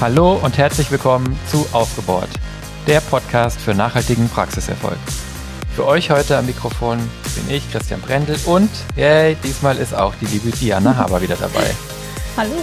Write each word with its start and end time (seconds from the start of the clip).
Hallo 0.00 0.34
und 0.34 0.56
herzlich 0.58 0.92
willkommen 0.92 1.36
zu 1.50 1.66
Aufgebohrt, 1.72 2.28
der 2.86 3.00
Podcast 3.00 3.60
für 3.60 3.74
nachhaltigen 3.74 4.28
Praxiserfolg. 4.28 4.96
Für 5.74 5.86
euch 5.86 6.12
heute 6.12 6.38
am 6.38 6.46
Mikrofon 6.46 6.98
bin 7.34 7.56
ich, 7.56 7.68
Christian 7.72 8.00
Brendel, 8.00 8.38
und 8.46 8.70
yay, 8.94 9.36
diesmal 9.42 9.76
ist 9.76 9.96
auch 9.96 10.14
die 10.20 10.26
liebe 10.26 10.50
Diana 10.50 10.96
Haber 10.96 11.20
wieder 11.20 11.34
dabei. 11.34 11.74
Hallo. 12.36 12.54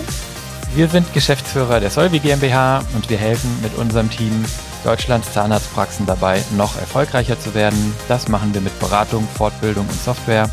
Wir 0.76 0.88
sind 0.88 1.14
Geschäftsführer 1.14 1.82
der 1.82 1.90
Solvi 1.90 2.20
GmbH 2.20 2.86
und 2.94 3.10
wir 3.10 3.18
helfen 3.18 3.50
mit 3.62 3.76
unserem 3.78 4.10
Team 4.10 4.46
Deutschlands 4.86 5.34
Zahnarztpraxen 5.34 6.06
dabei, 6.06 6.42
noch 6.56 6.78
erfolgreicher 6.78 7.38
zu 7.38 7.54
werden. 7.54 7.94
Das 8.08 8.30
machen 8.30 8.54
wir 8.54 8.62
mit 8.62 8.80
Beratung, 8.80 9.28
Fortbildung 9.36 9.86
und 9.90 10.02
Software. 10.02 10.50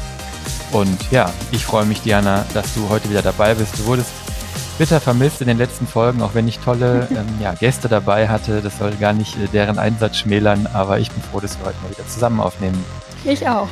Und 0.73 0.99
ja, 1.13 1.31
ich 1.53 1.65
freue 1.65 1.85
mich, 1.85 2.01
Diana, 2.01 2.45
dass 2.55 2.75
du 2.75 2.89
heute 2.89 3.09
wieder 3.09 3.23
dabei 3.23 3.55
bist. 3.55 3.79
Du 3.79 3.85
wurdest 3.85 4.11
bitter 4.79 5.01
vermisst 5.01 5.41
in 5.41 5.49
den 5.49 5.59
letzten 5.59 5.87
Folgen, 5.87 6.23
auch 6.23 6.35
wenn 6.35 6.49
ich 6.49 6.59
tolle 6.59 7.09
ähm, 7.11 7.27
ja, 7.41 7.55
Gäste 7.55 7.89
dabei 7.89 8.29
hatte. 8.29 8.61
Das 8.61 8.79
soll 8.79 8.93
gar 8.93 9.13
nicht 9.13 9.37
äh, 9.37 9.47
deren 9.53 9.79
Einsatz 9.79 10.19
schmälern, 10.19 10.67
aber 10.73 10.99
ich 10.99 11.11
bin 11.11 11.23
froh, 11.23 11.41
dass 11.41 11.59
wir 11.59 11.67
heute 11.67 11.79
mal 11.83 11.91
wieder 11.91 12.07
zusammen 12.07 12.41
aufnehmen. 12.41 12.85
Ich 13.25 13.49
auch. 13.49 13.69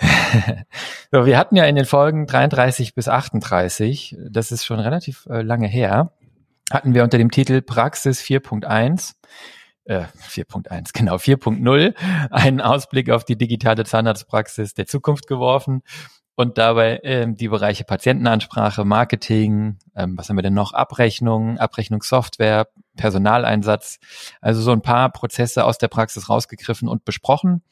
so, 1.12 1.26
wir 1.26 1.38
hatten 1.38 1.56
ja 1.56 1.64
in 1.64 1.76
den 1.76 1.86
Folgen 1.86 2.26
33 2.26 2.94
bis 2.94 3.08
38, 3.08 4.16
das 4.30 4.52
ist 4.52 4.64
schon 4.64 4.78
relativ 4.78 5.26
äh, 5.26 5.42
lange 5.42 5.68
her, 5.68 6.12
hatten 6.70 6.94
wir 6.94 7.04
unter 7.04 7.18
dem 7.18 7.30
Titel 7.30 7.62
Praxis 7.62 8.20
4.1 8.20 9.14
äh, 9.86 10.04
4.1, 10.28 10.90
genau, 10.94 11.16
4.0, 11.16 11.94
einen 12.30 12.60
Ausblick 12.60 13.10
auf 13.10 13.24
die 13.24 13.36
digitale 13.36 13.84
Zahnarztpraxis 13.84 14.74
der 14.74 14.86
Zukunft 14.86 15.26
geworfen 15.26 15.82
und 16.36 16.58
dabei 16.58 17.00
ähm, 17.02 17.34
die 17.36 17.48
Bereiche 17.48 17.84
Patientenansprache, 17.84 18.84
Marketing, 18.84 19.78
ähm, 19.96 20.16
was 20.16 20.28
haben 20.28 20.36
wir 20.36 20.42
denn 20.42 20.54
noch? 20.54 20.72
Abrechnung, 20.72 21.58
Abrechnungssoftware, 21.58 22.68
Personaleinsatz, 22.96 23.98
also 24.40 24.60
so 24.60 24.70
ein 24.70 24.82
paar 24.82 25.10
Prozesse 25.10 25.64
aus 25.64 25.78
der 25.78 25.88
Praxis 25.88 26.28
rausgegriffen 26.28 26.88
und 26.88 27.04
besprochen, 27.04 27.62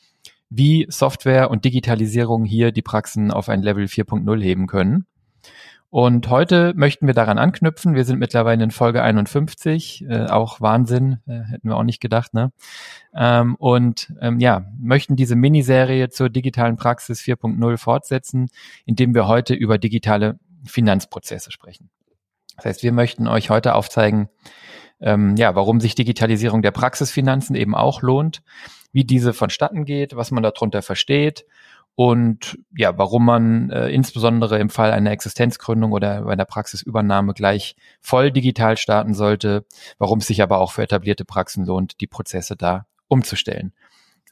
wie 0.48 0.86
Software 0.88 1.50
und 1.50 1.64
Digitalisierung 1.64 2.44
hier 2.44 2.72
die 2.72 2.82
Praxen 2.82 3.30
auf 3.30 3.48
ein 3.48 3.62
Level 3.62 3.84
4.0 3.84 4.42
heben 4.42 4.66
können. 4.66 5.06
Und 5.94 6.28
heute 6.28 6.72
möchten 6.74 7.06
wir 7.06 7.14
daran 7.14 7.38
anknüpfen. 7.38 7.94
Wir 7.94 8.04
sind 8.04 8.18
mittlerweile 8.18 8.64
in 8.64 8.72
Folge 8.72 9.00
51, 9.04 10.04
äh, 10.08 10.24
auch 10.24 10.60
Wahnsinn, 10.60 11.20
äh, 11.28 11.42
hätten 11.44 11.68
wir 11.68 11.76
auch 11.76 11.84
nicht 11.84 12.00
gedacht, 12.00 12.34
ne? 12.34 12.50
Ähm, 13.14 13.54
und 13.54 14.12
ähm, 14.20 14.40
ja, 14.40 14.66
möchten 14.76 15.14
diese 15.14 15.36
Miniserie 15.36 16.08
zur 16.08 16.30
digitalen 16.30 16.74
Praxis 16.74 17.20
4.0 17.20 17.76
fortsetzen, 17.76 18.48
indem 18.84 19.14
wir 19.14 19.28
heute 19.28 19.54
über 19.54 19.78
digitale 19.78 20.40
Finanzprozesse 20.64 21.52
sprechen. 21.52 21.90
Das 22.56 22.64
heißt, 22.64 22.82
wir 22.82 22.90
möchten 22.90 23.28
euch 23.28 23.50
heute 23.50 23.76
aufzeigen, 23.76 24.28
ähm, 25.00 25.36
ja, 25.36 25.54
warum 25.54 25.78
sich 25.78 25.94
Digitalisierung 25.94 26.60
der 26.62 26.72
Praxisfinanzen 26.72 27.54
eben 27.54 27.76
auch 27.76 28.02
lohnt, 28.02 28.42
wie 28.90 29.04
diese 29.04 29.32
vonstatten 29.32 29.84
geht, 29.84 30.16
was 30.16 30.32
man 30.32 30.42
darunter 30.42 30.82
versteht 30.82 31.44
und 31.96 32.58
ja, 32.76 32.96
warum 32.98 33.24
man 33.24 33.70
äh, 33.70 33.88
insbesondere 33.88 34.58
im 34.58 34.68
Fall 34.68 34.90
einer 34.90 35.12
Existenzgründung 35.12 35.92
oder 35.92 36.22
bei 36.22 36.32
einer 36.32 36.44
Praxisübernahme 36.44 37.34
gleich 37.34 37.76
voll 38.00 38.32
digital 38.32 38.76
starten 38.76 39.14
sollte, 39.14 39.64
warum 39.98 40.18
es 40.18 40.26
sich 40.26 40.42
aber 40.42 40.58
auch 40.58 40.72
für 40.72 40.82
etablierte 40.82 41.24
Praxen 41.24 41.64
lohnt, 41.64 42.00
die 42.00 42.08
Prozesse 42.08 42.56
da 42.56 42.86
umzustellen. 43.06 43.72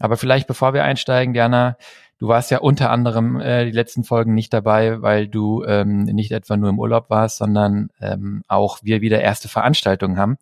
Aber 0.00 0.16
vielleicht 0.16 0.48
bevor 0.48 0.74
wir 0.74 0.83
einsteigen, 0.83 1.34
Diana, 1.34 1.77
du 2.18 2.27
warst 2.27 2.50
ja 2.50 2.58
unter 2.58 2.90
anderem 2.90 3.40
äh, 3.40 3.64
die 3.67 3.70
letzten 3.70 4.02
Folgen 4.02 4.34
nicht 4.34 4.52
dabei, 4.52 5.01
weil 5.01 5.28
du 5.28 5.62
ähm, 5.64 6.02
nicht 6.02 6.33
etwa 6.33 6.56
nur 6.56 6.70
im 6.70 6.80
Urlaub 6.80 7.11
warst, 7.11 7.39
sondern 7.39 7.90
ähm, 8.01 8.42
auch 8.48 8.80
wir 8.83 9.01
wieder 9.01 9.20
erste 9.20 9.48
Veranstaltungen 9.48 10.18
haben. 10.18 10.39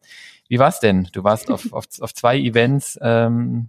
Wie 0.48 0.58
war's 0.58 0.80
denn? 0.80 1.08
Du 1.12 1.22
warst 1.22 1.50
auf, 1.50 1.66
auf, 1.72 1.84
auf 2.00 2.14
zwei 2.14 2.38
Events. 2.38 2.98
Ähm, 3.02 3.68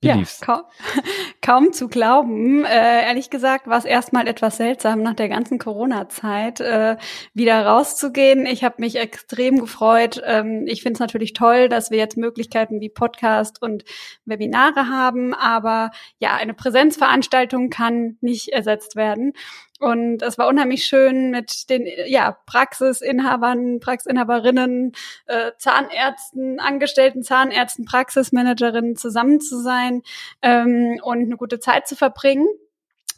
wie 0.00 0.08
ja, 0.08 0.14
lief's? 0.14 0.40
Kaum, 0.40 0.62
kaum 1.42 1.72
zu 1.72 1.88
glauben. 1.88 2.64
Äh, 2.64 3.04
ehrlich 3.06 3.28
gesagt 3.28 3.66
war 3.66 3.76
es 3.76 3.84
erstmal 3.84 4.26
etwas 4.26 4.56
seltsam, 4.56 5.02
nach 5.02 5.14
der 5.14 5.28
ganzen 5.28 5.58
Corona-Zeit 5.58 6.60
äh, 6.60 6.96
wieder 7.34 7.66
rauszugehen. 7.66 8.46
Ich 8.46 8.64
habe 8.64 8.76
mich 8.78 8.96
extrem 8.96 9.60
gefreut. 9.60 10.22
Ähm, 10.24 10.64
ich 10.66 10.82
finde 10.82 10.94
es 10.94 11.00
natürlich 11.00 11.34
toll, 11.34 11.68
dass 11.68 11.90
wir 11.90 11.98
jetzt 11.98 12.16
Möglichkeiten 12.16 12.80
wie 12.80 12.88
Podcast 12.88 13.60
und 13.60 13.84
Webinare 14.24 14.88
haben, 14.88 15.34
aber 15.34 15.90
ja, 16.18 16.34
eine 16.34 16.54
Präsenzveranstaltung 16.54 17.68
kann 17.68 18.16
nicht 18.22 18.48
ersetzt 18.48 18.96
werden. 18.96 19.34
Und 19.80 20.22
es 20.22 20.36
war 20.36 20.46
unheimlich 20.46 20.84
schön 20.84 21.30
mit 21.30 21.70
den 21.70 21.88
ja, 22.06 22.36
Praxisinhabern, 22.44 23.80
Praxisinhaberinnen, 23.80 24.92
äh, 25.26 25.52
Zahnärzten, 25.56 26.60
Angestellten 26.60 27.22
Zahnärzten, 27.22 27.86
Praxismanagerinnen 27.86 28.96
zusammen 28.96 29.40
zu 29.40 29.58
sein 29.58 30.02
ähm, 30.42 31.00
und 31.02 31.20
eine 31.20 31.36
gute 31.38 31.60
Zeit 31.60 31.88
zu 31.88 31.96
verbringen. 31.96 32.46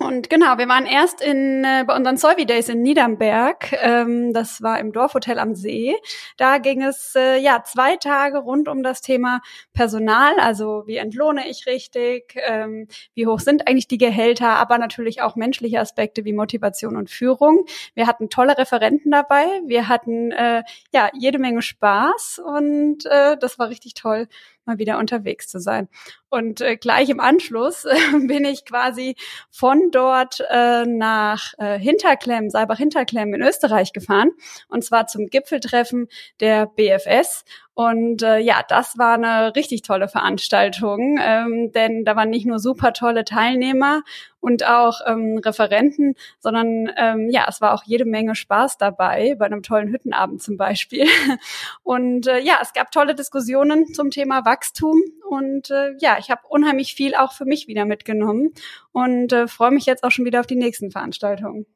Und 0.02 0.28
genau, 0.28 0.58
wir 0.58 0.68
waren 0.68 0.86
erst 0.86 1.20
in, 1.20 1.64
äh, 1.64 1.84
bei 1.86 1.94
unseren 1.94 2.16
Solvi 2.16 2.44
Days 2.44 2.68
in 2.68 2.82
Niedernberg. 2.82 3.72
Ähm, 3.80 4.32
das 4.32 4.60
war 4.60 4.78
im 4.80 4.92
Dorfhotel 4.92 5.38
am 5.38 5.54
See. 5.54 5.94
Da 6.36 6.58
ging 6.58 6.82
es 6.82 7.14
äh, 7.14 7.38
ja 7.38 7.62
zwei 7.64 7.96
Tage 7.96 8.38
rund 8.38 8.68
um 8.68 8.82
das 8.82 9.00
Thema 9.00 9.40
Personal. 9.72 10.38
Also 10.40 10.84
wie 10.86 10.96
entlohne 10.96 11.48
ich 11.48 11.66
richtig? 11.66 12.34
Ähm, 12.46 12.88
wie 13.14 13.26
hoch 13.26 13.40
sind 13.40 13.68
eigentlich 13.68 13.88
die 13.88 13.98
Gehälter? 13.98 14.50
Aber 14.56 14.78
natürlich 14.78 15.22
auch 15.22 15.36
menschliche 15.36 15.80
Aspekte 15.80 16.24
wie 16.24 16.32
Motivation 16.32 16.96
und 16.96 17.08
Führung. 17.08 17.64
Wir 17.94 18.06
hatten 18.06 18.28
tolle 18.28 18.58
Referenten 18.58 19.10
dabei. 19.10 19.46
Wir 19.66 19.88
hatten 19.88 20.32
äh, 20.32 20.62
ja 20.92 21.10
jede 21.14 21.38
Menge 21.38 21.62
Spaß 21.62 22.40
und 22.44 23.06
äh, 23.06 23.36
das 23.38 23.58
war 23.58 23.68
richtig 23.68 23.94
toll 23.94 24.28
mal 24.64 24.78
wieder 24.78 24.98
unterwegs 24.98 25.48
zu 25.48 25.60
sein. 25.60 25.88
Und 26.28 26.60
äh, 26.60 26.76
gleich 26.76 27.08
im 27.08 27.20
Anschluss 27.20 27.84
äh, 27.84 27.96
bin 28.26 28.44
ich 28.44 28.64
quasi 28.64 29.16
von 29.50 29.90
dort 29.90 30.42
äh, 30.50 30.84
nach 30.86 31.52
äh, 31.58 31.78
Hinterklemm, 31.78 32.50
Seibach-Hinterklemm 32.50 33.34
in 33.34 33.42
Österreich 33.42 33.92
gefahren. 33.92 34.30
Und 34.68 34.84
zwar 34.84 35.06
zum 35.06 35.26
Gipfeltreffen 35.26 36.08
der 36.40 36.66
BFS. 36.66 37.44
Und 37.74 38.22
äh, 38.22 38.38
ja, 38.38 38.62
das 38.68 38.98
war 38.98 39.14
eine 39.14 39.56
richtig 39.56 39.80
tolle 39.80 40.06
Veranstaltung, 40.06 41.18
ähm, 41.22 41.72
denn 41.72 42.04
da 42.04 42.16
waren 42.16 42.28
nicht 42.28 42.44
nur 42.44 42.58
super 42.58 42.92
tolle 42.92 43.24
Teilnehmer 43.24 44.02
und 44.40 44.66
auch 44.66 45.00
ähm, 45.06 45.38
Referenten, 45.38 46.14
sondern 46.38 46.92
ähm, 46.98 47.30
ja, 47.30 47.46
es 47.48 47.62
war 47.62 47.72
auch 47.72 47.84
jede 47.84 48.04
Menge 48.04 48.34
Spaß 48.34 48.76
dabei, 48.76 49.36
bei 49.38 49.46
einem 49.46 49.62
tollen 49.62 49.88
Hüttenabend 49.88 50.42
zum 50.42 50.58
Beispiel. 50.58 51.06
Und 51.82 52.26
äh, 52.26 52.40
ja, 52.40 52.58
es 52.60 52.72
gab 52.72 52.90
tolle 52.90 53.14
Diskussionen 53.14 53.94
zum 53.94 54.10
Thema 54.10 54.44
Wachstum 54.44 55.00
und 55.28 55.70
äh, 55.70 55.94
ja, 55.98 56.16
ich 56.18 56.30
habe 56.30 56.42
unheimlich 56.48 56.94
viel 56.94 57.14
auch 57.14 57.32
für 57.32 57.44
mich 57.44 57.66
wieder 57.68 57.84
mitgenommen 57.84 58.52
und 58.92 59.32
äh, 59.32 59.48
freue 59.48 59.70
mich 59.70 59.86
jetzt 59.86 60.04
auch 60.04 60.10
schon 60.10 60.24
wieder 60.24 60.40
auf 60.40 60.46
die 60.46 60.56
nächsten 60.56 60.90
Veranstaltungen. 60.90 61.66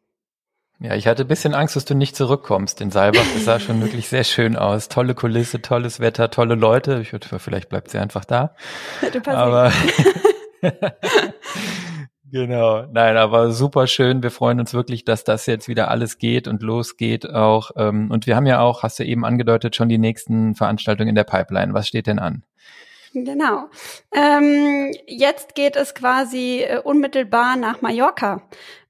Ja, 0.78 0.94
ich 0.94 1.06
hatte 1.06 1.22
ein 1.22 1.28
bisschen 1.28 1.54
Angst, 1.54 1.74
dass 1.74 1.86
du 1.86 1.94
nicht 1.94 2.16
zurückkommst 2.16 2.82
in 2.82 2.90
Saalbach. 2.90 3.24
Das 3.32 3.46
sah 3.46 3.58
schon 3.58 3.80
wirklich 3.80 4.08
sehr 4.08 4.24
schön 4.24 4.56
aus. 4.56 4.88
Tolle 4.88 5.14
Kulisse, 5.14 5.62
tolles 5.62 6.00
Wetter, 6.00 6.30
tolle 6.30 6.54
Leute. 6.54 7.00
Ich 7.00 7.12
würde, 7.12 7.38
vielleicht 7.38 7.70
bleibt 7.70 7.90
sie 7.90 7.98
einfach 7.98 8.26
da. 8.26 8.54
Aber 9.26 9.72
genau, 12.30 12.86
nein, 12.92 13.16
aber 13.16 13.52
super 13.52 13.86
schön. 13.86 14.22
Wir 14.22 14.30
freuen 14.30 14.60
uns 14.60 14.74
wirklich, 14.74 15.04
dass 15.04 15.24
das 15.24 15.46
jetzt 15.46 15.68
wieder 15.68 15.90
alles 15.90 16.18
geht 16.18 16.48
und 16.48 16.62
losgeht 16.62 17.28
auch. 17.28 17.70
Ähm, 17.76 18.10
und 18.10 18.26
wir 18.26 18.36
haben 18.36 18.46
ja 18.46 18.60
auch, 18.60 18.82
hast 18.82 18.98
du 18.98 19.04
eben 19.04 19.24
angedeutet, 19.24 19.76
schon 19.76 19.88
die 19.88 19.98
nächsten 19.98 20.54
Veranstaltungen 20.54 21.08
in 21.08 21.14
der 21.14 21.24
Pipeline. 21.24 21.74
Was 21.74 21.88
steht 21.88 22.06
denn 22.06 22.18
an? 22.18 22.42
Genau. 23.24 23.70
Ähm, 24.12 24.92
jetzt 25.06 25.54
geht 25.54 25.74
es 25.76 25.94
quasi 25.94 26.62
äh, 26.62 26.80
unmittelbar 26.80 27.56
nach 27.56 27.80
Mallorca. 27.80 28.42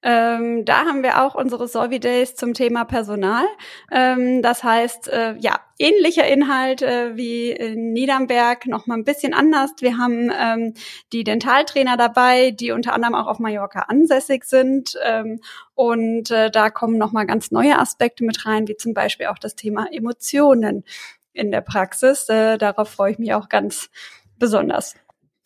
Ähm, 0.02 0.64
da 0.64 0.84
haben 0.84 1.02
wir 1.02 1.23
auch 1.23 1.34
unsere 1.34 1.69
Solvi 1.69 2.00
Days 2.00 2.34
zum 2.34 2.55
Thema 2.55 2.84
Personal. 2.84 3.44
Ähm, 3.93 4.43
das 4.43 4.64
heißt, 4.64 5.08
äh, 5.08 5.37
ja, 5.38 5.61
ähnlicher 5.78 6.26
Inhalt 6.26 6.82
äh, 6.82 7.17
wie 7.17 7.50
in 7.50 7.93
Niedernberg, 7.93 8.67
noch 8.67 8.87
mal 8.87 8.94
ein 8.94 9.05
bisschen 9.05 9.32
anders. 9.32 9.70
Wir 9.81 9.96
haben 9.96 10.31
ähm, 10.37 10.75
die 11.12 11.23
Dentaltrainer 11.23 11.96
dabei, 11.96 12.50
die 12.50 12.73
unter 12.73 12.94
anderem 12.94 13.14
auch 13.14 13.26
auf 13.26 13.38
Mallorca 13.38 13.82
ansässig 13.88 14.44
sind. 14.44 14.99
Ähm, 15.05 15.40
und 15.75 16.31
äh, 16.31 16.50
da 16.50 16.70
kommen 16.70 16.99
noch 16.99 17.12
mal 17.12 17.26
ganz 17.26 17.50
neue 17.52 17.78
Aspekte 17.78 18.25
mit 18.25 18.44
rein, 18.44 18.67
wie 18.67 18.76
zum 18.76 18.93
Beispiel 18.93 19.26
auch 19.26 19.38
das 19.38 19.55
Thema 19.55 19.87
Emotionen 19.93 20.84
in 21.37 21.50
der 21.50 21.61
Praxis. 21.61 22.29
Äh, 22.29 22.59
darauf 22.59 22.88
freue 22.88 23.12
ich 23.12 23.19
mich 23.19 23.35
auch 23.35 23.49
ganz 23.49 23.91
besonders. 24.38 24.94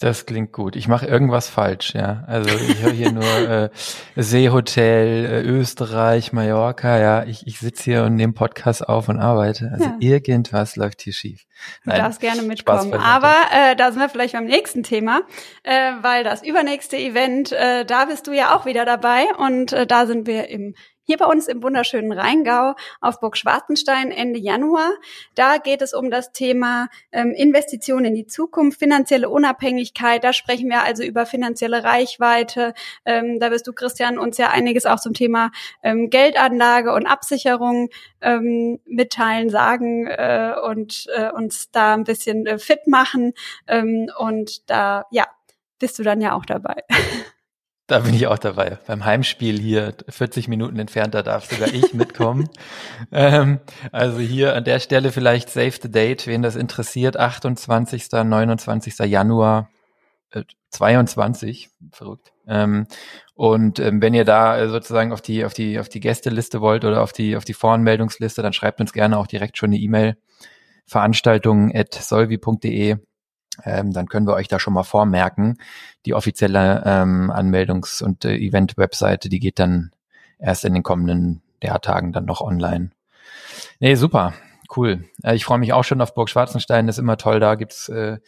Das 0.01 0.25
klingt 0.25 0.53
gut. 0.53 0.77
Ich 0.77 0.89
mache 0.89 1.05
irgendwas 1.05 1.51
falsch, 1.51 1.93
ja. 1.95 2.25
Also 2.27 2.49
ich 2.49 2.81
höre 2.81 2.91
hier 2.91 3.13
nur 3.13 3.23
äh, 3.51 3.69
Seehotel, 4.17 5.27
äh, 5.27 5.43
Österreich, 5.43 6.33
Mallorca, 6.33 6.99
ja. 6.99 7.25
Ich, 7.25 7.47
ich 7.47 7.59
sitze 7.59 7.85
hier 7.85 8.05
und 8.05 8.15
nehme 8.17 8.33
Podcast 8.33 8.89
auf 8.89 9.11
und 9.11 9.19
arbeite. 9.19 9.71
Also 9.71 9.85
ja. 9.85 9.97
irgendwas 10.01 10.77
läuft 10.77 11.03
hier 11.03 11.13
schief. 11.13 11.45
Nein, 11.85 11.97
du 11.97 12.03
darfst 12.03 12.21
gerne 12.21 12.41
mitkommen. 12.41 12.95
Aber 12.95 13.35
äh, 13.53 13.77
da 13.77 13.93
sind 13.93 14.01
wir 14.01 14.09
vielleicht 14.09 14.33
beim 14.33 14.47
nächsten 14.47 14.83
Thema, 14.83 15.21
äh, 15.65 15.93
weil 16.01 16.25
das 16.25 16.43
übernächste 16.43 16.97
Event, 16.97 17.53
äh, 17.53 17.85
da 17.85 18.07
bist 18.07 18.27
du 18.27 18.33
ja 18.33 18.57
auch 18.57 18.65
wieder 18.65 18.87
dabei 18.87 19.27
und 19.37 19.75
äh, 19.75 19.87
da 19.87 20.07
sind 20.07 20.27
wir 20.27 20.49
im 20.49 20.75
hier 21.11 21.17
bei 21.17 21.27
uns 21.27 21.49
im 21.49 21.61
wunderschönen 21.61 22.12
Rheingau 22.12 22.77
auf 23.01 23.19
Burg 23.19 23.37
Schwarzenstein 23.37 24.12
Ende 24.12 24.39
Januar. 24.39 24.93
Da 25.35 25.57
geht 25.57 25.83
es 25.83 25.93
um 25.93 26.09
das 26.09 26.31
Thema 26.31 26.87
ähm, 27.11 27.33
Investitionen 27.33 28.05
in 28.05 28.15
die 28.15 28.27
Zukunft, 28.29 28.79
finanzielle 28.79 29.29
Unabhängigkeit. 29.29 30.23
Da 30.23 30.33
sprechen 30.33 30.71
wir 30.71 30.85
also 30.85 31.03
über 31.03 31.27
finanzielle 31.27 31.83
Reichweite. 31.83 32.75
Ähm, 33.05 33.41
da 33.41 33.51
wirst 33.51 33.67
du, 33.67 33.73
Christian, 33.73 34.21
uns 34.21 34.39
ja 34.39 34.51
einiges 34.51 34.87
auch 34.87 35.01
zum 35.01 35.12
Thema 35.12 35.51
ähm, 35.83 36.11
Geldanlage 36.11 36.93
und 36.93 37.07
Absicherung 37.07 37.89
ähm, 38.21 38.79
mitteilen, 38.85 39.51
sagen 39.51 40.06
äh, 40.06 40.55
und 40.65 41.09
äh, 41.17 41.33
uns 41.33 41.73
da 41.73 41.95
ein 41.95 42.05
bisschen 42.05 42.47
äh, 42.47 42.61
fit 42.61 42.87
machen. 42.87 43.33
Ähm, 43.67 44.09
und 44.17 44.71
da, 44.71 45.06
ja, 45.11 45.27
bist 45.81 45.99
du 45.99 46.05
dann 46.05 46.21
ja 46.21 46.35
auch 46.35 46.47
dabei. 46.47 46.85
Da 47.91 47.99
bin 47.99 48.15
ich 48.15 48.29
auch 48.29 48.39
dabei. 48.39 48.79
Beim 48.87 49.05
Heimspiel 49.05 49.59
hier 49.59 49.95
40 50.09 50.47
Minuten 50.47 50.79
entfernt, 50.79 51.13
da 51.13 51.25
darf 51.25 51.51
sogar 51.51 51.75
ich 51.75 51.93
mitkommen. 51.93 52.49
ähm, 53.11 53.59
also 53.91 54.21
hier 54.21 54.55
an 54.55 54.63
der 54.63 54.79
Stelle 54.79 55.11
vielleicht 55.11 55.51
Save 55.51 55.73
the 55.83 55.91
Date, 55.91 56.29
wen 56.29 56.41
das 56.41 56.55
interessiert, 56.55 57.17
28., 57.17 58.07
29. 58.13 58.97
Januar 59.01 59.71
äh, 60.31 60.45
22, 60.69 61.69
verrückt. 61.91 62.31
Ähm, 62.47 62.87
und 63.35 63.81
ähm, 63.81 64.01
wenn 64.01 64.15
ihr 64.15 64.25
da 64.25 64.69
sozusagen 64.69 65.13
auf 65.13 65.21
die 65.21 65.45
auf 65.45 65.53
die 65.53 65.81
auf 65.81 65.89
die 65.89 65.99
Gästeliste 65.99 66.61
wollt 66.61 66.85
oder 66.85 67.03
auf 67.03 67.13
die 67.13 67.37
auf 67.37 67.45
die 67.45 67.55
Voranmeldungsliste, 67.55 68.41
dann 68.41 68.53
schreibt 68.53 68.81
uns 68.81 68.93
gerne 68.93 69.19
auch 69.19 69.27
direkt 69.27 69.59
schon 69.59 69.71
eine 69.71 69.79
E-Mail 69.79 70.17
Veranstaltungen 70.87 71.75
at 71.75 71.93
solvi.de 71.93 72.99
ähm, 73.65 73.93
dann 73.93 74.07
können 74.07 74.27
wir 74.27 74.35
euch 74.35 74.49
da 74.49 74.59
schon 74.59 74.75
mal 74.75 74.83
vormerken. 74.83 75.59
Die 76.07 76.15
offizielle 76.15 76.83
ähm, 76.85 77.31
Anmeldungs- 77.31 78.03
und 78.03 78.25
äh, 78.25 78.37
Event-Webseite, 78.37 79.29
die 79.29 79.41
geht 79.41 79.59
dann 79.59 79.91
erst 80.39 80.65
in 80.65 80.75
den 80.75 80.83
kommenden 80.83 81.43
Jahrtagen 81.62 82.12
dann 82.12 82.25
noch 82.25 82.41
online. 82.41 82.91
Nee, 83.79 83.95
super, 83.95 84.35
cool. 84.77 85.05
Äh, 85.23 85.35
ich 85.35 85.45
freue 85.45 85.59
mich 85.59 85.73
auch 85.73 85.85
schon 85.85 86.01
auf 86.01 86.15
Burg 86.15 86.29
Schwarzenstein, 86.29 86.89
ist 86.89 86.99
immer 86.99 87.17
toll, 87.17 87.41
da 87.41 87.55
gibt's 87.55 87.89
äh, 87.89 88.19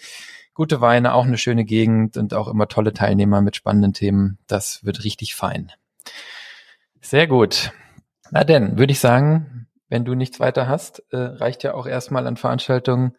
gute 0.54 0.80
Weine, 0.80 1.14
auch 1.14 1.24
eine 1.24 1.38
schöne 1.38 1.64
Gegend 1.64 2.16
und 2.16 2.34
auch 2.34 2.48
immer 2.48 2.68
tolle 2.68 2.92
Teilnehmer 2.92 3.40
mit 3.40 3.56
spannenden 3.56 3.92
Themen. 3.92 4.38
Das 4.46 4.84
wird 4.84 5.04
richtig 5.04 5.34
fein. 5.34 5.72
Sehr 7.00 7.26
gut. 7.26 7.72
Na 8.30 8.44
denn, 8.44 8.78
würde 8.78 8.92
ich 8.92 9.00
sagen, 9.00 9.66
wenn 9.88 10.04
du 10.04 10.14
nichts 10.14 10.40
weiter 10.40 10.68
hast, 10.68 11.02
äh, 11.10 11.18
reicht 11.18 11.62
ja 11.64 11.74
auch 11.74 11.86
erstmal 11.86 12.26
an 12.26 12.36
Veranstaltungen 12.36 13.14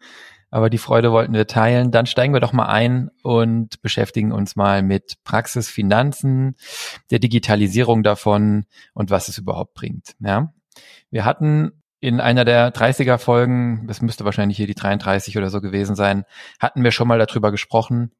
aber 0.54 0.70
die 0.70 0.78
Freude 0.78 1.10
wollten 1.10 1.32
wir 1.34 1.48
teilen. 1.48 1.90
Dann 1.90 2.06
steigen 2.06 2.32
wir 2.32 2.38
doch 2.38 2.52
mal 2.52 2.68
ein 2.68 3.10
und 3.24 3.82
beschäftigen 3.82 4.30
uns 4.30 4.54
mal 4.54 4.84
mit 4.84 5.14
Praxis, 5.24 5.68
Finanzen, 5.68 6.54
der 7.10 7.18
Digitalisierung 7.18 8.04
davon 8.04 8.64
und 8.92 9.10
was 9.10 9.26
es 9.26 9.36
überhaupt 9.36 9.74
bringt. 9.74 10.14
Ja, 10.20 10.54
wir 11.10 11.24
hatten 11.24 11.82
in 11.98 12.20
einer 12.20 12.44
der 12.44 12.72
30er 12.72 13.18
Folgen, 13.18 13.88
das 13.88 14.00
müsste 14.00 14.24
wahrscheinlich 14.24 14.56
hier 14.56 14.68
die 14.68 14.76
33 14.76 15.36
oder 15.36 15.50
so 15.50 15.60
gewesen 15.60 15.96
sein, 15.96 16.24
hatten 16.60 16.84
wir 16.84 16.92
schon 16.92 17.08
mal 17.08 17.18
darüber 17.18 17.50
gesprochen, 17.50 18.12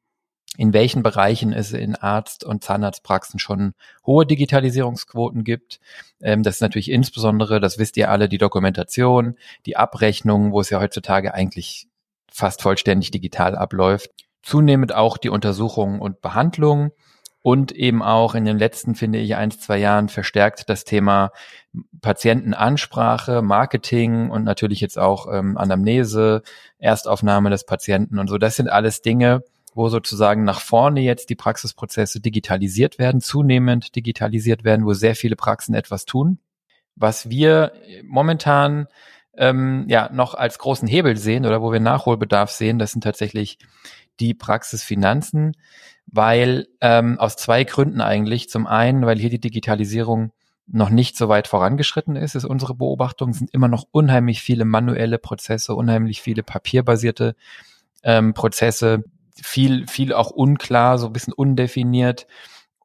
in 0.57 0.73
welchen 0.73 1.03
Bereichen 1.03 1.53
es 1.53 1.71
in 1.71 1.95
Arzt- 1.95 2.43
und 2.43 2.65
Zahnarztpraxen 2.65 3.39
schon 3.39 3.75
hohe 4.05 4.25
Digitalisierungsquoten 4.25 5.45
gibt. 5.45 5.79
Ähm, 6.21 6.43
das 6.43 6.55
ist 6.55 6.61
natürlich 6.61 6.91
insbesondere, 6.91 7.61
das 7.61 7.77
wisst 7.77 7.95
ihr 7.95 8.11
alle, 8.11 8.27
die 8.27 8.39
Dokumentation, 8.39 9.37
die 9.65 9.77
Abrechnung, 9.77 10.51
wo 10.51 10.59
es 10.59 10.69
ja 10.69 10.81
heutzutage 10.81 11.33
eigentlich 11.33 11.87
fast 12.35 12.61
vollständig 12.61 13.11
digital 13.11 13.55
abläuft. 13.55 14.11
Zunehmend 14.43 14.93
auch 14.93 15.17
die 15.17 15.29
Untersuchung 15.29 15.99
und 15.99 16.21
Behandlung 16.21 16.91
und 17.41 17.71
eben 17.71 18.03
auch 18.03 18.35
in 18.35 18.43
den 18.43 18.59
letzten, 18.59 18.95
finde 18.95 19.19
ich, 19.19 19.35
ein, 19.35 19.51
zwei 19.51 19.77
Jahren 19.77 20.09
verstärkt 20.09 20.69
das 20.69 20.83
Thema 20.83 21.31
Patientenansprache, 22.01 23.41
Marketing 23.41 24.29
und 24.29 24.43
natürlich 24.43 24.81
jetzt 24.81 24.99
auch 24.99 25.31
ähm, 25.31 25.57
Anamnese, 25.57 26.41
Erstaufnahme 26.77 27.49
des 27.49 27.65
Patienten 27.65 28.19
und 28.19 28.27
so. 28.27 28.37
Das 28.37 28.57
sind 28.57 28.67
alles 28.67 29.01
Dinge, 29.01 29.43
wo 29.73 29.89
sozusagen 29.89 30.43
nach 30.43 30.59
vorne 30.59 31.01
jetzt 31.01 31.29
die 31.29 31.35
Praxisprozesse 31.35 32.19
digitalisiert 32.19 32.99
werden, 32.99 33.21
zunehmend 33.21 33.95
digitalisiert 33.95 34.63
werden, 34.63 34.85
wo 34.85 34.93
sehr 34.93 35.15
viele 35.15 35.35
Praxen 35.35 35.73
etwas 35.73 36.05
tun. 36.05 36.39
Was 36.95 37.29
wir 37.29 37.71
momentan 38.03 38.87
ähm, 39.37 39.85
ja 39.87 40.09
noch 40.11 40.33
als 40.33 40.59
großen 40.59 40.87
Hebel 40.87 41.17
sehen 41.17 41.45
oder 41.45 41.61
wo 41.61 41.71
wir 41.71 41.79
Nachholbedarf 41.79 42.51
sehen, 42.51 42.79
das 42.79 42.91
sind 42.91 43.03
tatsächlich 43.03 43.57
die 44.19 44.33
Praxisfinanzen, 44.33 45.55
weil 46.07 46.67
ähm, 46.81 47.19
aus 47.19 47.35
zwei 47.35 47.63
Gründen 47.63 48.01
eigentlich. 48.01 48.49
Zum 48.49 48.67
einen, 48.67 49.05
weil 49.05 49.19
hier 49.19 49.29
die 49.29 49.39
Digitalisierung 49.39 50.31
noch 50.67 50.89
nicht 50.89 51.17
so 51.17 51.29
weit 51.29 51.47
vorangeschritten 51.47 52.15
ist, 52.15 52.35
ist 52.35 52.45
unsere 52.45 52.73
Beobachtung, 52.73 53.33
sind 53.33 53.51
immer 53.53 53.67
noch 53.67 53.85
unheimlich 53.91 54.41
viele 54.41 54.65
manuelle 54.65 55.19
Prozesse, 55.19 55.75
unheimlich 55.75 56.21
viele 56.21 56.43
papierbasierte 56.43 57.35
ähm, 58.03 58.33
Prozesse, 58.33 59.03
viel, 59.35 59.87
viel 59.87 60.13
auch 60.13 60.31
unklar, 60.31 60.97
so 60.97 61.07
ein 61.07 61.13
bisschen 61.13 61.33
undefiniert. 61.33 62.25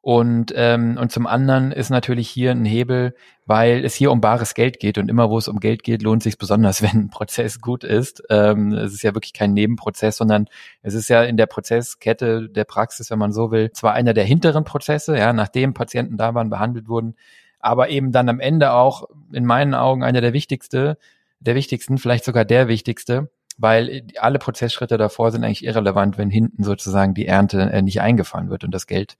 Und, 0.03 0.51
ähm, 0.55 0.97
und 0.99 1.11
zum 1.11 1.27
anderen 1.27 1.71
ist 1.71 1.91
natürlich 1.91 2.27
hier 2.27 2.51
ein 2.51 2.65
Hebel, 2.65 3.13
weil 3.45 3.85
es 3.85 3.93
hier 3.93 4.11
um 4.11 4.19
bares 4.19 4.55
Geld 4.55 4.79
geht 4.79 4.97
und 4.97 5.09
immer 5.09 5.29
wo 5.29 5.37
es 5.37 5.47
um 5.47 5.59
Geld 5.59 5.83
geht, 5.83 6.01
lohnt 6.01 6.23
sich 6.23 6.39
besonders, 6.39 6.81
wenn 6.81 7.03
ein 7.03 7.09
Prozess 7.09 7.61
gut 7.61 7.83
ist. 7.83 8.23
Ähm, 8.29 8.73
es 8.73 8.93
ist 8.93 9.03
ja 9.03 9.13
wirklich 9.13 9.33
kein 9.33 9.53
Nebenprozess, 9.53 10.17
sondern 10.17 10.47
es 10.81 10.95
ist 10.95 11.07
ja 11.09 11.21
in 11.23 11.37
der 11.37 11.45
Prozesskette 11.45 12.49
der 12.49 12.63
Praxis, 12.63 13.11
wenn 13.11 13.19
man 13.19 13.31
so 13.31 13.51
will, 13.51 13.71
zwar 13.73 13.93
einer 13.93 14.15
der 14.15 14.23
hinteren 14.23 14.63
Prozesse, 14.63 15.15
ja, 15.15 15.33
nachdem 15.33 15.75
Patienten 15.75 16.17
da 16.17 16.33
waren, 16.33 16.49
behandelt 16.49 16.87
wurden, 16.87 17.15
aber 17.59 17.89
eben 17.89 18.11
dann 18.11 18.27
am 18.27 18.39
Ende 18.39 18.71
auch 18.73 19.07
in 19.31 19.45
meinen 19.45 19.75
Augen 19.75 20.03
einer 20.03 20.21
der 20.21 20.33
wichtigste, 20.33 20.97
der 21.39 21.53
wichtigsten, 21.53 21.99
vielleicht 21.99 22.25
sogar 22.25 22.43
der 22.43 22.67
wichtigste, 22.67 23.29
weil 23.59 24.07
alle 24.19 24.39
Prozessschritte 24.39 24.97
davor 24.97 25.31
sind 25.31 25.43
eigentlich 25.43 25.63
irrelevant, 25.63 26.17
wenn 26.17 26.31
hinten 26.31 26.63
sozusagen 26.63 27.13
die 27.13 27.27
Ernte 27.27 27.61
äh, 27.61 27.83
nicht 27.83 28.01
eingefahren 28.01 28.49
wird 28.49 28.63
und 28.63 28.71
das 28.71 28.87
Geld 28.87 29.17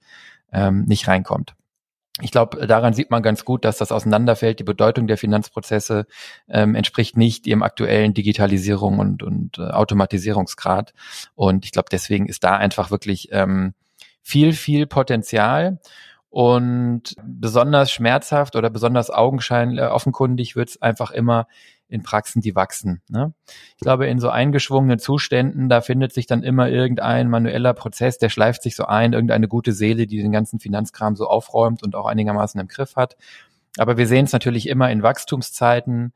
ähm, 0.52 0.84
nicht 0.84 1.08
reinkommt. 1.08 1.54
Ich 2.20 2.30
glaube, 2.30 2.66
daran 2.66 2.92
sieht 2.92 3.10
man 3.10 3.22
ganz 3.22 3.44
gut, 3.44 3.64
dass 3.64 3.78
das 3.78 3.90
auseinanderfällt. 3.90 4.58
Die 4.58 4.64
Bedeutung 4.64 5.06
der 5.06 5.16
Finanzprozesse 5.16 6.06
ähm, 6.46 6.74
entspricht 6.74 7.16
nicht 7.16 7.46
ihrem 7.46 7.62
aktuellen 7.62 8.12
Digitalisierung 8.12 8.98
und, 8.98 9.22
und 9.22 9.58
äh, 9.58 9.62
Automatisierungsgrad. 9.62 10.92
Und 11.34 11.64
ich 11.64 11.72
glaube, 11.72 11.88
deswegen 11.90 12.26
ist 12.26 12.44
da 12.44 12.56
einfach 12.56 12.90
wirklich 12.90 13.30
ähm, 13.32 13.72
viel, 14.20 14.52
viel 14.52 14.86
Potenzial. 14.86 15.80
Und 16.28 17.14
besonders 17.22 17.90
schmerzhaft 17.90 18.56
oder 18.56 18.70
besonders 18.70 19.10
augenscheinlich 19.10 19.80
äh, 19.80 19.86
offenkundig 19.86 20.54
wird 20.54 20.68
es 20.68 20.82
einfach 20.82 21.10
immer 21.10 21.46
in 21.92 22.02
Praxen, 22.02 22.40
die 22.40 22.54
wachsen. 22.54 23.02
Ne? 23.08 23.34
Ich 23.76 23.82
glaube, 23.82 24.06
in 24.06 24.18
so 24.18 24.30
eingeschwungenen 24.30 24.98
Zuständen, 24.98 25.68
da 25.68 25.82
findet 25.82 26.12
sich 26.12 26.26
dann 26.26 26.42
immer 26.42 26.68
irgendein 26.68 27.28
manueller 27.28 27.74
Prozess, 27.74 28.18
der 28.18 28.30
schleift 28.30 28.62
sich 28.62 28.74
so 28.74 28.86
ein, 28.86 29.12
irgendeine 29.12 29.46
gute 29.46 29.72
Seele, 29.72 30.06
die 30.06 30.22
den 30.22 30.32
ganzen 30.32 30.58
Finanzkram 30.58 31.16
so 31.16 31.26
aufräumt 31.26 31.82
und 31.82 31.94
auch 31.94 32.06
einigermaßen 32.06 32.58
im 32.60 32.68
Griff 32.68 32.96
hat. 32.96 33.16
Aber 33.76 33.98
wir 33.98 34.06
sehen 34.06 34.24
es 34.24 34.32
natürlich 34.32 34.68
immer 34.68 34.90
in 34.90 35.02
Wachstumszeiten, 35.02 36.14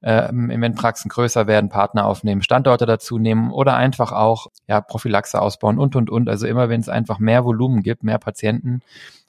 äh, 0.00 0.28
wenn 0.30 0.74
Praxen 0.76 1.08
größer 1.08 1.48
werden, 1.48 1.70
Partner 1.70 2.06
aufnehmen, 2.06 2.42
Standorte 2.42 2.86
dazu 2.86 3.18
nehmen 3.18 3.50
oder 3.50 3.74
einfach 3.76 4.12
auch 4.12 4.46
ja, 4.68 4.80
Prophylaxe 4.80 5.40
ausbauen 5.40 5.78
und, 5.78 5.96
und, 5.96 6.08
und. 6.08 6.28
Also 6.28 6.46
immer, 6.46 6.68
wenn 6.68 6.80
es 6.80 6.88
einfach 6.88 7.18
mehr 7.18 7.44
Volumen 7.44 7.82
gibt, 7.82 8.04
mehr 8.04 8.18
Patienten 8.18 8.80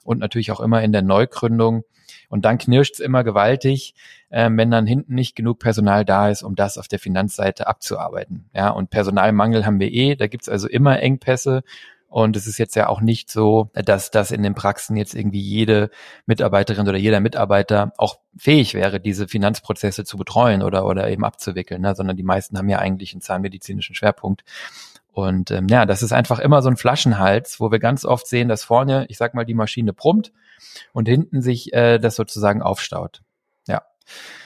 und 0.04 0.20
natürlich 0.20 0.52
auch 0.52 0.60
immer 0.60 0.82
in 0.82 0.92
der 0.92 1.02
Neugründung, 1.02 1.82
und 2.28 2.44
dann 2.44 2.58
knirscht 2.58 2.94
es 2.94 3.00
immer 3.00 3.24
gewaltig, 3.24 3.94
ähm, 4.30 4.56
wenn 4.56 4.70
dann 4.70 4.86
hinten 4.86 5.14
nicht 5.14 5.34
genug 5.34 5.58
Personal 5.58 6.04
da 6.04 6.28
ist, 6.28 6.42
um 6.42 6.54
das 6.54 6.78
auf 6.78 6.88
der 6.88 6.98
Finanzseite 6.98 7.66
abzuarbeiten. 7.66 8.48
Ja, 8.54 8.70
und 8.70 8.90
Personalmangel 8.90 9.64
haben 9.66 9.80
wir 9.80 9.92
eh, 9.92 10.14
da 10.16 10.26
gibt's 10.26 10.48
also 10.48 10.68
immer 10.68 11.00
Engpässe. 11.00 11.62
Und 12.10 12.36
es 12.36 12.46
ist 12.46 12.56
jetzt 12.56 12.74
ja 12.74 12.88
auch 12.88 13.02
nicht 13.02 13.30
so, 13.30 13.70
dass 13.74 14.10
das 14.10 14.30
in 14.30 14.42
den 14.42 14.54
Praxen 14.54 14.96
jetzt 14.96 15.14
irgendwie 15.14 15.42
jede 15.42 15.90
Mitarbeiterin 16.24 16.88
oder 16.88 16.96
jeder 16.96 17.20
Mitarbeiter 17.20 17.92
auch 17.98 18.18
fähig 18.34 18.72
wäre, 18.72 18.98
diese 18.98 19.28
Finanzprozesse 19.28 20.04
zu 20.04 20.16
betreuen 20.16 20.62
oder, 20.62 20.86
oder 20.86 21.10
eben 21.10 21.24
abzuwickeln, 21.24 21.82
ne? 21.82 21.94
sondern 21.94 22.16
die 22.16 22.22
meisten 22.22 22.56
haben 22.56 22.70
ja 22.70 22.78
eigentlich 22.78 23.12
einen 23.12 23.20
zahnmedizinischen 23.20 23.94
Schwerpunkt. 23.94 24.42
Und 25.12 25.50
ähm, 25.50 25.66
ja, 25.68 25.84
das 25.84 26.02
ist 26.02 26.12
einfach 26.12 26.38
immer 26.38 26.62
so 26.62 26.70
ein 26.70 26.78
Flaschenhals, 26.78 27.60
wo 27.60 27.70
wir 27.70 27.78
ganz 27.78 28.06
oft 28.06 28.26
sehen, 28.26 28.48
dass 28.48 28.64
vorne, 28.64 29.04
ich 29.10 29.18
sag 29.18 29.34
mal, 29.34 29.44
die 29.44 29.54
Maschine 29.54 29.92
brummt 29.92 30.32
und 30.92 31.08
hinten 31.08 31.42
sich 31.42 31.72
äh, 31.72 31.98
das 31.98 32.16
sozusagen 32.16 32.62
aufstaut. 32.62 33.22
Ja. 33.66 33.82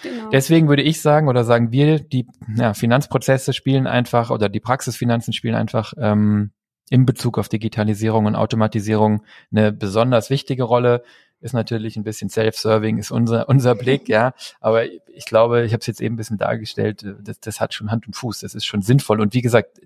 Genau. 0.03 0.31
Deswegen 0.31 0.69
würde 0.69 0.83
ich 0.83 1.01
sagen 1.01 1.29
oder 1.29 1.45
sagen 1.45 1.73
wir, 1.73 2.01
die 2.01 2.27
ja, 2.57 2.75
Finanzprozesse 2.75 3.53
spielen 3.53 3.87
einfach 3.87 4.31
oder 4.31 4.49
die 4.49 4.61
Praxisfinanzen 4.61 5.33
spielen 5.33 5.55
einfach 5.55 5.93
ähm, 5.99 6.51
in 6.91 7.07
Bezug 7.07 7.39
auf 7.39 7.49
Digitalisierung 7.49 8.27
und 8.27 8.35
Automatisierung 8.35 9.25
eine 9.51 9.73
besonders 9.73 10.31
wichtige 10.31 10.65
Rolle. 10.65 11.03
Ist 11.41 11.55
natürlich 11.55 11.97
ein 11.97 12.05
bisschen 12.05 12.29
Self-Serving, 12.29 12.99
ist 12.99 13.11
unser, 13.11 13.49
unser 13.49 13.75
Blick, 13.75 14.09
ja. 14.09 14.33
Aber 14.61 14.85
ich 14.85 15.25
glaube, 15.25 15.65
ich 15.65 15.73
habe 15.73 15.81
es 15.81 15.87
jetzt 15.87 16.01
eben 16.01 16.15
ein 16.15 16.17
bisschen 16.17 16.39
dargestellt, 16.39 17.05
das, 17.21 17.41
das 17.41 17.61
hat 17.61 17.75
schon 17.75 17.91
Hand 17.91 18.07
und 18.07 18.15
Fuß, 18.15 18.41
das 18.41 18.55
ist 18.55 18.65
schon 18.65 18.83
sinnvoll. 18.83 19.21
Und 19.21 19.35
wie 19.35 19.43
gesagt, 19.43 19.81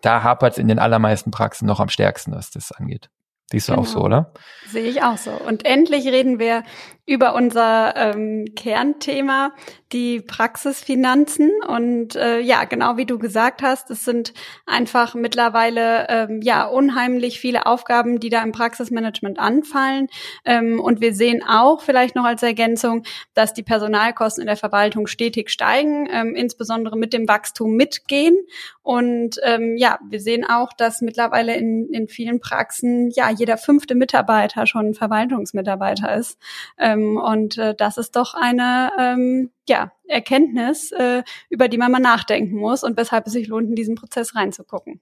da 0.00 0.22
hapert 0.22 0.52
es 0.52 0.58
in 0.58 0.68
den 0.68 0.78
allermeisten 0.78 1.30
Praxen 1.30 1.66
noch 1.66 1.80
am 1.80 1.88
stärksten, 1.88 2.32
was 2.32 2.50
das 2.50 2.72
angeht. 2.72 3.10
Siehst 3.50 3.68
du 3.68 3.72
genau. 3.72 3.82
auch 3.82 3.86
so, 3.86 4.02
genau. 4.02 4.06
oder? 4.06 4.32
Sehe 4.66 4.84
ich 4.84 5.02
auch 5.02 5.16
so. 5.16 5.30
Und 5.30 5.64
endlich 5.64 6.06
reden 6.06 6.38
wir 6.38 6.64
über 7.08 7.34
unser 7.34 7.96
ähm, 7.96 8.54
Kernthema, 8.54 9.52
die 9.92 10.20
Praxisfinanzen. 10.20 11.50
Und 11.66 12.16
äh, 12.16 12.40
ja, 12.40 12.64
genau 12.64 12.98
wie 12.98 13.06
du 13.06 13.18
gesagt 13.18 13.62
hast, 13.62 13.90
es 13.90 14.04
sind 14.04 14.34
einfach 14.66 15.14
mittlerweile 15.14 16.06
ähm, 16.10 16.42
ja 16.42 16.66
unheimlich 16.66 17.40
viele 17.40 17.64
Aufgaben, 17.64 18.20
die 18.20 18.28
da 18.28 18.42
im 18.42 18.52
Praxismanagement 18.52 19.38
anfallen. 19.38 20.08
Ähm, 20.44 20.80
und 20.80 21.00
wir 21.00 21.14
sehen 21.14 21.42
auch 21.42 21.80
vielleicht 21.80 22.14
noch 22.14 22.24
als 22.24 22.42
Ergänzung, 22.42 23.04
dass 23.32 23.54
die 23.54 23.62
Personalkosten 23.62 24.42
in 24.42 24.46
der 24.46 24.58
Verwaltung 24.58 25.06
stetig 25.06 25.48
steigen, 25.48 26.06
ähm, 26.12 26.34
insbesondere 26.34 26.98
mit 26.98 27.14
dem 27.14 27.26
Wachstum 27.26 27.72
mitgehen. 27.72 28.36
Und 28.82 29.36
ähm, 29.44 29.76
ja, 29.78 29.98
wir 30.06 30.20
sehen 30.20 30.44
auch, 30.44 30.74
dass 30.74 31.00
mittlerweile 31.00 31.56
in, 31.56 31.88
in 31.90 32.06
vielen 32.08 32.40
Praxen 32.40 33.10
ja 33.10 33.30
jeder 33.38 33.58
fünfte 33.58 33.94
Mitarbeiter 33.94 34.66
schon 34.66 34.94
Verwaltungsmitarbeiter 34.94 36.14
ist. 36.14 36.38
Ähm, 36.78 37.16
und 37.16 37.58
äh, 37.58 37.74
das 37.74 37.96
ist 37.98 38.16
doch 38.16 38.34
eine 38.34 38.90
ähm, 38.98 39.50
ja, 39.68 39.92
Erkenntnis, 40.06 40.92
äh, 40.92 41.22
über 41.50 41.68
die 41.68 41.78
man 41.78 41.92
mal 41.92 42.00
nachdenken 42.00 42.56
muss 42.56 42.84
und 42.84 42.96
weshalb 42.96 43.26
es 43.26 43.32
sich 43.32 43.48
lohnt, 43.48 43.68
in 43.68 43.74
diesen 43.74 43.94
Prozess 43.94 44.34
reinzugucken. 44.34 45.00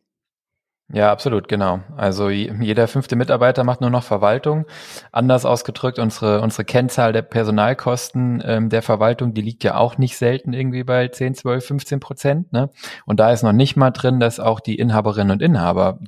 Ja, 0.93 1.11
absolut, 1.11 1.49
genau. 1.49 1.81
Also 1.97 2.31
jeder 2.31 2.87
fünfte 2.87 3.17
Mitarbeiter 3.17 3.65
macht 3.65 3.81
nur 3.81 3.91
noch 3.91 4.05
Verwaltung. 4.05 4.67
Anders 5.11 5.45
ausgedrückt, 5.45 5.99
unsere, 5.99 6.41
unsere 6.43 6.65
Kennzahl 6.65 7.13
der 7.13 7.23
Personalkosten 7.23 8.41
ähm, 8.47 8.69
der 8.69 8.83
Verwaltung, 8.83 9.35
die 9.35 9.43
liegt 9.43 9.65
ja 9.65 9.75
auch 9.77 9.99
nicht 9.99 10.17
selten 10.17 10.53
irgendwie 10.53 10.85
bei 10.85 11.09
10, 11.09 11.35
12, 11.35 11.67
15 11.67 12.01
Prozent. 12.01 12.53
Ne? 12.53 12.71
Und 13.05 13.19
da 13.19 13.33
ist 13.33 13.43
noch 13.43 13.53
nicht 13.53 13.77
mal 13.77 13.91
drin, 13.91 14.21
dass 14.21 14.39
auch 14.39 14.61
die 14.61 14.77
Inhaberinnen 14.77 15.33
und 15.33 15.43
Inhaber 15.43 15.99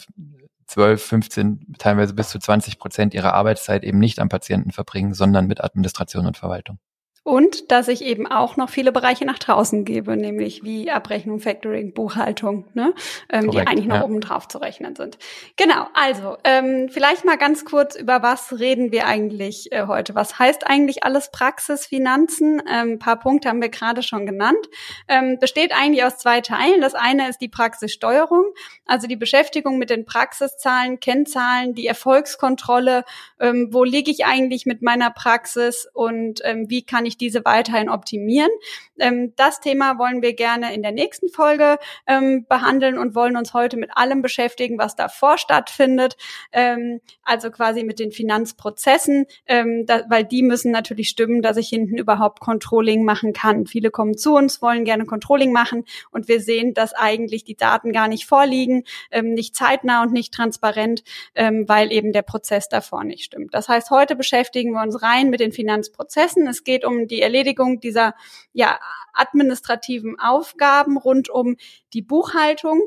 12, 0.68 1.02
15, 1.02 1.74
teilweise 1.78 2.14
bis 2.14 2.28
zu 2.28 2.38
20 2.38 2.78
Prozent 2.78 3.14
ihrer 3.14 3.34
Arbeitszeit 3.34 3.84
eben 3.84 3.98
nicht 3.98 4.20
am 4.20 4.28
Patienten 4.28 4.70
verbringen, 4.70 5.14
sondern 5.14 5.46
mit 5.46 5.62
Administration 5.62 6.26
und 6.26 6.36
Verwaltung. 6.36 6.78
Und 7.24 7.70
dass 7.70 7.88
ich 7.88 8.02
eben 8.02 8.26
auch 8.26 8.56
noch 8.56 8.70
viele 8.70 8.92
Bereiche 8.92 9.26
nach 9.26 9.38
draußen 9.38 9.84
gebe, 9.84 10.16
nämlich 10.16 10.64
wie 10.64 10.90
Abrechnung, 10.90 11.40
Factoring, 11.40 11.92
Buchhaltung, 11.92 12.64
ne? 12.72 12.94
ähm, 13.28 13.46
Korrekt, 13.46 13.54
die 13.54 13.70
eigentlich 13.70 13.86
noch 13.86 13.96
ja. 13.96 14.04
oben 14.04 14.20
drauf 14.20 14.48
zu 14.48 14.58
rechnen 14.58 14.96
sind. 14.96 15.18
Genau, 15.56 15.86
also 15.92 16.38
ähm, 16.44 16.88
vielleicht 16.90 17.24
mal 17.24 17.36
ganz 17.36 17.64
kurz, 17.64 17.96
über 17.96 18.22
was 18.22 18.58
reden 18.58 18.92
wir 18.92 19.06
eigentlich 19.06 19.72
äh, 19.72 19.86
heute? 19.86 20.14
Was 20.14 20.38
heißt 20.38 20.66
eigentlich 20.66 21.04
alles 21.04 21.30
Praxis, 21.30 21.86
Finanzen? 21.86 22.62
Ähm, 22.66 22.92
ein 22.92 22.98
paar 22.98 23.18
Punkte 23.18 23.50
haben 23.50 23.60
wir 23.60 23.68
gerade 23.68 24.02
schon 24.02 24.24
genannt. 24.24 24.66
Ähm, 25.06 25.38
besteht 25.38 25.72
eigentlich 25.72 26.04
aus 26.04 26.16
zwei 26.16 26.40
Teilen. 26.40 26.80
Das 26.80 26.94
eine 26.94 27.28
ist 27.28 27.38
die 27.38 27.48
Praxissteuerung, 27.48 28.44
also 28.86 29.06
die 29.06 29.16
Beschäftigung 29.16 29.76
mit 29.78 29.90
den 29.90 30.06
Praxiszahlen, 30.06 30.98
Kennzahlen, 31.00 31.74
die 31.74 31.86
Erfolgskontrolle, 31.86 33.04
ähm, 33.38 33.68
wo 33.70 33.84
liege 33.84 34.10
ich 34.10 34.24
eigentlich 34.24 34.64
mit 34.64 34.80
meiner 34.80 35.10
Praxis 35.10 35.88
und 35.92 36.40
ähm, 36.44 36.70
wie 36.70 36.82
kann 36.82 37.04
ich 37.04 37.17
diese 37.20 37.44
weiterhin 37.44 37.88
optimieren. 37.88 38.50
Ähm, 38.98 39.32
das 39.36 39.60
Thema 39.60 39.98
wollen 39.98 40.22
wir 40.22 40.34
gerne 40.34 40.74
in 40.74 40.82
der 40.82 40.92
nächsten 40.92 41.28
Folge 41.28 41.78
ähm, 42.06 42.46
behandeln 42.48 42.98
und 42.98 43.14
wollen 43.14 43.36
uns 43.36 43.54
heute 43.54 43.76
mit 43.76 43.90
allem 43.94 44.22
beschäftigen, 44.22 44.78
was 44.78 44.96
davor 44.96 45.38
stattfindet. 45.38 46.16
Ähm, 46.52 47.00
also 47.22 47.50
quasi 47.50 47.84
mit 47.84 47.98
den 47.98 48.12
Finanzprozessen, 48.12 49.26
ähm, 49.46 49.86
da, 49.86 50.02
weil 50.08 50.24
die 50.24 50.42
müssen 50.42 50.72
natürlich 50.72 51.08
stimmen, 51.08 51.42
dass 51.42 51.56
ich 51.56 51.68
hinten 51.68 51.98
überhaupt 51.98 52.40
Controlling 52.40 53.04
machen 53.04 53.32
kann. 53.32 53.66
Viele 53.66 53.90
kommen 53.90 54.16
zu 54.16 54.34
uns, 54.34 54.62
wollen 54.62 54.84
gerne 54.84 55.04
Controlling 55.04 55.52
machen 55.52 55.84
und 56.10 56.28
wir 56.28 56.40
sehen, 56.40 56.74
dass 56.74 56.92
eigentlich 56.94 57.44
die 57.44 57.56
Daten 57.56 57.92
gar 57.92 58.08
nicht 58.08 58.26
vorliegen, 58.26 58.84
ähm, 59.10 59.34
nicht 59.34 59.54
zeitnah 59.54 60.02
und 60.02 60.12
nicht 60.12 60.32
transparent, 60.34 61.02
ähm, 61.34 61.68
weil 61.68 61.92
eben 61.92 62.12
der 62.12 62.22
Prozess 62.22 62.68
davor 62.68 63.04
nicht 63.04 63.24
stimmt. 63.24 63.54
Das 63.54 63.68
heißt, 63.68 63.90
heute 63.90 64.16
beschäftigen 64.16 64.72
wir 64.72 64.82
uns 64.82 65.02
rein 65.02 65.30
mit 65.30 65.40
den 65.40 65.52
Finanzprozessen. 65.52 66.46
Es 66.46 66.64
geht 66.64 66.84
um 66.84 66.97
die 67.06 67.22
Erledigung 67.22 67.80
dieser 67.80 68.14
ja, 68.52 68.78
administrativen 69.12 70.18
Aufgaben 70.18 70.96
rund 70.96 71.28
um 71.28 71.56
die 71.92 72.02
Buchhaltung. 72.02 72.80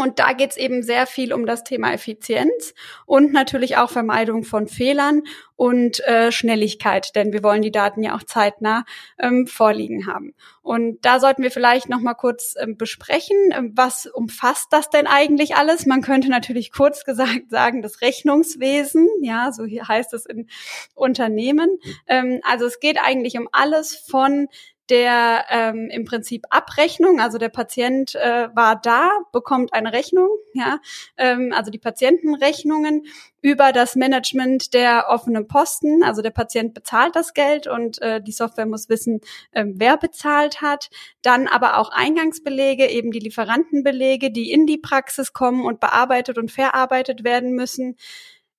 Und 0.00 0.18
da 0.18 0.32
geht's 0.32 0.56
eben 0.56 0.82
sehr 0.82 1.06
viel 1.06 1.32
um 1.32 1.46
das 1.46 1.64
Thema 1.64 1.92
Effizienz 1.92 2.74
und 3.06 3.32
natürlich 3.32 3.76
auch 3.76 3.90
Vermeidung 3.90 4.44
von 4.44 4.66
Fehlern 4.66 5.22
und 5.56 6.00
äh, 6.06 6.32
Schnelligkeit, 6.32 7.14
denn 7.14 7.32
wir 7.32 7.42
wollen 7.42 7.60
die 7.60 7.70
Daten 7.70 8.02
ja 8.02 8.16
auch 8.16 8.22
zeitnah 8.22 8.84
ähm, 9.18 9.46
vorliegen 9.46 10.06
haben. 10.06 10.34
Und 10.62 11.04
da 11.04 11.20
sollten 11.20 11.42
wir 11.42 11.50
vielleicht 11.50 11.88
noch 11.88 12.00
mal 12.00 12.14
kurz 12.14 12.54
ähm, 12.58 12.76
besprechen, 12.76 13.36
ähm, 13.52 13.72
was 13.74 14.06
umfasst 14.06 14.68
das 14.70 14.88
denn 14.88 15.06
eigentlich 15.06 15.56
alles? 15.56 15.84
Man 15.84 16.00
könnte 16.00 16.30
natürlich 16.30 16.72
kurz 16.72 17.04
gesagt 17.04 17.50
sagen, 17.50 17.82
das 17.82 18.00
Rechnungswesen, 18.00 19.06
ja, 19.20 19.52
so 19.52 19.64
hier 19.64 19.86
heißt 19.86 20.14
es 20.14 20.24
in 20.24 20.48
Unternehmen. 20.94 21.78
Ähm, 22.06 22.40
also 22.42 22.64
es 22.64 22.80
geht 22.80 22.98
eigentlich 22.98 23.36
um 23.36 23.48
alles 23.52 23.94
von 23.96 24.48
der 24.90 25.44
ähm, 25.48 25.88
im 25.90 26.04
Prinzip 26.04 26.44
Abrechnung, 26.50 27.20
also 27.20 27.38
der 27.38 27.48
Patient 27.48 28.14
äh, 28.16 28.48
war 28.54 28.80
da, 28.80 29.10
bekommt 29.32 29.72
eine 29.72 29.92
Rechnung, 29.92 30.28
ja, 30.52 30.78
ähm, 31.16 31.52
also 31.54 31.70
die 31.70 31.78
Patientenrechnungen 31.78 33.04
über 33.42 33.72
das 33.72 33.96
Management 33.96 34.74
der 34.74 35.06
offenen 35.08 35.46
Posten, 35.46 36.02
also 36.02 36.20
der 36.20 36.30
Patient 36.30 36.74
bezahlt 36.74 37.16
das 37.16 37.32
Geld 37.32 37.66
und 37.66 38.02
äh, 38.02 38.20
die 38.20 38.32
Software 38.32 38.66
muss 38.66 38.88
wissen, 38.88 39.20
äh, 39.52 39.64
wer 39.66 39.96
bezahlt 39.96 40.60
hat. 40.60 40.90
Dann 41.22 41.46
aber 41.46 41.78
auch 41.78 41.90
Eingangsbelege, 41.90 42.88
eben 42.88 43.12
die 43.12 43.20
Lieferantenbelege, 43.20 44.30
die 44.30 44.50
in 44.50 44.66
die 44.66 44.78
Praxis 44.78 45.32
kommen 45.32 45.64
und 45.64 45.80
bearbeitet 45.80 46.36
und 46.36 46.50
verarbeitet 46.50 47.24
werden 47.24 47.54
müssen. 47.54 47.96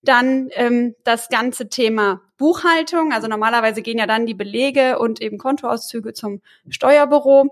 Dann 0.04 0.50
ähm, 0.54 0.96
das 1.04 1.30
ganze 1.30 1.70
Thema 1.70 2.22
Buchhaltung. 2.38 3.14
Also 3.14 3.28
normalerweise 3.28 3.82
gehen 3.82 4.00
ja 4.00 4.08
dann 4.08 4.26
die 4.26 4.34
Belege 4.34 4.98
und 5.00 5.22
eben 5.22 5.38
Kontoauszüge 5.38 6.14
zum 6.14 6.42
Steuerbüro. 6.70 7.50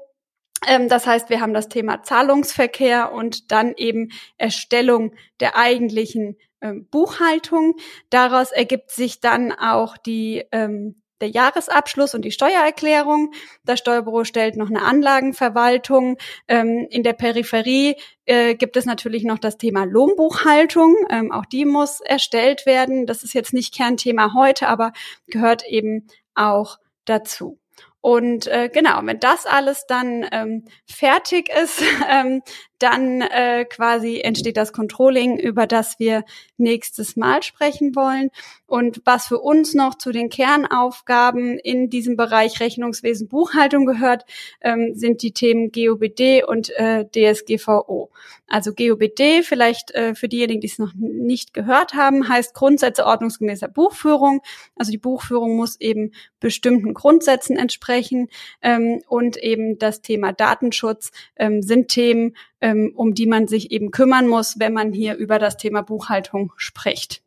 Ähm, 0.67 0.89
das 0.89 1.07
heißt, 1.07 1.29
wir 1.29 1.41
haben 1.41 1.53
das 1.53 1.69
Thema 1.69 2.03
Zahlungsverkehr 2.03 3.11
und 3.11 3.51
dann 3.51 3.73
eben 3.75 4.09
Erstellung 4.37 5.13
der 5.39 5.55
eigentlichen 5.55 6.37
ähm, 6.61 6.87
Buchhaltung. 6.89 7.75
Daraus 8.09 8.51
ergibt 8.51 8.91
sich 8.91 9.19
dann 9.19 9.51
auch 9.51 9.97
die 9.97 10.43
ähm, 10.51 11.01
der 11.21 11.29
Jahresabschluss 11.29 12.13
und 12.15 12.23
die 12.23 12.31
Steuererklärung. 12.31 13.31
Das 13.63 13.79
Steuerbüro 13.79 14.23
stellt 14.23 14.55
noch 14.55 14.69
eine 14.69 14.81
Anlagenverwaltung. 14.81 16.17
Ähm, 16.47 16.87
in 16.89 17.03
der 17.03 17.13
Peripherie 17.13 17.95
äh, 18.25 18.55
gibt 18.55 18.77
es 18.77 18.85
natürlich 18.85 19.23
noch 19.23 19.39
das 19.39 19.57
Thema 19.57 19.83
Lohnbuchhaltung. 19.85 20.95
Ähm, 21.09 21.31
auch 21.31 21.45
die 21.45 21.65
muss 21.65 22.01
erstellt 22.01 22.65
werden. 22.65 23.05
Das 23.05 23.23
ist 23.23 23.33
jetzt 23.33 23.53
nicht 23.53 23.73
Kernthema 23.73 24.33
heute, 24.33 24.67
aber 24.67 24.93
gehört 25.27 25.65
eben 25.67 26.07
auch 26.35 26.77
dazu. 27.05 27.59
Und 28.01 28.47
äh, 28.47 28.69
genau, 28.69 29.01
wenn 29.03 29.19
das 29.19 29.45
alles 29.45 29.85
dann 29.87 30.25
ähm, 30.31 30.65
fertig 30.85 31.49
ist, 31.49 31.83
ähm, 32.09 32.41
dann 32.79 33.21
äh, 33.21 33.65
quasi 33.65 34.21
entsteht 34.21 34.57
das 34.57 34.73
Controlling, 34.73 35.37
über 35.37 35.67
das 35.67 35.99
wir 35.99 36.23
nächstes 36.57 37.15
Mal 37.15 37.43
sprechen 37.43 37.95
wollen. 37.95 38.29
Und 38.65 39.01
was 39.05 39.27
für 39.27 39.39
uns 39.39 39.73
noch 39.73 39.95
zu 39.95 40.11
den 40.11 40.29
Kernaufgaben 40.29 41.57
in 41.57 41.89
diesem 41.89 42.15
Bereich 42.15 42.59
Rechnungswesen 42.59 43.27
Buchhaltung 43.27 43.85
gehört, 43.85 44.25
ähm, 44.61 44.93
sind 44.95 45.21
die 45.21 45.31
Themen 45.31 45.71
GOBD 45.71 46.43
und 46.43 46.69
äh, 46.77 47.05
DSGVO. 47.05 48.09
Also 48.47 48.73
GOBD, 48.73 49.43
vielleicht 49.43 49.91
äh, 49.91 50.15
für 50.15 50.27
diejenigen, 50.27 50.61
die 50.61 50.67
es 50.67 50.79
noch 50.79 50.93
nicht 50.95 51.53
gehört 51.53 51.93
haben, 51.93 52.27
heißt 52.27 52.53
Grundsätze 52.55 53.05
ordnungsgemäßer 53.05 53.67
Buchführung. 53.67 54.41
Also 54.75 54.91
die 54.91 54.97
Buchführung 54.97 55.55
muss 55.55 55.79
eben 55.79 56.11
bestimmten 56.39 56.93
Grundsätzen 56.93 57.57
entsprechen. 57.57 58.29
Ähm, 58.61 59.01
und 59.07 59.37
eben 59.37 59.77
das 59.77 60.01
Thema 60.01 60.33
Datenschutz 60.33 61.11
ähm, 61.35 61.61
sind 61.61 61.89
Themen, 61.89 62.35
ähm, 62.61 62.91
um 62.95 63.13
die 63.13 63.27
man 63.27 63.47
sich 63.47 63.71
eben 63.71 63.91
kümmern 63.91 64.27
muss, 64.27 64.59
wenn 64.59 64.73
man 64.73 64.91
hier 64.91 65.15
über 65.15 65.39
das 65.39 65.57
Thema 65.57 65.81
Buchhaltung 65.81 66.53
spricht. 66.57 67.21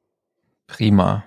Prima. 0.67 1.25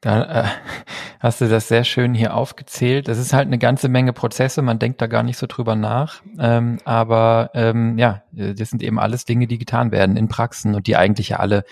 Da 0.00 0.42
äh, 0.42 0.48
hast 1.20 1.40
du 1.40 1.48
das 1.48 1.68
sehr 1.68 1.84
schön 1.84 2.12
hier 2.12 2.34
aufgezählt. 2.34 3.08
Das 3.08 3.18
ist 3.18 3.32
halt 3.32 3.46
eine 3.46 3.58
ganze 3.58 3.88
Menge 3.88 4.12
Prozesse, 4.12 4.60
man 4.60 4.78
denkt 4.78 5.00
da 5.00 5.06
gar 5.06 5.22
nicht 5.22 5.38
so 5.38 5.46
drüber 5.46 5.76
nach. 5.76 6.22
Ähm, 6.38 6.78
aber 6.84 7.50
ähm, 7.54 7.96
ja, 7.98 8.22
das 8.32 8.70
sind 8.70 8.82
eben 8.82 8.98
alles 8.98 9.24
Dinge, 9.24 9.46
die 9.46 9.58
getan 9.58 9.92
werden 9.92 10.16
in 10.16 10.28
Praxen 10.28 10.74
und 10.74 10.86
die 10.86 10.96
eigentlich 10.96 11.30
ja 11.30 11.36
alle 11.38 11.64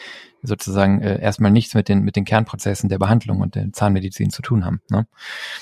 sozusagen 0.43 1.01
äh, 1.01 1.21
erstmal 1.21 1.51
nichts 1.51 1.75
mit 1.75 1.89
den 1.89 2.03
mit 2.03 2.17
den 2.17 2.25
Kernprozessen 2.25 2.89
der 2.89 2.99
Behandlung 2.99 3.41
und 3.41 3.55
der 3.55 3.73
Zahnmedizin 3.73 4.31
zu 4.31 4.43
tun 4.43 4.65
haben. 4.65 4.81
Ne? 4.91 5.07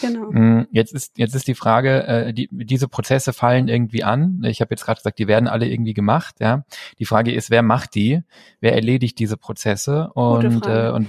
Genau. 0.00 0.30
Mm, 0.30 0.66
jetzt 0.70 0.92
ist 0.92 1.18
jetzt 1.18 1.34
ist 1.34 1.48
die 1.48 1.54
Frage, 1.54 2.06
äh, 2.06 2.32
die, 2.32 2.48
diese 2.50 2.88
Prozesse 2.88 3.32
fallen 3.32 3.68
irgendwie 3.68 4.04
an. 4.04 4.42
Ich 4.44 4.60
habe 4.60 4.70
jetzt 4.70 4.84
gerade 4.84 4.98
gesagt, 4.98 5.18
die 5.18 5.28
werden 5.28 5.48
alle 5.48 5.68
irgendwie 5.68 5.94
gemacht. 5.94 6.36
Ja, 6.40 6.64
die 6.98 7.06
Frage 7.06 7.32
ist, 7.32 7.50
wer 7.50 7.62
macht 7.62 7.94
die? 7.94 8.22
Wer 8.60 8.74
erledigt 8.74 9.18
diese 9.18 9.36
Prozesse? 9.36 10.10
Und 10.14 10.66
äh, 10.66 10.90
und 10.90 11.08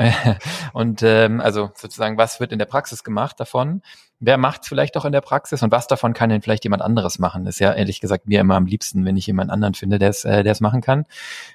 und 0.72 1.02
ähm, 1.02 1.40
also 1.40 1.70
sozusagen, 1.74 2.16
was 2.16 2.40
wird 2.40 2.52
in 2.52 2.58
der 2.58 2.66
Praxis 2.66 3.04
gemacht 3.04 3.38
davon? 3.38 3.82
Wer 4.18 4.38
macht 4.38 4.62
es 4.62 4.68
vielleicht 4.68 4.96
auch 4.96 5.04
in 5.04 5.12
der 5.12 5.20
Praxis 5.20 5.62
und 5.62 5.72
was 5.72 5.86
davon 5.86 6.12
kann 6.12 6.30
denn 6.30 6.42
vielleicht 6.42 6.64
jemand 6.64 6.82
anderes 6.82 7.18
machen? 7.18 7.46
Ist 7.46 7.58
ja 7.58 7.72
ehrlich 7.72 8.00
gesagt 8.00 8.26
mir 8.26 8.40
immer 8.40 8.56
am 8.56 8.66
liebsten, 8.66 9.04
wenn 9.04 9.16
ich 9.16 9.26
jemand 9.26 9.50
anderen 9.50 9.74
finde, 9.74 9.98
der 9.98 10.10
es 10.10 10.24
äh, 10.24 10.42
der's 10.42 10.60
machen 10.60 10.80
kann. 10.80 11.06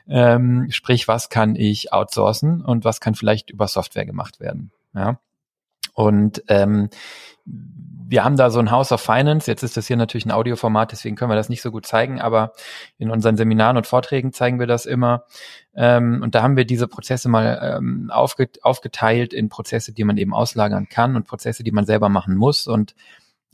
Ähm, 0.08 0.68
sprich, 0.70 1.08
was 1.08 1.30
kann 1.30 1.56
ich 1.56 1.94
outsourcen 1.94 2.62
und 2.62 2.86
was 2.86 3.00
kann 3.00 3.16
vielleicht 3.16 3.50
über 3.50 3.68
Software 3.68 4.06
gemacht 4.06 4.40
werden? 4.40 4.72
Ja. 4.94 5.20
Und 5.94 6.44
ähm, 6.48 6.90
wir 8.08 8.24
haben 8.24 8.38
da 8.38 8.50
so 8.50 8.60
ein 8.60 8.72
House 8.72 8.92
of 8.92 9.02
Finance. 9.02 9.50
Jetzt 9.50 9.64
ist 9.64 9.78
das 9.78 9.88
hier 9.88 9.98
natürlich 9.98 10.26
ein 10.26 10.32
Audioformat, 10.32 10.92
deswegen 10.92 11.16
können 11.16 11.32
wir 11.32 11.36
das 11.36 11.50
nicht 11.50 11.62
so 11.62 11.72
gut 11.72 11.86
zeigen, 11.86 12.22
aber 12.22 12.54
in 12.98 13.10
unseren 13.10 13.38
Seminaren 13.38 13.78
und 13.78 13.88
Vorträgen 13.88 14.32
zeigen 14.34 14.60
wir 14.60 14.68
das 14.68 14.86
immer. 14.86 15.26
Ähm, 15.76 16.22
und 16.22 16.36
da 16.36 16.44
haben 16.44 16.58
wir 16.58 16.66
diese 16.66 16.88
Prozesse 16.88 17.30
mal 17.30 17.78
ähm, 17.78 18.12
aufget 18.12 18.64
aufgeteilt 18.64 19.34
in 19.34 19.50
Prozesse, 19.50 19.94
die 19.94 20.04
man 20.04 20.18
eben 20.18 20.34
auslagern 20.34 20.88
kann 20.90 21.16
und 21.16 21.28
Prozesse, 21.28 21.64
die 21.64 21.72
man 21.72 21.86
selber 21.86 22.10
machen 22.10 22.36
muss. 22.36 22.68
Und 22.68 22.96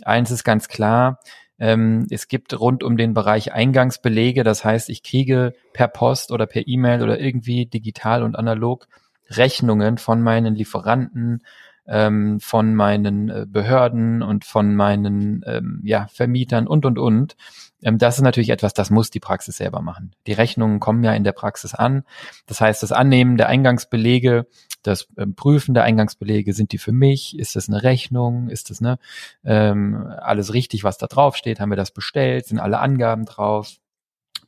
eins 0.04 0.32
ist 0.32 0.44
ganz 0.44 0.68
klar, 0.68 1.20
ähm, 1.60 2.08
es 2.10 2.28
gibt 2.28 2.60
rund 2.60 2.84
um 2.84 2.98
den 2.98 3.14
Bereich 3.14 3.54
Eingangsbelege. 3.54 4.44
Das 4.44 4.66
heißt, 4.66 4.90
ich 4.90 5.04
kriege 5.04 5.54
per 5.74 5.88
Post 5.88 6.32
oder 6.32 6.48
per 6.48 6.68
E-Mail 6.68 7.04
oder 7.04 7.20
irgendwie 7.20 7.68
digital 7.68 8.24
und 8.24 8.36
analog 8.36 8.88
Rechnungen 9.30 9.98
von 9.98 10.22
meinen 10.22 10.56
Lieferanten, 10.56 11.44
ähm, 11.88 12.40
von 12.40 12.76
meinen 12.76 13.30
äh, 13.30 13.46
Behörden 13.48 14.22
und 14.22 14.46
von 14.46 14.76
meinen 14.76 15.44
ähm, 15.46 15.82
ja, 15.84 16.08
Vermietern 16.12 16.68
und, 16.68 16.86
und, 16.86 17.00
und. 17.00 17.36
Ähm, 17.82 17.98
das 17.98 18.18
ist 18.18 18.24
natürlich 18.24 18.50
etwas, 18.50 18.74
das 18.74 18.90
muss 18.90 19.10
die 19.10 19.20
Praxis 19.20 19.58
selber 19.58 19.82
machen. 19.82 20.16
Die 20.28 20.34
Rechnungen 20.34 20.80
kommen 20.80 21.04
ja 21.04 21.14
in 21.14 21.24
der 21.24 21.32
Praxis 21.32 21.74
an. 21.74 22.04
Das 22.46 22.62
heißt, 22.62 22.84
das 22.84 22.92
Annehmen 22.92 23.38
der 23.38 23.48
Eingangsbelege, 23.48 24.48
das 24.84 25.08
ähm, 25.18 25.36
Prüfen 25.36 25.74
der 25.74 25.84
Eingangsbelege, 25.84 26.54
sind 26.54 26.72
die 26.72 26.78
für 26.78 26.92
mich? 26.92 27.38
Ist 27.38 27.56
das 27.56 27.68
eine 27.68 27.84
Rechnung? 27.84 28.50
Ist 28.50 28.70
das 28.70 28.82
ne, 28.82 28.98
ähm, 29.44 30.08
alles 30.20 30.54
richtig, 30.54 30.84
was 30.84 30.98
da 30.98 31.08
drauf 31.08 31.36
steht? 31.36 31.60
Haben 31.60 31.72
wir 31.72 31.78
das 31.78 31.92
bestellt? 31.92 32.46
Sind 32.46 32.60
alle 32.60 32.80
Angaben 32.80 33.26
drauf? 33.26 33.76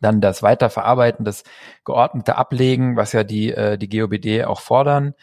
Dann 0.01 0.19
das 0.19 0.43
Weiterverarbeiten, 0.43 1.23
das 1.23 1.43
geordnete 1.85 2.35
Ablegen, 2.35 2.97
was 2.97 3.13
ja 3.13 3.23
die, 3.23 3.51
äh, 3.51 3.77
die 3.77 3.87
GOBD 3.87 4.43
auch 4.43 4.59
fordern 4.59 5.13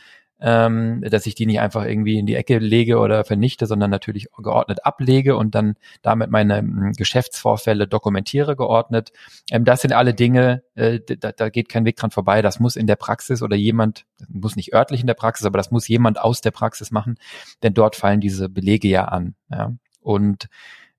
ähm, 0.41 1.03
dass 1.03 1.27
ich 1.27 1.35
die 1.35 1.47
nicht 1.47 1.61
einfach 1.61 1.85
irgendwie 1.85 2.19
in 2.19 2.27
die 2.27 2.35
Ecke 2.35 2.59
lege 2.59 2.99
oder 2.99 3.25
vernichte, 3.25 3.67
sondern 3.67 3.91
natürlich 3.91 4.29
geordnet 4.39 4.85
ablege 4.85 5.37
und 5.37 5.55
dann 5.55 5.75
damit 6.03 6.31
meine 6.31 6.59
ähm, 6.59 6.93
Geschäftsvorfälle 6.97 7.87
dokumentiere 7.87 8.57
geordnet. 8.57 9.13
Ähm, 9.51 9.65
das 9.65 9.83
sind 9.83 9.93
alle 9.93 10.15
Dinge, 10.15 10.63
äh, 10.75 11.01
da, 11.01 11.33
da 11.33 11.49
geht 11.51 11.69
kein 11.69 11.85
Weg 11.85 11.97
dran 11.97 12.11
vorbei. 12.11 12.41
Das 12.43 12.59
muss 12.59 12.77
in 12.77 12.87
der 12.87 12.97
Praxis 12.97 13.43
oder 13.43 13.57
jemand, 13.57 14.07
muss 14.29 14.57
nicht 14.57 14.73
örtlich 14.73 15.03
in 15.03 15.07
der 15.07 15.15
Praxis, 15.15 15.47
aber 15.47 15.59
das 15.59 15.71
muss 15.71 15.89
jemand 15.89 16.21
aus 16.21 16.41
der 16.41 16.53
Praxis 16.53 16.91
machen, 16.91 17.17
denn 17.63 17.75
dort 17.75 17.97
fallen 17.97 18.21
diese 18.21 18.49
Belege 18.49 18.89
ja 18.89 19.05
an. 19.05 19.35
Ja? 19.51 19.73
Und 20.01 20.49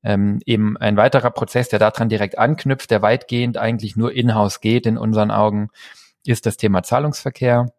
ähm, 0.03 0.39
eben 0.45 0.77
ein 0.77 0.97
weiterer 0.97 1.31
Prozess, 1.31 1.69
der 1.69 1.79
daran 1.79 2.09
direkt 2.09 2.37
anknüpft, 2.37 2.91
der 2.91 3.01
weitgehend 3.01 3.57
eigentlich 3.57 3.95
nur 3.95 4.13
in-house 4.13 4.61
geht 4.61 4.85
in 4.85 4.97
unseren 4.97 5.31
Augen, 5.31 5.69
ist 6.25 6.45
das 6.45 6.57
Thema 6.57 6.83
Zahlungsverkehr. 6.83 7.71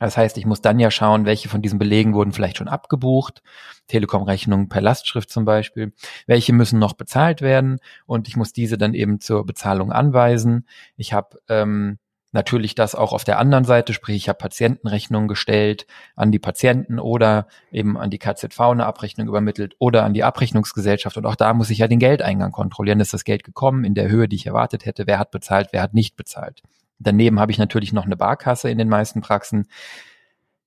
Das 0.00 0.16
heißt, 0.16 0.38
ich 0.38 0.46
muss 0.46 0.60
dann 0.60 0.78
ja 0.78 0.90
schauen, 0.90 1.24
welche 1.24 1.48
von 1.48 1.62
diesen 1.62 1.78
Belegen 1.78 2.14
wurden 2.14 2.32
vielleicht 2.32 2.58
schon 2.58 2.68
abgebucht, 2.68 3.42
Telekom-Rechnungen 3.88 4.68
per 4.68 4.80
Lastschrift 4.80 5.30
zum 5.30 5.44
Beispiel, 5.44 5.92
welche 6.26 6.52
müssen 6.52 6.78
noch 6.78 6.92
bezahlt 6.92 7.42
werden 7.42 7.80
und 8.06 8.28
ich 8.28 8.36
muss 8.36 8.52
diese 8.52 8.78
dann 8.78 8.94
eben 8.94 9.20
zur 9.20 9.44
Bezahlung 9.44 9.92
anweisen. 9.92 10.66
Ich 10.96 11.12
habe 11.12 11.38
ähm, 11.48 11.98
natürlich 12.32 12.74
das 12.74 12.94
auch 12.94 13.12
auf 13.12 13.24
der 13.24 13.38
anderen 13.38 13.64
Seite, 13.64 13.92
sprich 13.92 14.16
ich 14.16 14.28
habe 14.28 14.38
Patientenrechnungen 14.38 15.28
gestellt 15.28 15.86
an 16.14 16.30
die 16.30 16.38
Patienten 16.38 16.98
oder 16.98 17.48
eben 17.72 17.96
an 17.96 18.10
die 18.10 18.18
KZV 18.18 18.60
eine 18.60 18.86
Abrechnung 18.86 19.28
übermittelt 19.28 19.74
oder 19.78 20.04
an 20.04 20.14
die 20.14 20.24
Abrechnungsgesellschaft 20.24 21.16
und 21.16 21.26
auch 21.26 21.36
da 21.36 21.54
muss 21.54 21.70
ich 21.70 21.78
ja 21.78 21.88
den 21.88 21.98
Geldeingang 21.98 22.52
kontrollieren. 22.52 23.00
Ist 23.00 23.14
das 23.14 23.24
Geld 23.24 23.44
gekommen 23.44 23.84
in 23.84 23.94
der 23.94 24.08
Höhe, 24.08 24.28
die 24.28 24.36
ich 24.36 24.46
erwartet 24.46 24.84
hätte? 24.84 25.06
Wer 25.06 25.18
hat 25.18 25.30
bezahlt? 25.30 25.68
Wer 25.72 25.82
hat 25.82 25.94
nicht 25.94 26.16
bezahlt? 26.16 26.62
Daneben 26.98 27.40
habe 27.40 27.52
ich 27.52 27.58
natürlich 27.58 27.92
noch 27.92 28.06
eine 28.06 28.16
Barkasse 28.16 28.70
in 28.70 28.78
den 28.78 28.88
meisten 28.88 29.20
Praxen. 29.20 29.66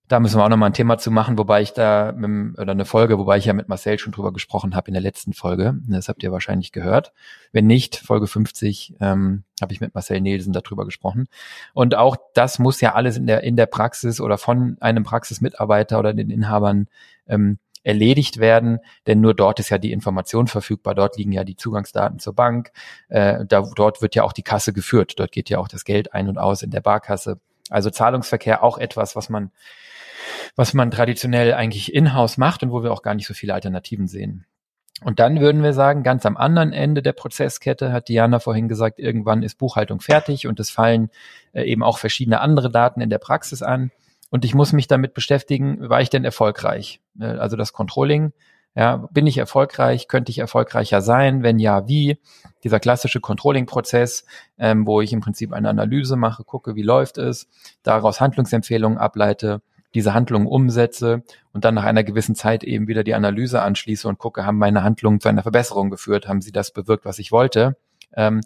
Da 0.08 0.20
müssen 0.20 0.38
wir 0.38 0.44
auch 0.44 0.50
nochmal 0.50 0.72
ein 0.72 0.74
Thema 0.74 0.98
zu 0.98 1.10
machen, 1.10 1.38
wobei 1.38 1.62
ich 1.62 1.72
da, 1.72 2.12
mit, 2.12 2.60
oder 2.60 2.72
eine 2.72 2.84
Folge, 2.84 3.17
wobei 3.17 3.38
ich 3.38 3.46
ja 3.46 3.54
mit 3.54 3.70
Marcel 3.70 3.98
schon 3.98 4.12
drüber 4.12 4.34
gesprochen 4.34 4.76
habe 4.76 4.89
in 4.89 4.94
der 4.94 5.02
letzten 5.02 5.32
Folge. 5.32 5.76
Das 5.88 6.10
habt 6.10 6.22
ihr 6.22 6.34
wahrscheinlich 6.34 6.74
gehört. 6.74 7.13
Wenn 7.54 7.65
nicht, 7.65 7.96
Folge 7.96 8.28
50, 8.28 8.96
ähm, 9.00 9.46
habe 9.62 9.72
ich 9.72 9.80
mit 9.80 9.96
Marcel 9.96 10.20
Nielsen 10.20 10.52
darüber 10.52 10.84
gesprochen. 10.84 11.30
Und 11.74 11.96
auch 11.96 12.17
das 12.34 12.60
muss 12.60 12.82
ja 12.82 12.94
alles 12.94 13.15
in 13.15 13.26
der, 13.26 13.44
in 13.44 13.56
der 13.56 13.67
Praxis 13.67 14.20
oder 14.20 14.38
von 14.38 14.76
einem 14.82 15.06
Praxismitarbeiter 15.06 15.98
oder 15.98 16.13
den 16.13 16.30
Inhabern 16.30 16.88
ähm, 17.28 17.58
erledigt 17.84 18.39
werden, 18.39 18.80
denn 19.08 19.22
nur 19.22 19.34
dort 19.34 19.60
ist 19.60 19.70
ja 19.70 19.78
die 19.78 19.91
Information 19.91 20.48
verfügbar, 20.48 20.96
dort 20.96 21.17
liegen 21.17 21.32
ja 21.32 21.44
die 21.44 21.56
Zugangsdaten 21.56 22.20
zur 22.20 22.34
Bank, 22.34 22.72
äh, 23.10 23.46
da, 23.46 23.63
dort 23.76 24.02
wird 24.02 24.15
ja 24.15 24.24
auch 24.24 24.34
die 24.34 24.44
Kasse 24.44 24.74
geführt, 24.74 25.13
dort 25.17 25.32
geht 25.32 25.50
ja 25.50 25.58
auch 25.58 25.67
das 25.67 25.84
Geld 25.84 26.13
ein 26.13 26.30
und 26.30 26.38
aus 26.38 26.62
in 26.62 26.72
der 26.72 26.82
Barkasse. 26.82 27.39
Also 27.70 27.89
Zahlungsverkehr 27.89 28.63
auch 28.63 28.78
etwas, 28.78 29.15
was 29.15 29.30
man, 29.30 29.52
was 30.56 30.74
man 30.74 30.91
traditionell 30.91 31.54
eigentlich 31.54 31.94
in-house 31.94 32.38
macht 32.38 32.63
und 32.63 32.72
wo 32.72 32.84
wir 32.84 32.91
auch 32.91 33.02
gar 33.02 33.15
nicht 33.15 33.28
so 33.28 33.34
viele 33.34 33.54
Alternativen 33.54 34.08
sehen. 34.08 34.46
Und 35.04 35.20
dann 35.20 35.39
würden 35.39 35.63
wir 35.63 35.74
sagen, 35.74 36.04
ganz 36.04 36.28
am 36.28 36.38
anderen 36.38 36.74
Ende 36.74 37.02
der 37.02 37.13
Prozesskette 37.13 37.91
hat 37.91 38.08
Diana 38.08 38.39
vorhin 38.39 38.67
gesagt, 38.67 39.00
irgendwann 39.00 39.41
ist 39.41 39.58
Buchhaltung 39.58 40.00
fertig 40.00 40.46
und 40.46 40.60
es 40.60 40.70
fallen 40.70 41.10
äh, 41.54 41.63
eben 41.63 41.82
auch 41.82 41.98
verschiedene 41.98 42.39
andere 42.39 42.70
Daten 42.70 43.02
in 43.02 43.10
der 43.10 43.17
Praxis 43.17 43.63
an. 43.63 43.89
Und 44.32 44.46
ich 44.46 44.56
muss 44.56 44.74
mich 44.74 44.88
damit 44.88 45.13
beschäftigen, 45.13 45.89
war 45.89 46.02
ich 46.02 46.10
denn 46.10 46.26
erfolgreich? 46.26 47.02
Äh, 47.20 47.26
also 47.26 47.56
das 47.58 47.74
Controlling, 47.74 48.34
ja, 48.74 49.08
bin 49.12 49.28
ich 49.28 49.38
erfolgreich? 49.38 50.08
Könnte 50.08 50.32
ich 50.32 50.39
erfolgreicher 50.39 51.02
sein? 51.02 51.44
Wenn 51.44 51.60
ja, 51.60 51.88
wie? 51.88 52.17
Dieser 52.63 52.80
klassische 52.80 53.20
Controlling-Prozess, 53.20 54.26
ähm, 54.58 54.88
wo 54.88 55.02
ich 55.02 55.12
im 55.12 55.20
Prinzip 55.20 55.52
eine 55.52 55.70
Analyse 55.70 56.15
mache, 56.15 56.46
gucke, 56.46 56.76
wie 56.76 56.82
läuft 56.82 57.17
es, 57.17 57.50
daraus 57.84 58.22
Handlungsempfehlungen 58.22 58.98
ableite, 58.98 59.62
diese 59.94 60.13
Handlungen 60.13 60.48
umsetze 60.48 61.24
und 61.52 61.65
dann 61.65 61.76
nach 61.76 61.84
einer 61.84 62.06
gewissen 62.06 62.34
Zeit 62.34 62.63
eben 62.63 62.88
wieder 62.88 63.04
die 63.04 63.13
Analyse 63.13 63.62
anschließe 63.62 64.08
und 64.08 64.20
gucke, 64.20 64.46
haben 64.46 64.58
meine 64.58 64.84
Handlungen 64.84 65.20
zu 65.20 65.28
einer 65.28 65.44
Verbesserung 65.44 65.89
geführt? 65.89 66.30
Haben 66.30 66.41
sie 66.41 66.54
das 66.54 66.72
bewirkt, 66.72 67.04
was 67.04 67.20
ich 67.20 67.34
wollte? 67.34 67.76
Ähm, 68.15 68.39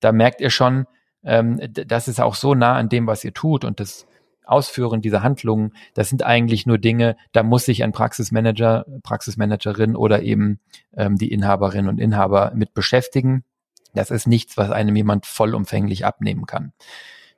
da 0.00 0.12
merkt 0.12 0.42
ihr 0.42 0.50
schon, 0.50 0.86
ähm, 1.24 1.58
das 1.70 2.08
ist 2.08 2.20
auch 2.20 2.34
so 2.34 2.54
nah 2.54 2.74
an 2.74 2.90
dem, 2.90 3.06
was 3.06 3.24
ihr 3.24 3.32
tut 3.32 3.64
und 3.64 3.80
das 3.80 4.06
Ausführen 4.44 5.00
dieser 5.00 5.22
Handlungen, 5.22 5.72
das 5.94 6.08
sind 6.08 6.22
eigentlich 6.22 6.66
nur 6.66 6.78
Dinge, 6.78 7.16
da 7.32 7.42
muss 7.42 7.64
sich 7.64 7.82
ein 7.82 7.92
Praxismanager, 7.92 8.84
Praxismanagerin 9.02 9.96
oder 9.96 10.22
eben 10.22 10.60
ähm, 10.96 11.16
die 11.16 11.32
Inhaberinnen 11.32 11.88
und 11.88 11.98
Inhaber 11.98 12.52
mit 12.54 12.74
beschäftigen. 12.74 13.44
Das 13.94 14.10
ist 14.10 14.26
nichts, 14.26 14.56
was 14.56 14.70
einem 14.70 14.96
jemand 14.96 15.26
vollumfänglich 15.26 16.04
abnehmen 16.04 16.46
kann. 16.46 16.72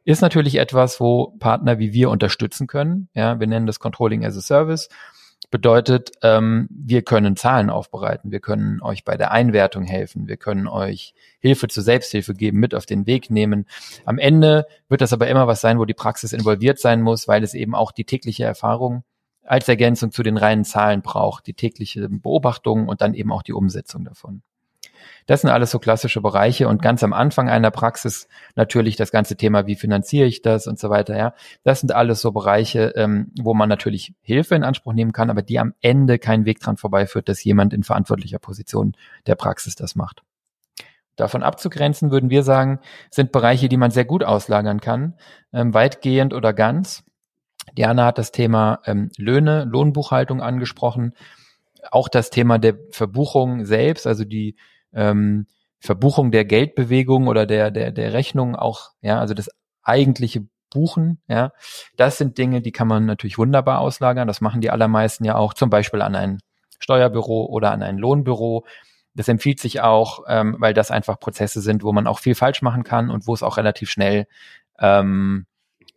Ist 0.04 0.20
natürlich 0.20 0.56
etwas, 0.56 1.00
wo 1.00 1.34
Partner 1.38 1.78
wie 1.78 1.92
wir 1.92 2.10
unterstützen 2.10 2.66
können. 2.66 3.08
Ja, 3.14 3.40
wir 3.40 3.46
nennen 3.46 3.66
das 3.66 3.80
Controlling 3.80 4.24
as 4.24 4.36
a 4.36 4.40
Service. 4.40 4.88
Bedeutet, 5.50 6.12
ähm, 6.22 6.68
wir 6.70 7.02
können 7.02 7.36
Zahlen 7.36 7.70
aufbereiten, 7.70 8.30
wir 8.30 8.40
können 8.40 8.80
euch 8.82 9.04
bei 9.04 9.16
der 9.16 9.30
Einwertung 9.30 9.84
helfen, 9.84 10.26
wir 10.26 10.36
können 10.36 10.66
euch 10.66 11.14
Hilfe 11.38 11.68
zur 11.68 11.82
Selbsthilfe 11.82 12.34
geben, 12.34 12.58
mit 12.58 12.74
auf 12.74 12.86
den 12.86 13.06
Weg 13.06 13.30
nehmen. 13.30 13.66
Am 14.04 14.18
Ende 14.18 14.66
wird 14.88 15.00
das 15.00 15.12
aber 15.12 15.28
immer 15.28 15.46
was 15.46 15.60
sein, 15.60 15.78
wo 15.78 15.84
die 15.84 15.94
Praxis 15.94 16.32
involviert 16.32 16.78
sein 16.78 17.02
muss, 17.02 17.28
weil 17.28 17.42
es 17.42 17.54
eben 17.54 17.74
auch 17.74 17.92
die 17.92 18.04
tägliche 18.04 18.44
Erfahrung 18.44 19.04
als 19.42 19.68
Ergänzung 19.68 20.10
zu 20.10 20.22
den 20.22 20.36
reinen 20.36 20.64
Zahlen 20.64 21.02
braucht, 21.02 21.46
die 21.46 21.54
tägliche 21.54 22.08
Beobachtung 22.08 22.88
und 22.88 23.00
dann 23.02 23.14
eben 23.14 23.30
auch 23.30 23.42
die 23.42 23.52
Umsetzung 23.52 24.04
davon. 24.04 24.42
Das 25.26 25.40
sind 25.40 25.50
alles 25.50 25.70
so 25.70 25.78
klassische 25.78 26.20
Bereiche 26.20 26.68
und 26.68 26.82
ganz 26.82 27.02
am 27.02 27.12
Anfang 27.12 27.48
einer 27.48 27.70
Praxis 27.70 28.28
natürlich 28.54 28.96
das 28.96 29.10
ganze 29.10 29.36
Thema, 29.36 29.66
wie 29.66 29.76
finanziere 29.76 30.26
ich 30.26 30.42
das 30.42 30.66
und 30.66 30.78
so 30.78 30.90
weiter. 30.90 31.16
Ja, 31.16 31.34
das 31.62 31.80
sind 31.80 31.92
alles 31.92 32.20
so 32.20 32.32
Bereiche, 32.32 32.92
ähm, 32.96 33.32
wo 33.40 33.54
man 33.54 33.68
natürlich 33.68 34.14
Hilfe 34.22 34.54
in 34.54 34.64
Anspruch 34.64 34.92
nehmen 34.92 35.12
kann, 35.12 35.30
aber 35.30 35.42
die 35.42 35.58
am 35.58 35.74
Ende 35.80 36.18
keinen 36.18 36.44
Weg 36.44 36.60
dran 36.60 36.76
vorbeiführt, 36.76 37.28
dass 37.28 37.44
jemand 37.44 37.72
in 37.72 37.82
verantwortlicher 37.82 38.38
Position 38.38 38.94
der 39.26 39.34
Praxis 39.34 39.76
das 39.76 39.96
macht. 39.96 40.22
Davon 41.16 41.44
abzugrenzen, 41.44 42.10
würden 42.10 42.30
wir 42.30 42.42
sagen, 42.42 42.80
sind 43.10 43.30
Bereiche, 43.30 43.68
die 43.68 43.76
man 43.76 43.92
sehr 43.92 44.04
gut 44.04 44.24
auslagern 44.24 44.80
kann, 44.80 45.14
ähm, 45.52 45.72
weitgehend 45.72 46.34
oder 46.34 46.52
ganz. 46.52 47.04
Diana 47.76 48.06
hat 48.06 48.18
das 48.18 48.32
Thema 48.32 48.80
ähm, 48.84 49.10
Löhne, 49.16 49.64
Lohnbuchhaltung 49.64 50.42
angesprochen. 50.42 51.14
Auch 51.90 52.08
das 52.08 52.30
Thema 52.30 52.58
der 52.58 52.78
Verbuchung 52.90 53.64
selbst, 53.64 54.06
also 54.06 54.24
die 54.24 54.56
ähm, 54.94 55.46
Verbuchung 55.80 56.30
der 56.30 56.44
Geldbewegung 56.44 57.26
oder 57.28 57.46
der, 57.46 57.70
der, 57.70 57.92
der 57.92 58.12
Rechnung 58.12 58.56
auch, 58.56 58.92
ja, 59.02 59.20
also 59.20 59.34
das 59.34 59.50
eigentliche 59.82 60.46
Buchen, 60.70 61.20
ja, 61.28 61.52
das 61.96 62.18
sind 62.18 62.38
Dinge, 62.38 62.60
die 62.60 62.72
kann 62.72 62.88
man 62.88 63.06
natürlich 63.06 63.38
wunderbar 63.38 63.80
auslagern. 63.80 64.26
Das 64.26 64.40
machen 64.40 64.60
die 64.60 64.70
allermeisten 64.70 65.24
ja 65.24 65.36
auch, 65.36 65.54
zum 65.54 65.70
Beispiel 65.70 66.02
an 66.02 66.14
ein 66.16 66.40
Steuerbüro 66.78 67.46
oder 67.46 67.70
an 67.70 67.82
ein 67.82 67.98
Lohnbüro. 67.98 68.66
Das 69.14 69.28
empfiehlt 69.28 69.60
sich 69.60 69.80
auch, 69.80 70.24
ähm, 70.26 70.56
weil 70.58 70.74
das 70.74 70.90
einfach 70.90 71.20
Prozesse 71.20 71.60
sind, 71.60 71.84
wo 71.84 71.92
man 71.92 72.06
auch 72.06 72.18
viel 72.18 72.34
falsch 72.34 72.62
machen 72.62 72.82
kann 72.82 73.10
und 73.10 73.26
wo 73.26 73.34
es 73.34 73.44
auch 73.44 73.56
relativ 73.56 73.88
schnell 73.90 74.26
ähm, 74.80 75.46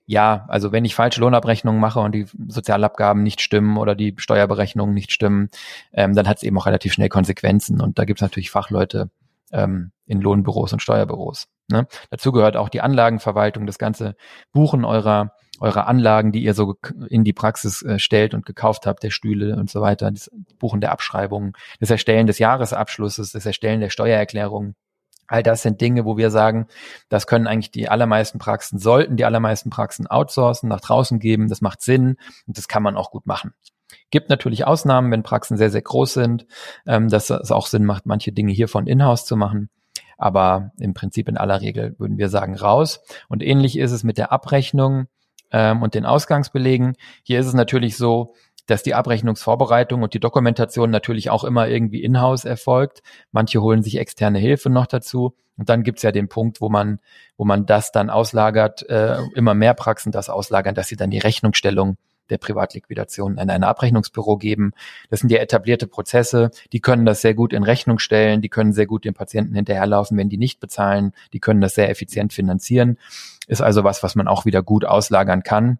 ja, 0.08 0.46
also 0.48 0.72
wenn 0.72 0.86
ich 0.86 0.96
falsche 0.96 1.20
Lohnabrechnungen 1.20 1.82
mache 1.82 2.00
und 2.00 2.15
die 2.15 2.26
Sozialabgaben 2.48 3.22
nicht 3.22 3.41
stimmen 3.41 3.78
oder 3.78 3.93
die 3.93 4.15
Steuerberechnungen 4.17 4.96
nicht 4.96 5.12
stimmen, 5.12 5.50
ähm, 5.91 6.15
dann 6.15 6.28
hat 6.28 6.38
es 6.38 6.43
eben 6.43 6.58
auch 6.58 6.65
relativ 6.65 6.93
schnell 6.93 7.10
Konsequenzen. 7.10 7.82
Und 7.82 8.00
da 8.00 8.06
gibt 8.06 8.20
es 8.20 8.22
natürlich 8.22 8.50
Fachleute 8.50 9.10
ähm, 9.52 9.91
in 10.06 10.22
Lohnbüros 10.22 10.72
und 10.72 10.82
Steuerbüros. 10.82 11.50
Ne? 11.70 11.88
Dazu 12.10 12.32
gehört 12.32 12.56
auch 12.56 12.70
die 12.70 12.80
Anlagenverwaltung, 12.80 13.67
das 13.67 13.78
ganze 13.78 14.15
Buchen 14.54 14.86
eurer 14.86 15.34
eurer 15.60 15.88
Anlagen, 15.88 16.32
die 16.32 16.43
ihr 16.43 16.54
so 16.54 16.76
in 17.10 17.24
die 17.24 17.34
Praxis 17.34 17.82
äh, 17.82 17.98
stellt 18.00 18.34
und 18.36 18.46
gekauft 18.46 18.86
habt, 18.86 19.04
der 19.04 19.10
Stühle 19.10 19.56
und 19.56 19.70
so 19.70 19.82
weiter, 19.82 20.12
das 20.12 20.30
Buchen 20.60 20.82
der 20.82 20.91
Abschreibungen, 20.91 21.54
das 21.80 21.89
Erstellen 21.89 22.28
des 22.28 22.38
Jahresabschlusses, 22.38 23.32
das 23.32 23.46
Erstellen 23.46 23.80
der 23.80 23.89
Steuererklärung. 23.89 24.76
All 25.28 25.44
das 25.44 25.62
sind 25.62 25.82
Dinge, 25.82 26.06
wo 26.06 26.18
wir 26.18 26.32
sagen, 26.32 26.68
das 27.10 27.28
können 27.28 27.48
eigentlich 27.48 27.72
die 27.72 27.90
allermeisten 27.90 28.40
Praxen, 28.40 28.80
sollten 28.80 29.18
die 29.18 29.26
allermeisten 29.26 29.70
Praxen 29.70 30.08
outsourcen, 30.08 30.70
nach 30.70 30.82
draußen 30.82 31.20
geben. 31.20 31.50
Das 31.50 31.62
macht 31.62 31.82
Sinn 31.82 32.18
und 32.48 32.58
das 32.58 32.68
kann 32.68 32.84
man 32.84 32.96
auch 32.96 33.12
gut 33.12 33.26
machen. 33.26 33.54
Gibt 34.10 34.30
natürlich 34.30 34.66
Ausnahmen, 34.66 35.12
wenn 35.12 35.24
Praxen 35.24 35.58
sehr, 35.58 35.70
sehr 35.70 35.82
groß 35.82 36.13
sind, 36.13 36.46
ähm, 36.86 37.10
dass 37.10 37.30
es 37.30 37.52
auch 37.52 37.68
Sinn 37.68 37.86
macht, 37.86 38.06
manche 38.06 38.32
Dinge 38.32 38.54
hier 38.54 38.68
von 38.68 38.88
in-house 38.88 39.26
zu 39.26 39.36
machen. 39.36 39.70
Aber 40.18 40.72
im 40.80 40.94
Prinzip 40.94 41.30
in 41.30 41.38
aller 41.38 41.62
Regel 41.62 41.96
würden 42.00 42.18
wir 42.18 42.30
sagen 42.30 42.56
raus. 42.56 43.02
Und 43.28 43.44
ähnlich 43.44 43.78
ist 43.78 43.92
es 43.92 44.04
mit 44.04 44.18
der 44.18 44.32
Abrechnung 44.32 45.08
ähm, 45.52 45.84
und 45.84 45.94
den 45.94 46.06
Ausgangsbelegen. 46.06 46.96
Hier 47.24 47.40
ist 47.40 47.48
es 47.48 47.54
natürlich 47.54 47.98
so, 47.98 48.34
dass 48.68 48.84
die 48.84 48.94
Abrechnungsvorbereitung 48.94 50.04
und 50.04 50.14
die 50.14 50.20
Dokumentation 50.20 50.92
natürlich 50.92 51.30
auch 51.30 51.44
immer 51.44 51.68
irgendwie 51.68 52.04
in-house 52.04 52.46
erfolgt. 52.46 53.02
Manche 53.32 53.62
holen 53.62 53.82
sich 53.82 53.98
externe 53.98 54.40
Hilfe 54.40 54.70
noch 54.70 54.86
dazu. 54.86 55.36
Und 55.58 55.70
dann 55.70 55.82
gibt's 55.84 56.04
ja 56.04 56.12
den 56.12 56.30
Punkt, 56.30 56.62
wo 56.62 56.70
man, 56.70 57.00
wo 57.36 57.46
man 57.46 57.66
das 57.66 57.92
dann 57.92 58.12
auslagert, 58.12 58.88
äh, 58.90 59.18
immer 59.34 59.56
mehr 59.56 59.74
Praxen 59.74 60.12
das 60.12 60.30
auslagern, 60.30 60.76
dass 60.76 60.88
sie 60.88 60.96
dann 60.96 61.10
die 61.10 61.18
Rechnungsstellung 61.18 61.98
der 62.30 62.38
Privatliquidation 62.38 63.40
an 63.40 63.50
ein 63.50 63.64
Abrechnungsbüro 63.64 64.38
geben. 64.38 64.74
Das 65.10 65.22
sind 65.22 65.32
ja 65.32 65.40
etablierte 65.40 65.88
Prozesse, 65.88 66.52
die 66.74 66.82
können 66.82 67.06
das 67.06 67.22
sehr 67.22 67.34
gut 67.34 67.54
in 67.54 67.64
Rechnung 67.64 68.00
stellen, 68.00 68.42
die 68.42 68.50
können 68.50 68.74
sehr 68.74 68.86
gut 68.86 69.06
den 69.06 69.14
Patienten 69.14 69.56
hinterherlaufen, 69.56 70.18
wenn 70.18 70.30
die 70.30 70.38
nicht 70.38 70.60
bezahlen, 70.60 71.14
die 71.34 71.40
können 71.40 71.62
das 71.62 71.76
sehr 71.76 71.90
effizient 71.90 72.34
finanzieren. 72.34 72.98
Ist 73.48 73.62
also 73.62 73.84
was, 73.84 74.04
was 74.04 74.16
man 74.16 74.28
auch 74.28 74.46
wieder 74.46 74.62
gut 74.62 74.86
auslagern 74.86 75.42
kann. 75.42 75.80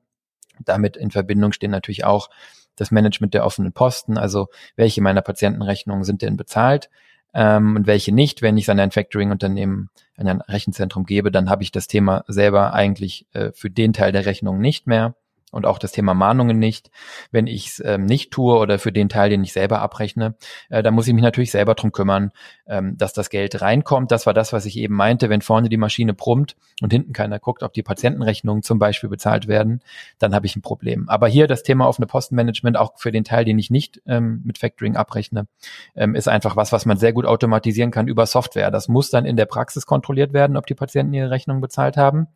Damit 0.64 0.98
in 0.98 1.12
Verbindung 1.12 1.52
stehen 1.52 1.72
natürlich 1.72 2.06
auch 2.06 2.30
das 2.78 2.92
Management 2.92 3.34
der 3.34 3.46
offenen 3.46 3.74
Posten, 3.74 4.18
also 4.18 4.48
welche 4.78 5.02
meiner 5.02 5.22
Patientenrechnungen 5.22 6.06
sind 6.06 6.22
denn 6.22 6.38
bezahlt 6.38 6.90
ähm, 7.34 7.76
und 7.76 7.88
welche 7.88 8.14
nicht. 8.14 8.42
Wenn 8.42 8.58
ich 8.58 8.66
es 8.66 8.70
an 8.70 8.80
ein 8.80 8.92
Factoring-Unternehmen, 8.92 9.90
an 10.16 10.28
ein 10.28 10.42
Rechenzentrum 10.42 11.06
gebe, 11.06 11.32
dann 11.32 11.50
habe 11.50 11.64
ich 11.64 11.72
das 11.72 11.88
Thema 11.88 12.24
selber 12.28 12.74
eigentlich 12.74 13.28
äh, 13.34 13.52
für 13.54 13.70
den 13.70 13.94
Teil 13.94 14.12
der 14.12 14.26
Rechnung 14.26 14.60
nicht 14.60 14.88
mehr 14.88 15.16
und 15.52 15.66
auch 15.66 15.80
das 15.80 15.92
Thema 15.92 16.14
Mahnungen 16.14 16.60
nicht. 16.60 16.92
Wenn 17.32 17.48
ich 17.48 17.68
es 17.68 17.84
ähm, 17.86 18.06
nicht 18.06 18.32
tue 18.32 18.58
oder 18.58 18.80
für 18.80 18.92
den 18.92 19.08
Teil, 19.08 19.30
den 19.30 19.44
ich 19.44 19.54
selber 19.54 19.80
abrechne, 19.82 20.36
äh, 20.70 20.84
dann 20.84 20.94
muss 20.94 21.08
ich 21.08 21.14
mich 21.14 21.24
natürlich 21.24 21.52
selber 21.52 21.74
drum 21.74 21.92
kümmern, 21.92 22.32
ähm, 22.68 22.98
dass 22.98 23.14
das 23.14 23.30
Geld 23.30 23.62
reinkommt. 23.62 24.12
Das 24.12 24.26
war 24.26 24.34
das, 24.34 24.52
was 24.52 24.66
ich 24.66 24.78
eben 24.78 24.96
meinte. 24.96 25.30
Wenn 25.30 25.42
vorne 25.42 25.70
die 25.70 25.78
Maschine 25.78 26.14
brummt 26.14 26.58
und 26.82 26.92
hinten 26.92 27.14
keiner 27.14 27.40
guckt, 27.40 27.64
ob 27.64 27.74
die 27.74 27.84
Patientenrechnungen 27.84 28.62
zum 28.62 28.78
Beispiel 28.78 29.10
bezahlt 29.10 29.48
werden, 29.48 29.82
dann 30.20 30.36
habe 30.36 30.46
ich 30.46 30.56
ein 30.56 30.62
Problem. 30.62 31.08
Aber 31.08 31.28
hier 31.28 31.48
das 31.48 31.64
Thema 31.64 31.88
offene 31.88 32.08
Postenmanagement, 32.08 32.78
auch 32.78 32.98
für 32.98 33.12
den 33.12 33.24
Teil, 33.24 33.46
den 33.46 33.58
ich 33.58 33.70
nicht 33.70 34.02
ähm, 34.06 34.42
mit 34.44 34.58
Factoring 34.58 34.98
abrechne, 34.98 35.48
ähm, 35.96 36.16
ist 36.16 36.28
einfach 36.28 36.58
was, 36.58 36.74
was 36.74 36.86
man 36.86 36.98
sehr 36.98 37.14
gut 37.14 37.26
automatisieren 37.26 37.92
kann 37.92 38.08
über 38.08 38.26
Software. 38.26 38.70
Das 38.70 38.90
muss 38.90 39.10
dann 39.10 39.26
in 39.26 39.38
der 39.38 39.46
Praxis 39.46 39.86
kontrolliert 39.86 40.34
werden, 40.34 40.58
ob 40.58 40.68
die 40.68 40.76
Patienten 40.76 41.14
ihre 41.14 41.32
Rechnungen 41.32 41.62
bezahlt 41.62 41.96
haben. 41.96 42.28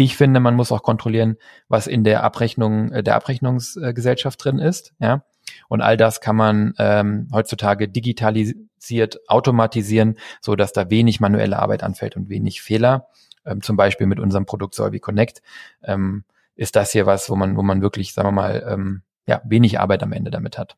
Ich 0.00 0.16
finde, 0.16 0.38
man 0.38 0.54
muss 0.54 0.70
auch 0.70 0.84
kontrollieren, 0.84 1.38
was 1.66 1.88
in 1.88 2.04
der 2.04 2.22
Abrechnung 2.22 2.92
äh, 2.92 3.02
der 3.02 3.16
Abrechnungsgesellschaft 3.16 4.42
drin 4.42 4.60
ist. 4.60 4.94
Ja, 5.00 5.24
und 5.68 5.82
all 5.82 5.96
das 5.96 6.20
kann 6.20 6.36
man 6.36 6.72
ähm, 6.78 7.28
heutzutage 7.32 7.88
digitalisiert, 7.88 9.18
automatisieren, 9.28 10.16
so 10.40 10.54
dass 10.54 10.72
da 10.72 10.88
wenig 10.88 11.18
manuelle 11.18 11.58
Arbeit 11.58 11.82
anfällt 11.82 12.14
und 12.14 12.28
wenig 12.28 12.62
Fehler. 12.62 13.08
Ähm, 13.44 13.60
zum 13.60 13.76
Beispiel 13.76 14.06
mit 14.06 14.20
unserem 14.20 14.46
Produkt 14.46 14.76
Solvi 14.76 15.00
Connect 15.00 15.42
ähm, 15.82 16.22
ist 16.54 16.76
das 16.76 16.92
hier 16.92 17.06
was, 17.06 17.28
wo 17.28 17.34
man, 17.34 17.56
wo 17.56 17.62
man 17.62 17.82
wirklich, 17.82 18.14
sagen 18.14 18.28
wir 18.28 18.32
mal, 18.32 18.64
ähm, 18.68 19.02
ja, 19.26 19.42
wenig 19.44 19.80
Arbeit 19.80 20.04
am 20.04 20.12
Ende 20.12 20.30
damit 20.30 20.58
hat. 20.58 20.76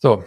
So, 0.00 0.24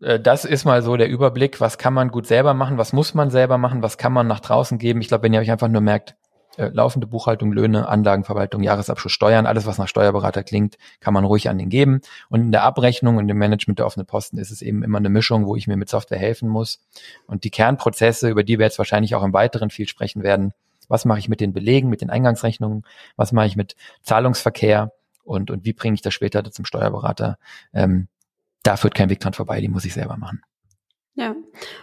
äh, 0.00 0.18
das 0.18 0.46
ist 0.46 0.64
mal 0.64 0.80
so 0.80 0.96
der 0.96 1.10
Überblick, 1.10 1.60
was 1.60 1.76
kann 1.76 1.92
man 1.92 2.08
gut 2.08 2.26
selber 2.26 2.54
machen, 2.54 2.78
was 2.78 2.94
muss 2.94 3.12
man 3.12 3.28
selber 3.28 3.58
machen, 3.58 3.82
was 3.82 3.98
kann 3.98 4.14
man 4.14 4.26
nach 4.26 4.40
draußen 4.40 4.78
geben. 4.78 5.02
Ich 5.02 5.08
glaube, 5.08 5.24
wenn 5.24 5.34
ihr 5.34 5.40
euch 5.40 5.50
einfach 5.50 5.68
nur 5.68 5.82
merkt, 5.82 6.16
äh, 6.56 6.68
laufende 6.68 7.06
Buchhaltung, 7.06 7.52
Löhne, 7.52 7.88
Anlagenverwaltung, 7.88 8.62
Jahresabschluss, 8.62 9.12
Steuern, 9.12 9.46
alles 9.46 9.66
was 9.66 9.78
nach 9.78 9.88
Steuerberater 9.88 10.42
klingt, 10.42 10.76
kann 11.00 11.14
man 11.14 11.24
ruhig 11.24 11.48
an 11.48 11.58
den 11.58 11.68
geben. 11.68 12.00
Und 12.28 12.40
in 12.40 12.52
der 12.52 12.62
Abrechnung 12.64 13.16
und 13.16 13.28
im 13.28 13.38
Management 13.38 13.78
der 13.78 13.86
offenen 13.86 14.06
Posten 14.06 14.38
ist 14.38 14.50
es 14.50 14.62
eben 14.62 14.82
immer 14.82 14.98
eine 14.98 15.08
Mischung, 15.08 15.46
wo 15.46 15.56
ich 15.56 15.66
mir 15.66 15.76
mit 15.76 15.88
Software 15.88 16.18
helfen 16.18 16.48
muss. 16.48 16.80
Und 17.26 17.44
die 17.44 17.50
Kernprozesse, 17.50 18.28
über 18.28 18.44
die 18.44 18.58
wir 18.58 18.66
jetzt 18.66 18.78
wahrscheinlich 18.78 19.14
auch 19.14 19.22
im 19.22 19.32
Weiteren 19.32 19.70
viel 19.70 19.88
sprechen 19.88 20.22
werden, 20.22 20.52
was 20.88 21.04
mache 21.04 21.20
ich 21.20 21.28
mit 21.28 21.40
den 21.40 21.52
Belegen, 21.52 21.88
mit 21.88 22.02
den 22.02 22.10
Eingangsrechnungen, 22.10 22.84
was 23.16 23.32
mache 23.32 23.46
ich 23.46 23.56
mit 23.56 23.76
Zahlungsverkehr 24.02 24.92
und, 25.24 25.50
und 25.50 25.64
wie 25.64 25.72
bringe 25.72 25.94
ich 25.94 26.02
das 26.02 26.12
später 26.12 26.44
zum 26.50 26.64
Steuerberater, 26.64 27.38
ähm, 27.72 28.08
da 28.62 28.76
führt 28.76 28.94
kein 28.94 29.10
Weg 29.10 29.20
dran 29.20 29.32
vorbei, 29.32 29.60
die 29.60 29.68
muss 29.68 29.84
ich 29.84 29.94
selber 29.94 30.16
machen. 30.16 30.42
Ja, 31.14 31.36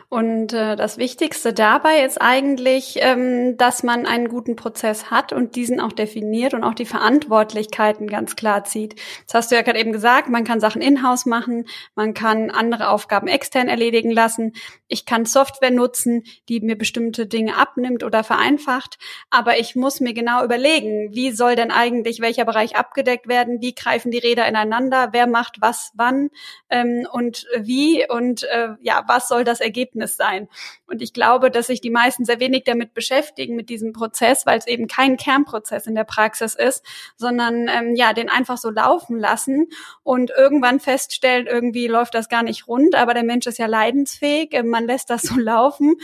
und 0.09 0.53
äh, 0.53 0.75
das 0.75 0.97
Wichtigste 0.97 1.53
dabei 1.53 2.03
ist 2.03 2.19
eigentlich, 2.19 2.97
ähm, 2.99 3.57
dass 3.57 3.83
man 3.83 4.07
einen 4.07 4.27
guten 4.27 4.55
Prozess 4.55 5.11
hat 5.11 5.33
und 5.33 5.55
diesen 5.55 5.79
auch 5.79 5.91
definiert 5.91 6.55
und 6.55 6.63
auch 6.63 6.73
die 6.73 6.87
Verantwortlichkeiten 6.87 8.07
ganz 8.07 8.35
klar 8.35 8.63
zieht. 8.63 8.95
Das 9.27 9.35
hast 9.35 9.51
du 9.51 9.55
ja 9.55 9.61
gerade 9.61 9.77
eben 9.79 9.91
gesagt, 9.91 10.29
man 10.29 10.45
kann 10.45 10.59
Sachen 10.59 10.81
in-house 10.81 11.27
machen, 11.27 11.65
man 11.93 12.15
kann 12.15 12.49
andere 12.49 12.89
Aufgaben 12.89 13.27
extern 13.27 13.67
erledigen 13.67 14.09
lassen, 14.09 14.53
ich 14.87 15.05
kann 15.05 15.25
Software 15.25 15.69
nutzen, 15.69 16.23
die 16.49 16.59
mir 16.59 16.75
bestimmte 16.75 17.27
Dinge 17.27 17.55
abnimmt 17.55 18.03
oder 18.03 18.23
vereinfacht, 18.23 18.97
aber 19.29 19.59
ich 19.59 19.75
muss 19.75 19.99
mir 19.99 20.15
genau 20.15 20.43
überlegen, 20.43 21.13
wie 21.13 21.29
soll 21.33 21.55
denn 21.55 21.69
eigentlich 21.69 22.19
welcher 22.19 22.45
Bereich 22.45 22.77
abgedeckt 22.77 23.27
werden, 23.27 23.61
wie 23.61 23.75
greifen 23.75 24.09
die 24.09 24.17
Räder 24.17 24.47
ineinander, 24.47 25.09
wer 25.11 25.27
macht 25.27 25.61
was 25.61 25.91
wann? 25.93 26.31
Ähm, 26.71 27.07
und 27.11 27.45
wie? 27.59 28.09
Und 28.09 28.41
äh, 28.45 28.69
ja, 28.81 29.03
was 29.05 29.18
was 29.19 29.27
soll 29.27 29.43
das 29.43 29.59
Ergebnis 29.59 30.15
sein? 30.15 30.47
Und 30.87 31.01
ich 31.01 31.11
glaube, 31.11 31.51
dass 31.51 31.67
sich 31.67 31.81
die 31.81 31.89
meisten 31.89 32.23
sehr 32.23 32.39
wenig 32.39 32.63
damit 32.63 32.93
beschäftigen, 32.93 33.57
mit 33.57 33.69
diesem 33.69 33.91
Prozess, 33.91 34.45
weil 34.45 34.57
es 34.57 34.65
eben 34.65 34.87
kein 34.87 35.17
Kernprozess 35.17 35.87
in 35.87 35.95
der 35.95 36.05
Praxis 36.05 36.55
ist, 36.55 36.85
sondern 37.17 37.67
ähm, 37.67 37.95
ja, 37.95 38.13
den 38.13 38.29
einfach 38.29 38.57
so 38.57 38.69
laufen 38.69 39.19
lassen 39.19 39.67
und 40.03 40.31
irgendwann 40.31 40.79
feststellen, 40.79 41.47
irgendwie 41.47 41.87
läuft 41.87 42.15
das 42.15 42.29
gar 42.29 42.43
nicht 42.43 42.69
rund, 42.69 42.95
aber 42.95 43.13
der 43.13 43.23
Mensch 43.23 43.45
ist 43.45 43.59
ja 43.59 43.65
leidensfähig, 43.65 44.53
äh, 44.53 44.63
man 44.63 44.85
lässt 44.85 45.09
das 45.09 45.23
so 45.23 45.35
laufen 45.37 45.97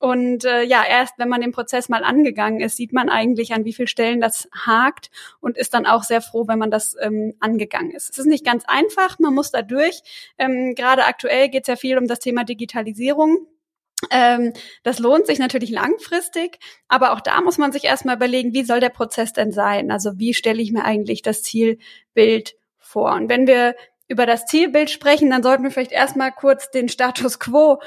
und 0.00 0.46
äh, 0.46 0.62
ja, 0.62 0.82
erst 0.82 1.18
wenn 1.18 1.28
man 1.28 1.42
den 1.42 1.52
Prozess 1.52 1.90
mal 1.90 2.04
angegangen 2.04 2.60
ist, 2.60 2.78
sieht 2.78 2.94
man 2.94 3.10
eigentlich, 3.10 3.52
an 3.52 3.66
wie 3.66 3.74
vielen 3.74 3.86
Stellen 3.86 4.22
das 4.22 4.48
hakt 4.50 5.10
und 5.40 5.58
ist 5.58 5.74
dann 5.74 5.84
auch 5.84 6.04
sehr 6.04 6.22
froh, 6.22 6.48
wenn 6.48 6.58
man 6.58 6.70
das 6.70 6.96
ähm, 7.02 7.34
angegangen 7.38 7.90
ist. 7.90 8.08
Es 8.08 8.16
ist 8.16 8.24
nicht 8.24 8.42
ganz 8.44 8.64
einfach, 8.66 9.18
man 9.18 9.34
muss 9.34 9.50
da 9.50 9.60
durch. 9.60 10.00
Ähm, 10.38 10.74
Gerade 10.74 11.04
aktuell 11.04 11.50
geht 11.50 11.64
es 11.64 11.68
ja 11.68 11.76
viel 11.76 11.98
um 11.98 12.08
das 12.08 12.18
Thema 12.18 12.44
Digitalisierung. 12.44 13.46
Ähm, 14.10 14.54
das 14.84 15.00
lohnt 15.00 15.26
sich 15.26 15.38
natürlich 15.38 15.68
langfristig, 15.68 16.58
aber 16.88 17.12
auch 17.12 17.20
da 17.20 17.42
muss 17.42 17.58
man 17.58 17.70
sich 17.70 17.84
erstmal 17.84 18.16
überlegen, 18.16 18.54
wie 18.54 18.64
soll 18.64 18.80
der 18.80 18.88
Prozess 18.88 19.34
denn 19.34 19.52
sein? 19.52 19.90
Also 19.90 20.18
wie 20.18 20.32
stelle 20.32 20.62
ich 20.62 20.72
mir 20.72 20.86
eigentlich 20.86 21.20
das 21.20 21.42
Zielbild 21.42 22.56
vor? 22.78 23.12
Und 23.12 23.28
wenn 23.28 23.46
wir 23.46 23.74
über 24.08 24.24
das 24.24 24.46
Zielbild 24.46 24.88
sprechen, 24.88 25.28
dann 25.28 25.42
sollten 25.42 25.62
wir 25.62 25.70
vielleicht 25.70 25.92
erstmal 25.92 26.32
kurz 26.32 26.70
den 26.70 26.88
Status 26.88 27.38
quo 27.38 27.80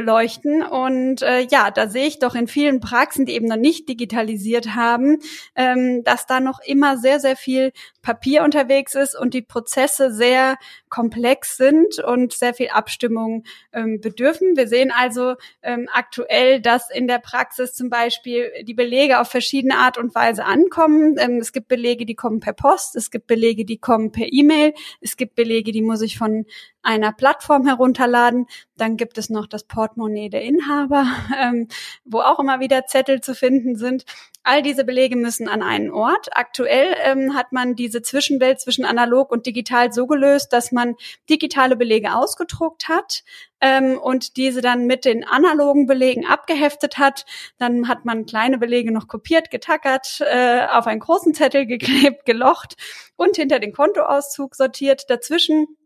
beleuchten. 0.00 0.62
Und 0.62 1.20
äh, 1.22 1.46
ja, 1.50 1.70
da 1.70 1.88
sehe 1.88 2.06
ich 2.06 2.18
doch 2.18 2.34
in 2.34 2.48
vielen 2.48 2.80
Praxen, 2.80 3.26
die 3.26 3.34
eben 3.34 3.46
noch 3.46 3.56
nicht 3.56 3.88
digitalisiert 3.88 4.74
haben, 4.74 5.18
ähm, 5.54 6.02
dass 6.04 6.26
da 6.26 6.40
noch 6.40 6.60
immer 6.64 6.96
sehr, 6.96 7.20
sehr 7.20 7.36
viel 7.36 7.72
Papier 8.00 8.42
unterwegs 8.42 8.94
ist 8.94 9.14
und 9.18 9.34
die 9.34 9.42
Prozesse 9.42 10.12
sehr 10.12 10.56
komplex 10.88 11.58
sind 11.58 11.98
und 11.98 12.32
sehr 12.32 12.54
viel 12.54 12.70
Abstimmung 12.70 13.44
ähm, 13.72 14.00
bedürfen. 14.00 14.56
Wir 14.56 14.68
sehen 14.68 14.90
also 14.90 15.34
ähm, 15.62 15.88
aktuell, 15.92 16.60
dass 16.60 16.90
in 16.90 17.06
der 17.06 17.18
Praxis 17.18 17.74
zum 17.74 17.90
Beispiel 17.90 18.50
die 18.62 18.74
Belege 18.74 19.20
auf 19.20 19.28
verschiedene 19.28 19.76
Art 19.76 19.98
und 19.98 20.14
Weise 20.14 20.46
ankommen. 20.46 21.16
Ähm, 21.18 21.38
es 21.38 21.52
gibt 21.52 21.68
Belege, 21.68 22.06
die 22.06 22.14
kommen 22.14 22.40
per 22.40 22.54
Post, 22.54 22.96
es 22.96 23.10
gibt 23.10 23.26
Belege, 23.26 23.66
die 23.66 23.78
kommen 23.78 24.12
per 24.12 24.32
E-Mail, 24.32 24.72
es 25.02 25.18
gibt 25.18 25.34
Belege, 25.34 25.72
die 25.72 25.82
muss 25.82 26.00
ich 26.00 26.16
von 26.16 26.46
einer 26.82 27.12
Plattform 27.12 27.66
herunterladen. 27.66 28.46
Dann 28.76 28.96
gibt 28.96 29.18
es 29.18 29.30
noch 29.30 29.46
das 29.46 29.64
Portemonnaie 29.64 30.30
der 30.30 30.42
Inhaber, 30.42 31.06
ähm, 31.40 31.68
wo 32.04 32.20
auch 32.20 32.38
immer 32.38 32.60
wieder 32.60 32.86
Zettel 32.86 33.20
zu 33.20 33.34
finden 33.34 33.76
sind. 33.76 34.04
All 34.42 34.62
diese 34.62 34.84
Belege 34.84 35.16
müssen 35.16 35.48
an 35.48 35.62
einen 35.62 35.90
Ort. 35.90 36.30
Aktuell 36.32 36.94
ähm, 37.04 37.34
hat 37.34 37.52
man 37.52 37.74
diese 37.74 38.00
Zwischenwelt 38.00 38.58
zwischen 38.58 38.86
analog 38.86 39.30
und 39.30 39.44
digital 39.44 39.92
so 39.92 40.06
gelöst, 40.06 40.54
dass 40.54 40.72
man 40.72 40.96
digitale 41.28 41.76
Belege 41.76 42.14
ausgedruckt 42.14 42.88
hat 42.88 43.22
ähm, 43.60 43.98
und 43.98 44.38
diese 44.38 44.62
dann 44.62 44.86
mit 44.86 45.04
den 45.04 45.24
analogen 45.24 45.86
Belegen 45.86 46.26
abgeheftet 46.26 46.96
hat. 46.96 47.26
Dann 47.58 47.86
hat 47.86 48.06
man 48.06 48.24
kleine 48.24 48.56
Belege 48.56 48.92
noch 48.92 49.08
kopiert, 49.08 49.50
getackert, 49.50 50.20
äh, 50.20 50.66
auf 50.70 50.86
einen 50.86 51.00
großen 51.00 51.34
Zettel 51.34 51.66
geklebt, 51.66 52.24
gelocht 52.24 52.76
und 53.16 53.36
hinter 53.36 53.58
den 53.58 53.74
Kontoauszug 53.74 54.54
sortiert. 54.54 55.10
Dazwischen 55.10 55.76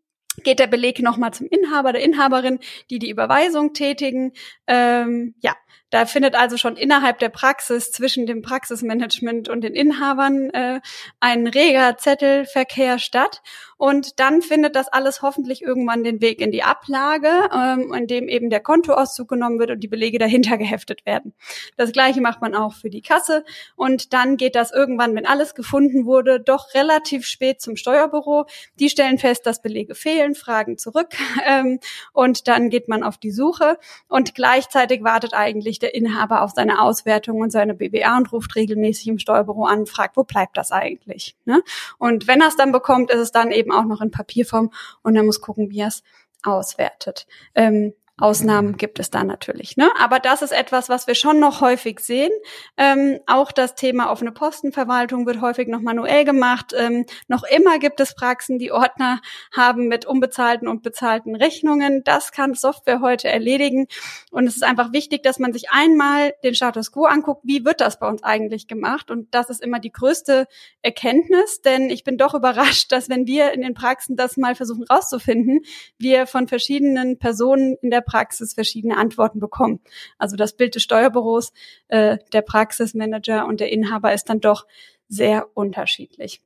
geht 0.43 0.59
der 0.59 0.67
Beleg 0.67 1.01
nochmal 1.01 1.33
zum 1.33 1.47
Inhaber, 1.47 1.93
der 1.93 2.03
Inhaberin, 2.03 2.59
die 2.91 2.99
die 2.99 3.11
Überweisung 3.11 3.73
tätigen. 3.73 4.33
Ähm, 4.67 5.35
ja, 5.41 5.55
da 5.95 6.07
findet 6.07 6.35
also 6.35 6.57
schon 6.57 6.77
innerhalb 6.77 7.21
der 7.21 7.29
Praxis 7.29 7.93
zwischen 7.93 8.27
dem 8.27 8.43
Praxismanagement 8.43 9.49
und 9.49 9.61
den 9.61 9.75
Inhabern 9.75 10.51
äh, 10.51 10.81
ein 11.21 11.47
reger 11.47 11.97
Zettelverkehr 11.97 12.99
statt. 12.99 13.43
Und 13.77 14.19
dann 14.19 14.41
findet 14.41 14.77
das 14.77 14.89
alles 14.89 15.23
hoffentlich 15.23 15.63
irgendwann 15.63 16.05
den 16.05 16.21
Weg 16.21 16.41
in 16.41 16.51
die 16.51 16.63
Ablage, 16.63 17.29
ähm, 17.55 17.93
in 17.93 18.07
dem 18.07 18.29
eben 18.29 18.51
der 18.51 18.61
Kontoauszug 18.61 19.29
genommen 19.29 19.59
wird 19.59 19.71
und 19.71 19.81
die 19.81 19.89
Belege 19.89 20.19
dahinter 20.19 20.57
geheftet 20.59 21.07
werden. 21.07 21.35
Das 21.77 21.93
gleiche 21.93 22.21
macht 22.21 22.41
man 22.41 22.55
auch 22.55 22.75
für 22.75 22.91
die 22.91 23.03
Kasse. 23.03 23.45
Und 23.77 24.13
dann 24.13 24.37
geht 24.37 24.57
das 24.57 24.73
irgendwann, 24.73 25.15
wenn 25.15 25.27
alles 25.27 25.55
gefunden 25.55 26.07
wurde, 26.07 26.41
doch 26.41 26.75
relativ 26.75 27.27
spät 27.27 27.61
zum 27.61 27.77
Steuerbüro. 27.77 28.47
Die 28.81 28.91
stellen 28.91 29.19
fest, 29.19 29.47
dass 29.47 29.63
Belege 29.63 29.95
fehlen, 29.95 30.35
fragen 30.35 30.77
zurück 30.77 31.11
ähm, 31.47 31.79
und 32.13 32.49
dann 32.49 32.69
geht 32.69 32.89
man 32.89 33.05
auf 33.05 33.17
die 33.19 33.31
Suche. 33.31 33.79
Und 34.09 34.35
gleichzeitig 34.35 35.05
wartet 35.05 35.35
eigentlich 35.35 35.64
der 35.79 35.95
Inhaber 35.95 36.43
auf 36.43 36.51
seine 36.51 36.81
Auswertung 36.81 37.41
und 37.41 37.51
seine 37.51 37.75
BBA 37.75 38.17
und 38.17 38.33
ruft 38.33 38.55
regelmäßig 38.55 39.09
im 39.09 39.19
Steuerbüro 39.19 39.65
an, 39.65 39.87
fragt, 39.87 40.17
wo 40.17 40.25
bleibt 40.25 40.57
das 40.57 40.73
eigentlich? 40.73 41.37
Ne? 41.45 41.63
Und 41.99 42.27
wenn 42.27 42.41
er 42.41 42.49
es 42.49 42.57
dann 42.57 42.73
bekommt, 42.73 43.11
ist 43.11 43.21
es 43.21 43.33
dann 43.33 43.51
eben 43.51 43.73
auch 43.73 43.85
noch 43.85 44.01
in 44.01 44.11
Papierform 44.11 44.71
und 45.03 45.17
er 45.17 45.23
muss 45.23 45.41
gucken, 45.41 45.71
wie 45.71 45.81
er 45.81 45.89
es 45.89 46.03
auswertet. 46.43 47.27
Ähm, 47.55 47.95
Ausnahmen 48.17 48.77
gibt 48.77 49.01
es 49.01 49.11
da 49.11 49.25
natürlich. 49.25 49.77
Ne? 49.77 49.91
Aber 49.99 50.21
das 50.21 50.41
ist 50.41 50.53
etwas, 50.53 50.89
was 50.89 51.09
wir 51.09 51.17
schon 51.17 51.41
noch 51.41 51.61
häufig 51.61 51.99
sehen. 51.99 52.31
Ähm, 52.77 53.19
auch 53.27 53.51
das 53.51 53.75
Thema 53.75 54.13
offene 54.13 54.31
Postenverwaltung 54.31 55.27
wird 55.27 55.41
häufig 55.41 55.67
noch 55.67 55.81
manuell 55.81 56.25
gemacht. 56.25 56.73
Ähm, 56.79 57.07
noch 57.27 57.43
immer 57.43 57.81
gibt 57.81 57.99
es 57.99 58.15
Praxen, 58.15 58.61
die 58.61 58.71
Ordner 58.71 59.21
haben 59.53 59.89
mit 59.89 60.07
unbezahlten 60.07 60.69
und 60.69 60.85
bezahlten 60.85 61.35
Rechnungen. 61.35 62.05
Das 62.05 62.31
kann 62.31 62.55
Software 62.55 63.01
heute 63.01 63.29
erledigen. 63.29 63.89
Und 64.31 64.47
es 64.47 64.55
ist 64.55 64.63
einfach 64.63 64.93
wichtig, 64.93 65.25
dass 65.25 65.41
man 65.41 65.53
sich 65.53 65.71
einmal 65.71 66.35
den 66.45 66.55
Status 66.55 66.93
quo 66.93 67.07
anguckt, 67.07 67.43
wie 67.45 67.65
wird 67.65 67.81
das 67.81 67.99
bei 67.99 68.07
uns 68.07 68.23
eigentlich 68.23 68.69
gemacht. 68.69 69.11
Und 69.11 69.35
das 69.35 69.51
ist 69.51 69.61
immer 69.61 69.81
die 69.81 69.91
größte 69.91 70.47
Erkenntnis, 70.83 71.63
denn 71.63 71.91
ich 71.91 72.05
bin 72.05 72.17
doch 72.17 72.35
überrascht, 72.35 72.93
dass 72.93 73.09
wenn 73.09 73.27
wir 73.27 73.53
in 73.53 73.63
den 73.63 73.75
Praxen 73.75 74.15
das 74.15 74.37
mal 74.37 74.55
versuchen 74.55 74.85
rauszufinden, 74.85 75.63
wir 75.99 76.29
von 76.29 76.47
verschiedenen 76.47 77.19
Personen 77.19 77.77
in 77.83 77.91
der 77.91 78.04
Praxis 78.05 78.55
verschiedene 78.55 78.97
Antworten 78.97 79.41
bekommen. 79.41 79.81
Also 80.19 80.37
das 80.37 80.55
Bild 80.55 80.75
des 80.75 80.83
Steuerbüros, 80.83 81.53
äh, 81.89 82.19
der 82.33 82.43
Praxismanager 82.43 83.47
und 83.47 83.61
der 83.61 83.73
Inhaber 83.73 84.13
ist 84.13 84.29
dann 84.29 84.41
doch 84.41 84.67
sehr 85.09 85.49
unterschiedlich. 85.55 86.41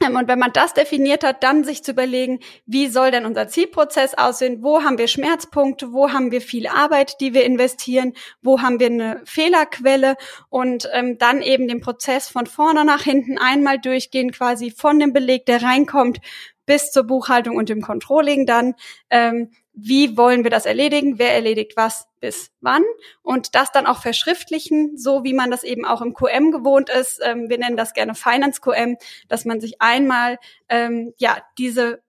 Ähm, 0.00 0.16
und 0.16 0.28
wenn 0.28 0.38
man 0.38 0.52
das 0.52 0.74
definiert 0.74 1.24
hat, 1.24 1.42
dann 1.42 1.64
sich 1.64 1.82
zu 1.82 1.92
überlegen, 1.92 2.40
wie 2.66 2.88
soll 2.88 3.10
denn 3.10 3.26
unser 3.26 3.48
Zielprozess 3.48 4.14
aussehen? 4.14 4.62
Wo 4.62 4.82
haben 4.82 4.98
wir 4.98 5.08
Schmerzpunkte? 5.08 5.92
Wo 5.92 6.12
haben 6.12 6.30
wir 6.30 6.40
viel 6.40 6.66
Arbeit, 6.66 7.20
die 7.20 7.34
wir 7.34 7.44
investieren? 7.44 8.12
Wo 8.42 8.60
haben 8.60 8.80
wir 8.80 8.88
eine 8.88 9.22
Fehlerquelle? 9.24 10.16
Und 10.48 10.88
ähm, 10.92 11.18
dann 11.18 11.42
eben 11.42 11.68
den 11.68 11.80
Prozess 11.80 12.28
von 12.28 12.46
vorne 12.46 12.84
nach 12.84 13.02
hinten 13.02 13.38
einmal 13.38 13.78
durchgehen, 13.78 14.32
quasi 14.32 14.70
von 14.70 14.98
dem 14.98 15.12
Beleg, 15.12 15.46
der 15.46 15.62
reinkommt, 15.62 16.20
bis 16.66 16.90
zur 16.90 17.04
Buchhaltung 17.04 17.56
und 17.56 17.68
dem 17.68 17.80
Controlling 17.80 18.44
dann. 18.44 18.74
Ähm, 19.08 19.50
wie 19.78 20.16
wollen 20.16 20.42
wir 20.42 20.50
das 20.50 20.64
erledigen, 20.64 21.18
wer 21.18 21.34
erledigt 21.34 21.76
was 21.76 22.08
bis 22.18 22.50
wann 22.60 22.82
und 23.22 23.54
das 23.54 23.72
dann 23.72 23.86
auch 23.86 24.00
verschriftlichen, 24.00 24.96
so 24.96 25.22
wie 25.22 25.34
man 25.34 25.50
das 25.50 25.64
eben 25.64 25.84
auch 25.84 26.00
im 26.00 26.14
QM 26.14 26.50
gewohnt 26.50 26.88
ist. 26.88 27.20
Ähm, 27.22 27.50
wir 27.50 27.58
nennen 27.58 27.76
das 27.76 27.92
gerne 27.92 28.14
Finance 28.14 28.60
QM, 28.62 28.96
dass 29.28 29.44
man 29.44 29.60
sich 29.60 29.80
einmal 29.82 30.38
ähm, 30.68 31.12
ja 31.18 31.36
diese 31.58 32.02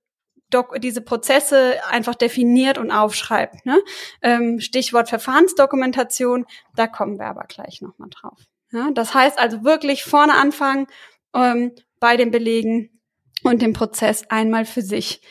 diese 0.77 1.01
Prozesse 1.01 1.75
einfach 1.89 2.15
definiert 2.15 2.77
und 2.77 2.89
aufschreibt. 2.89 3.65
Ne? 3.65 3.81
Ähm, 4.21 4.61
Stichwort 4.61 5.09
Verfahrensdokumentation, 5.09 6.45
da 6.73 6.87
kommen 6.87 7.19
wir 7.19 7.25
aber 7.25 7.43
gleich 7.49 7.81
nochmal 7.81 8.07
drauf. 8.09 8.39
Ja? 8.71 8.89
Das 8.93 9.13
heißt 9.13 9.37
also 9.37 9.65
wirklich 9.65 10.05
vorne 10.05 10.35
anfangen 10.35 10.87
ähm, 11.33 11.73
bei 11.99 12.15
den 12.15 12.31
Belegen 12.31 12.96
und 13.43 13.61
den 13.61 13.73
Prozess 13.73 14.23
einmal 14.29 14.65
für 14.65 14.81
sich 14.81 15.21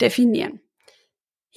definieren. 0.00 0.60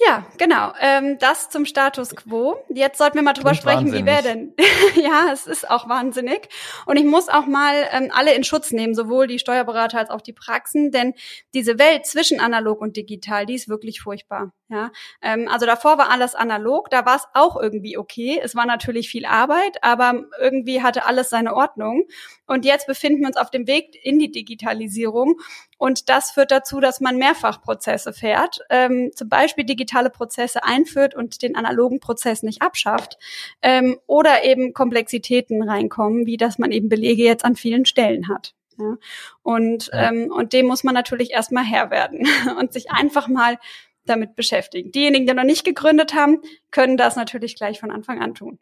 Ja, 0.04 0.26
genau. 0.36 0.72
Ähm, 0.80 1.18
das 1.18 1.48
zum 1.48 1.64
Status 1.64 2.16
quo. 2.16 2.56
Jetzt 2.70 2.98
sollten 2.98 3.16
wir 3.16 3.22
mal 3.22 3.34
drüber 3.34 3.50
Klingt 3.50 3.62
sprechen, 3.62 3.92
wahnsinnig. 3.92 4.02
wie 4.02 4.06
wäre 4.06 4.22
denn? 4.22 4.54
ja, 5.02 5.30
es 5.32 5.46
ist 5.46 5.70
auch 5.70 5.88
wahnsinnig. 5.88 6.48
Und 6.86 6.96
ich 6.96 7.04
muss 7.04 7.28
auch 7.28 7.46
mal 7.46 7.74
ähm, 7.92 8.10
alle 8.12 8.34
in 8.34 8.42
Schutz 8.42 8.72
nehmen, 8.72 8.94
sowohl 8.94 9.26
die 9.26 9.38
Steuerberater 9.38 9.98
als 9.98 10.10
auch 10.10 10.22
die 10.22 10.32
Praxen, 10.32 10.90
denn 10.90 11.14
diese 11.54 11.78
Welt 11.78 12.06
zwischen 12.06 12.40
analog 12.40 12.80
und 12.80 12.96
digital, 12.96 13.46
die 13.46 13.54
ist 13.54 13.68
wirklich 13.68 14.00
furchtbar. 14.00 14.52
Ja, 14.68 14.90
ähm, 15.20 15.48
also 15.48 15.66
davor 15.66 15.98
war 15.98 16.10
alles 16.10 16.34
analog, 16.34 16.88
da 16.88 17.04
war 17.04 17.16
es 17.16 17.26
auch 17.34 17.60
irgendwie 17.60 17.98
okay. 17.98 18.40
Es 18.42 18.56
war 18.56 18.64
natürlich 18.64 19.10
viel 19.10 19.26
Arbeit, 19.26 19.76
aber 19.82 20.24
irgendwie 20.40 20.82
hatte 20.82 21.04
alles 21.04 21.28
seine 21.28 21.54
Ordnung. 21.54 22.06
Und 22.46 22.64
jetzt 22.64 22.86
befinden 22.86 23.20
wir 23.20 23.28
uns 23.28 23.36
auf 23.36 23.50
dem 23.50 23.66
Weg 23.66 23.94
in 24.02 24.18
die 24.18 24.32
Digitalisierung. 24.32 25.36
Und 25.82 26.08
das 26.08 26.30
führt 26.30 26.52
dazu, 26.52 26.78
dass 26.78 27.00
man 27.00 27.16
Mehrfachprozesse 27.16 28.12
fährt, 28.12 28.60
ähm, 28.70 29.10
zum 29.16 29.28
Beispiel 29.28 29.64
digitale 29.64 30.10
Prozesse 30.10 30.62
einführt 30.62 31.12
und 31.12 31.42
den 31.42 31.56
analogen 31.56 31.98
Prozess 31.98 32.44
nicht 32.44 32.62
abschafft. 32.62 33.18
Ähm, 33.62 33.98
oder 34.06 34.44
eben 34.44 34.74
Komplexitäten 34.74 35.60
reinkommen, 35.60 36.24
wie 36.24 36.36
dass 36.36 36.56
man 36.56 36.70
eben 36.70 36.88
Belege 36.88 37.24
jetzt 37.24 37.44
an 37.44 37.56
vielen 37.56 37.84
Stellen 37.84 38.28
hat. 38.28 38.54
Ja. 38.78 38.96
Und, 39.42 39.90
ja. 39.92 40.10
Ähm, 40.10 40.30
und 40.30 40.52
dem 40.52 40.66
muss 40.66 40.84
man 40.84 40.94
natürlich 40.94 41.32
erstmal 41.32 41.64
Herr 41.64 41.90
werden 41.90 42.28
und 42.60 42.72
sich 42.72 42.92
einfach 42.92 43.26
mal 43.26 43.58
damit 44.04 44.36
beschäftigen. 44.36 44.92
Diejenigen, 44.92 45.26
die 45.26 45.34
noch 45.34 45.42
nicht 45.42 45.64
gegründet 45.64 46.14
haben, 46.14 46.42
können 46.70 46.96
das 46.96 47.16
natürlich 47.16 47.56
gleich 47.56 47.80
von 47.80 47.90
Anfang 47.90 48.22
an 48.22 48.36
tun. 48.36 48.60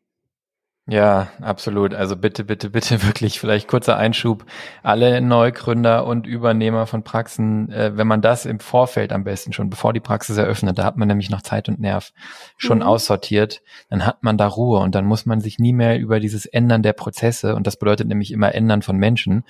Ja, 0.86 1.28
absolut. 1.40 1.94
Also 1.94 2.16
bitte, 2.16 2.44
bitte, 2.44 2.70
bitte 2.70 3.02
wirklich 3.06 3.38
vielleicht 3.38 3.68
kurzer 3.68 3.96
Einschub. 3.96 4.44
Alle 4.82 5.20
Neugründer 5.20 6.04
und 6.04 6.26
Übernehmer 6.26 6.86
von 6.86 7.04
Praxen, 7.04 7.70
äh, 7.70 7.96
wenn 7.96 8.08
man 8.08 8.22
das 8.22 8.44
im 8.44 8.58
Vorfeld 8.58 9.12
am 9.12 9.22
besten 9.22 9.52
schon, 9.52 9.70
bevor 9.70 9.92
die 9.92 10.00
Praxis 10.00 10.36
eröffnet, 10.36 10.78
da 10.78 10.84
hat 10.84 10.96
man 10.96 11.06
nämlich 11.06 11.30
noch 11.30 11.42
Zeit 11.42 11.68
und 11.68 11.78
Nerv 11.78 12.12
schon 12.56 12.78
mhm. 12.78 12.84
aussortiert, 12.84 13.62
dann 13.88 14.04
hat 14.04 14.22
man 14.22 14.36
da 14.36 14.48
Ruhe 14.48 14.80
und 14.80 14.94
dann 14.94 15.04
muss 15.04 15.26
man 15.26 15.40
sich 15.40 15.58
nie 15.58 15.72
mehr 15.72 15.98
über 15.98 16.18
dieses 16.18 16.46
Ändern 16.46 16.82
der 16.82 16.94
Prozesse 16.94 17.54
und 17.54 17.66
das 17.66 17.76
bedeutet 17.76 18.08
nämlich 18.08 18.32
immer 18.32 18.54
Ändern 18.54 18.82
von 18.82 18.96
Menschen 18.96 19.44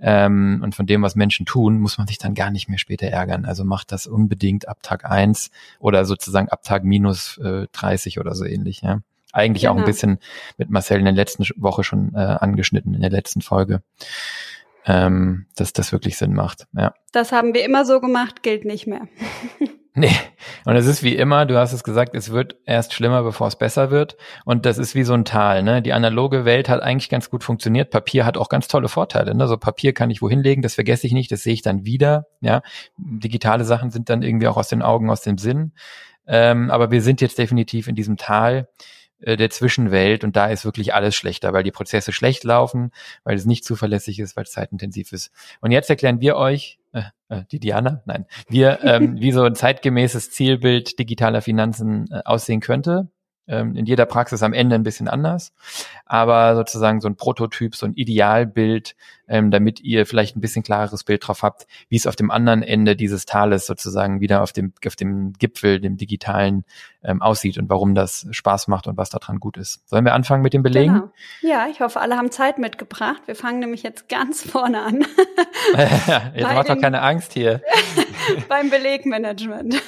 ähm, 0.00 0.60
und 0.62 0.74
von 0.74 0.86
dem, 0.86 1.02
was 1.02 1.16
Menschen 1.16 1.44
tun, 1.44 1.80
muss 1.80 1.98
man 1.98 2.06
sich 2.06 2.18
dann 2.18 2.34
gar 2.34 2.50
nicht 2.50 2.68
mehr 2.68 2.78
später 2.78 3.08
ärgern. 3.08 3.44
Also 3.44 3.64
macht 3.64 3.92
das 3.92 4.06
unbedingt 4.06 4.68
ab 4.68 4.78
Tag 4.82 5.04
eins 5.04 5.50
oder 5.80 6.04
sozusagen 6.04 6.48
ab 6.48 6.62
Tag 6.62 6.84
minus 6.84 7.38
äh, 7.38 7.66
30 7.72 8.20
oder 8.20 8.34
so 8.34 8.44
ähnlich. 8.44 8.80
Ja. 8.82 9.00
Eigentlich 9.38 9.62
genau. 9.62 9.72
auch 9.72 9.76
ein 9.76 9.84
genau. 9.84 9.86
bisschen 9.86 10.18
mit 10.56 10.70
Marcel 10.70 10.98
in 10.98 11.04
der 11.04 11.14
letzten 11.14 11.44
Woche 11.56 11.84
schon 11.84 12.12
äh, 12.14 12.18
angeschnitten, 12.18 12.94
in 12.94 13.00
der 13.00 13.10
letzten 13.10 13.40
Folge. 13.40 13.82
Ähm, 14.86 15.46
dass 15.56 15.72
das 15.72 15.92
wirklich 15.92 16.16
Sinn 16.16 16.32
macht. 16.32 16.66
Ja. 16.72 16.94
Das 17.12 17.30
haben 17.30 17.52
wir 17.52 17.64
immer 17.64 17.84
so 17.84 18.00
gemacht, 18.00 18.42
gilt 18.42 18.64
nicht 18.64 18.86
mehr. 18.86 19.02
Nee. 19.98 20.14
Und 20.64 20.76
es 20.76 20.86
ist 20.86 21.02
wie 21.02 21.16
immer, 21.16 21.44
du 21.44 21.58
hast 21.58 21.72
es 21.72 21.82
gesagt, 21.82 22.14
es 22.14 22.30
wird 22.30 22.54
erst 22.66 22.94
schlimmer, 22.94 23.24
bevor 23.24 23.48
es 23.48 23.56
besser 23.56 23.90
wird. 23.90 24.16
Und 24.44 24.64
das 24.64 24.78
ist 24.78 24.94
wie 24.94 25.02
so 25.02 25.12
ein 25.12 25.24
Tal. 25.24 25.64
Ne? 25.64 25.82
Die 25.82 25.92
analoge 25.92 26.44
Welt 26.44 26.68
hat 26.68 26.80
eigentlich 26.80 27.08
ganz 27.08 27.30
gut 27.30 27.42
funktioniert. 27.42 27.90
Papier 27.90 28.24
hat 28.24 28.36
auch 28.36 28.48
ganz 28.48 28.68
tolle 28.68 28.88
Vorteile. 28.88 29.34
Ne? 29.34 29.48
So 29.48 29.56
Papier 29.56 29.92
kann 29.94 30.10
ich 30.10 30.22
wohin 30.22 30.40
legen, 30.40 30.62
das 30.62 30.74
vergesse 30.74 31.08
ich 31.08 31.14
nicht, 31.14 31.32
das 31.32 31.42
sehe 31.42 31.54
ich 31.54 31.62
dann 31.62 31.84
wieder. 31.84 32.26
Ja, 32.40 32.62
Digitale 32.96 33.64
Sachen 33.64 33.90
sind 33.90 34.08
dann 34.08 34.22
irgendwie 34.22 34.46
auch 34.46 34.56
aus 34.56 34.68
den 34.68 34.82
Augen, 34.82 35.10
aus 35.10 35.22
dem 35.22 35.36
Sinn. 35.36 35.72
Ähm, 36.28 36.70
aber 36.70 36.92
wir 36.92 37.02
sind 37.02 37.20
jetzt 37.20 37.38
definitiv 37.38 37.88
in 37.88 37.96
diesem 37.96 38.16
Tal 38.16 38.68
der 39.20 39.50
Zwischenwelt 39.50 40.24
und 40.24 40.36
da 40.36 40.46
ist 40.46 40.64
wirklich 40.64 40.94
alles 40.94 41.14
schlechter, 41.14 41.52
weil 41.52 41.64
die 41.64 41.70
Prozesse 41.70 42.12
schlecht 42.12 42.44
laufen, 42.44 42.92
weil 43.24 43.36
es 43.36 43.46
nicht 43.46 43.64
zuverlässig 43.64 44.20
ist, 44.20 44.36
weil 44.36 44.44
es 44.44 44.52
zeitintensiv 44.52 45.12
ist. 45.12 45.32
Und 45.60 45.72
jetzt 45.72 45.90
erklären 45.90 46.20
wir 46.20 46.36
euch, 46.36 46.78
äh, 46.92 47.02
äh, 47.28 47.42
die 47.50 47.60
Diana, 47.60 48.02
nein, 48.06 48.26
wir, 48.48 48.80
ähm, 48.82 49.16
wie 49.20 49.32
so 49.32 49.42
ein 49.42 49.54
zeitgemäßes 49.54 50.30
Zielbild 50.30 50.98
digitaler 50.98 51.42
Finanzen 51.42 52.10
äh, 52.10 52.22
aussehen 52.24 52.60
könnte. 52.60 53.08
Ähm, 53.48 53.74
in 53.74 53.86
jeder 53.86 54.06
Praxis 54.06 54.42
am 54.42 54.52
Ende 54.52 54.76
ein 54.76 54.82
bisschen 54.82 55.08
anders, 55.08 55.52
aber 56.06 56.54
sozusagen 56.54 57.00
so 57.00 57.08
ein 57.08 57.16
Prototyp, 57.16 57.74
so 57.74 57.86
ein 57.86 57.94
Idealbild, 57.94 58.94
ähm, 59.26 59.50
damit 59.50 59.80
ihr 59.80 60.06
vielleicht 60.06 60.36
ein 60.36 60.40
bisschen 60.40 60.62
klareres 60.62 61.04
Bild 61.04 61.26
drauf 61.26 61.42
habt, 61.42 61.66
wie 61.88 61.96
es 61.96 62.06
auf 62.06 62.16
dem 62.16 62.30
anderen 62.30 62.62
Ende 62.62 62.96
dieses 62.96 63.26
Tales 63.26 63.66
sozusagen 63.66 64.20
wieder 64.20 64.42
auf 64.42 64.52
dem, 64.52 64.72
auf 64.86 64.96
dem 64.96 65.32
Gipfel, 65.34 65.80
dem 65.80 65.96
digitalen, 65.96 66.64
ähm, 67.02 67.22
aussieht 67.22 67.58
und 67.58 67.68
warum 67.68 67.94
das 67.94 68.26
Spaß 68.30 68.68
macht 68.68 68.86
und 68.86 68.96
was 68.96 69.10
daran 69.10 69.38
gut 69.38 69.56
ist. 69.56 69.88
Sollen 69.88 70.04
wir 70.04 70.14
anfangen 70.14 70.42
mit 70.42 70.52
den 70.52 70.62
Belegen? 70.62 70.94
Genau. 70.94 71.12
Ja, 71.42 71.68
ich 71.70 71.80
hoffe, 71.80 72.00
alle 72.00 72.16
haben 72.16 72.30
Zeit 72.30 72.58
mitgebracht. 72.58 73.22
Wir 73.26 73.36
fangen 73.36 73.60
nämlich 73.60 73.82
jetzt 73.82 74.08
ganz 74.08 74.42
vorne 74.42 74.82
an. 74.82 75.04
jetzt 76.34 76.42
macht 76.42 76.68
doch 76.68 76.80
keine 76.80 77.02
Angst 77.02 77.32
hier. 77.32 77.62
beim 78.48 78.70
Belegmanagement. 78.70 79.80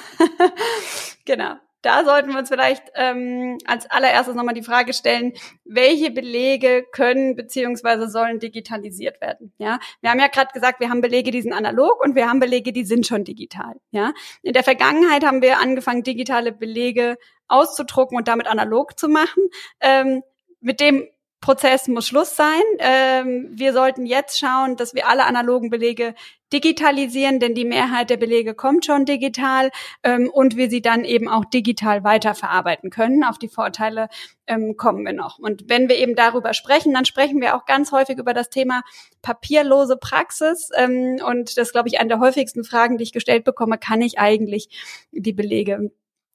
genau 1.25 1.55
da 1.81 2.05
sollten 2.05 2.29
wir 2.29 2.37
uns 2.37 2.49
vielleicht 2.49 2.83
ähm, 2.95 3.57
als 3.65 3.89
allererstes 3.89 4.35
nochmal 4.35 4.53
die 4.53 4.63
Frage 4.63 4.93
stellen, 4.93 5.33
welche 5.65 6.11
Belege 6.11 6.85
können 6.91 7.35
beziehungsweise 7.35 8.09
sollen 8.09 8.39
digitalisiert 8.39 9.19
werden. 9.21 9.53
Ja, 9.57 9.79
wir 10.01 10.11
haben 10.11 10.19
ja 10.19 10.27
gerade 10.27 10.51
gesagt, 10.53 10.79
wir 10.79 10.89
haben 10.89 11.01
Belege, 11.01 11.31
die 11.31 11.41
sind 11.41 11.53
analog 11.53 12.03
und 12.03 12.15
wir 12.15 12.29
haben 12.29 12.39
Belege, 12.39 12.71
die 12.71 12.85
sind 12.85 13.07
schon 13.07 13.23
digital. 13.23 13.75
Ja, 13.91 14.13
in 14.43 14.53
der 14.53 14.63
Vergangenheit 14.63 15.25
haben 15.25 15.41
wir 15.41 15.59
angefangen, 15.59 16.03
digitale 16.03 16.51
Belege 16.51 17.17
auszudrucken 17.47 18.17
und 18.17 18.27
damit 18.27 18.47
analog 18.47 18.97
zu 18.99 19.09
machen. 19.09 19.43
Ähm, 19.79 20.23
mit 20.59 20.79
dem 20.79 21.07
Prozess 21.41 21.87
muss 21.87 22.07
Schluss 22.07 22.35
sein. 22.35 22.61
Ähm, 22.77 23.49
wir 23.51 23.73
sollten 23.73 24.05
jetzt 24.05 24.39
schauen, 24.39 24.77
dass 24.77 24.93
wir 24.93 25.07
alle 25.07 25.25
analogen 25.25 25.71
Belege 25.71 26.13
digitalisieren, 26.53 27.39
denn 27.39 27.55
die 27.55 27.65
Mehrheit 27.65 28.09
der 28.09 28.17
Belege 28.17 28.53
kommt 28.53 28.85
schon 28.85 29.05
digital 29.05 29.71
ähm, 30.03 30.29
und 30.29 30.57
wir 30.57 30.69
sie 30.69 30.81
dann 30.81 31.05
eben 31.05 31.27
auch 31.27 31.45
digital 31.45 32.03
weiterverarbeiten 32.03 32.89
können. 32.89 33.23
Auf 33.23 33.37
die 33.37 33.47
Vorteile 33.47 34.09
ähm, 34.47 34.75
kommen 34.77 35.05
wir 35.05 35.13
noch. 35.13 35.39
Und 35.39 35.69
wenn 35.69 35.89
wir 35.89 35.97
eben 35.97 36.15
darüber 36.15 36.53
sprechen, 36.53 36.93
dann 36.93 37.05
sprechen 37.05 37.41
wir 37.41 37.55
auch 37.55 37.65
ganz 37.65 37.91
häufig 37.91 38.17
über 38.17 38.33
das 38.33 38.49
Thema 38.49 38.81
papierlose 39.21 39.97
Praxis. 39.97 40.69
Ähm, 40.75 41.19
und 41.25 41.57
das 41.57 41.71
glaube 41.71 41.87
ich, 41.87 41.99
eine 41.99 42.09
der 42.09 42.19
häufigsten 42.19 42.63
Fragen, 42.63 42.97
die 42.97 43.03
ich 43.03 43.13
gestellt 43.13 43.43
bekomme, 43.43 43.77
kann 43.77 44.01
ich 44.01 44.19
eigentlich 44.19 44.69
die 45.11 45.33
Belege 45.33 45.91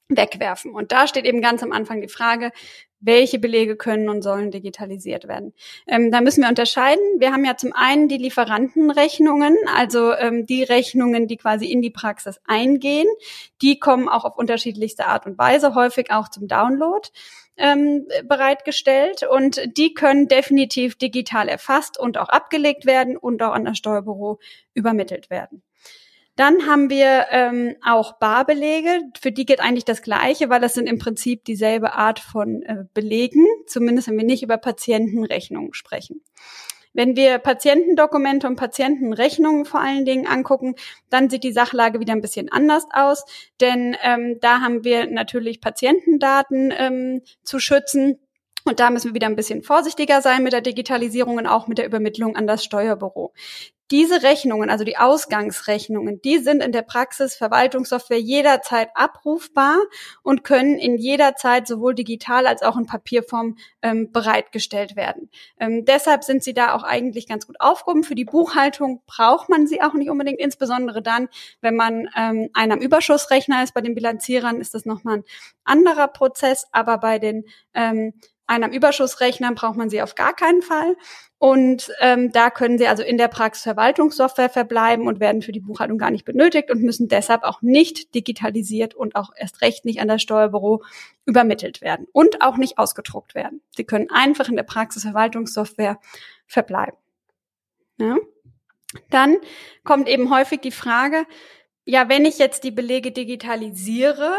wegwerfen. 0.09 0.73
Und 0.73 0.93
da 0.93 1.07
steht 1.07 1.25
eben 1.25 1.41
ganz 1.41 1.63
am 1.63 1.73
Anfang 1.73 2.01
die 2.01 2.09
Frage, 2.09 2.53
welche 3.07 3.39
Belege 3.39 3.77
können 3.77 4.09
und 4.09 4.23
sollen 4.23 4.51
digitalisiert 4.51 5.29
werden. 5.29 5.55
Ähm, 5.87 6.11
da 6.11 6.21
müssen 6.21 6.43
wir 6.43 6.49
unterscheiden. 6.49 7.03
Wir 7.19 7.33
haben 7.33 7.45
ja 7.45 7.57
zum 7.57 7.73
einen 7.73 8.09
die 8.09 8.19
Lieferantenrechnungen, 8.19 9.57
also 9.75 10.13
ähm, 10.13 10.45
die 10.45 10.63
Rechnungen, 10.63 11.27
die 11.27 11.37
quasi 11.37 11.67
in 11.67 11.81
die 11.81 11.91
Praxis 11.91 12.41
eingehen. 12.47 13.07
Die 13.63 13.79
kommen 13.79 14.09
auch 14.09 14.25
auf 14.25 14.37
unterschiedlichste 14.37 15.07
Art 15.07 15.27
und 15.27 15.39
Weise, 15.39 15.75
häufig 15.75 16.11
auch 16.11 16.29
zum 16.29 16.49
Download 16.49 17.09
ähm, 17.57 18.07
bereitgestellt 18.25 19.23
und 19.23 19.61
die 19.77 19.95
können 19.95 20.29
definitiv 20.29 20.97
digital 20.97 21.49
erfasst 21.49 21.99
und 21.99 22.19
auch 22.19 22.29
abgelegt 22.29 22.87
werden 22.87 23.17
und 23.17 23.43
auch 23.43 23.53
an 23.53 23.65
das 23.65 23.79
Steuerbüro 23.79 24.39
übermittelt 24.75 25.31
werden. 25.31 25.63
Dann 26.37 26.67
haben 26.67 26.91
wir 26.91 27.27
ähm, 27.31 27.77
auch 27.83 28.19
Barbelege. 28.19 29.01
Für 29.19 29.33
die 29.33 29.47
geht 29.47 29.61
eigentlich 29.61 29.87
das 29.87 30.03
Gleiche, 30.03 30.51
weil 30.51 30.61
das 30.61 30.75
sind 30.75 30.87
im 30.87 30.99
Prinzip 30.99 31.45
dieselbe 31.45 31.95
Art 31.95 32.19
von 32.19 32.63
äh, 32.63 32.85
Belegen, 32.93 33.45
zumindest 33.67 34.09
wenn 34.09 34.19
wir 34.19 34.25
nicht 34.25 34.43
über 34.43 34.59
Patientenrechnungen 34.59 35.73
sprechen. 35.73 36.23
Wenn 36.97 37.15
wir 37.15 37.39
Patientendokumente 37.39 38.47
und 38.47 38.57
Patientenrechnungen 38.57 39.67
vor 39.67 39.81
allen 39.81 40.07
Dingen 40.07 40.27
angucken, 40.27 40.77
dann 41.11 41.29
sieht 41.29 41.45
die 41.45 41.53
Sachlage 41.53 42.01
wieder 42.01 42.15
ein 42.15 42.23
bisschen 42.23 42.51
anders 42.51 42.87
aus, 42.91 43.27
denn 43.61 43.95
ähm, 44.03 44.39
da 44.41 44.61
haben 44.63 44.83
wir 44.83 45.07
natürlich 45.07 45.61
Patientendaten 45.61 46.73
ähm, 46.75 47.23
zu 47.43 47.59
schützen. 47.59 48.19
Und 48.67 48.81
da 48.81 48.91
müssen 48.91 49.11
wir 49.11 49.15
wieder 49.15 49.29
ein 49.29 49.37
bisschen 49.37 49.63
vorsichtiger 49.63 50.21
sein 50.21 50.43
mit 50.43 50.53
der 50.53 50.61
Digitalisierung 50.61 51.37
und 51.37 51.47
auch 51.47 51.69
mit 51.69 51.79
der 51.79 51.87
Übermittlung 51.87 52.35
an 52.35 52.49
das 52.49 52.65
Steuerbüro. 52.65 53.33
Diese 53.93 54.25
Rechnungen, 54.25 54.69
also 54.69 54.83
die 54.83 54.97
Ausgangsrechnungen, 54.97 56.21
die 56.21 56.39
sind 56.39 56.61
in 56.61 56.73
der 56.73 56.83
Praxis 56.83 57.37
Verwaltungssoftware 57.37 58.19
jederzeit 58.19 58.89
abrufbar 58.95 59.77
und 60.25 60.43
können 60.43 60.77
in 60.77 60.97
jeder 60.97 61.37
Zeit 61.37 61.69
sowohl 61.69 61.95
digital 61.95 62.49
als 62.49 62.63
auch 62.63 62.77
in 62.77 62.87
Papierform 62.87 63.57
ähm, 63.83 64.11
bereitgestellt 64.11 64.97
werden. 64.97 65.31
Ähm, 65.61 65.85
deshalb 65.85 66.25
sind 66.25 66.43
sie 66.43 66.53
da 66.53 66.75
auch 66.75 66.83
eigentlich 66.83 67.29
ganz 67.29 67.47
gut 67.47 67.61
aufgehoben. 67.61 68.03
Für 68.03 68.17
die 68.17 68.25
Buchhaltung 68.25 69.03
braucht 69.07 69.49
man 69.49 69.69
sie 69.69 69.81
auch 69.81 69.95
nicht 69.95 70.11
unbedingt, 70.11 70.41
insbesondere 70.41 71.03
dann, 71.03 71.29
wenn 71.61 71.77
man 71.77 72.09
ähm, 72.17 72.51
einer 72.55 72.75
am 72.75 72.81
Überschussrechner 72.81 73.63
ist. 73.63 73.75
Bei 73.75 73.83
den 73.83 73.95
Bilanzierern 73.95 74.61
ist 74.61 74.75
das 74.75 74.85
nochmal 74.85 75.19
ein 75.19 75.25
anderer 75.63 76.09
Prozess, 76.09 76.67
aber 76.73 76.99
bei 76.99 77.21
den 77.21 77.45
ähm, 77.73 78.15
einem 78.47 78.73
Überschussrechner 78.73 79.53
braucht 79.55 79.77
man 79.77 79.91
sie 79.91 80.03
auf 80.03 80.15
gar 80.15 80.35
keinen 80.35 80.63
Fall. 80.63 80.97
Und 81.39 81.93
ähm, 82.01 82.33
da 82.33 82.49
können 82.51 82.79
sie 82.79 82.87
also 82.87 83.03
in 83.03 83.19
der 83.19 83.29
Praxis 83.29 83.65
Verwaltungssoftware 83.65 84.49
verbleiben 84.49 85.07
und 85.07 85.21
werden 85.21 85.43
für 85.43 85.53
die 85.53 85.61
Buchhaltung 85.61 85.99
gar 85.99 86.11
nicht 86.11 86.25
benötigt 86.25 86.71
und 86.71 86.83
müssen 86.83 87.09
deshalb 87.09 87.43
auch 87.43 87.61
nicht 87.61 88.15
digitalisiert 88.15 88.95
und 88.95 89.17
auch 89.17 89.31
erst 89.37 89.61
recht 89.61 89.85
nicht 89.85 90.01
an 90.01 90.09
das 90.09 90.23
Steuerbüro 90.23 90.83
übermittelt 91.27 91.83
werden 91.83 92.07
und 92.13 92.41
auch 92.41 92.57
nicht 92.57 92.79
ausgedruckt 92.79 93.35
werden. 93.35 93.61
Sie 93.77 93.85
können 93.85 94.09
einfach 94.11 94.49
in 94.49 94.57
der 94.57 94.63
Praxis 94.63 95.03
Verwaltungssoftware 95.03 95.99
verbleiben. 96.47 96.97
Ja? 97.99 98.17
Dann 99.11 99.37
kommt 99.85 100.09
eben 100.09 100.35
häufig 100.35 100.61
die 100.61 100.71
Frage, 100.71 101.27
ja, 101.85 102.09
wenn 102.09 102.25
ich 102.25 102.39
jetzt 102.39 102.65
die 102.65 102.71
Belege 102.71 103.13
digitalisiere, 103.13 104.33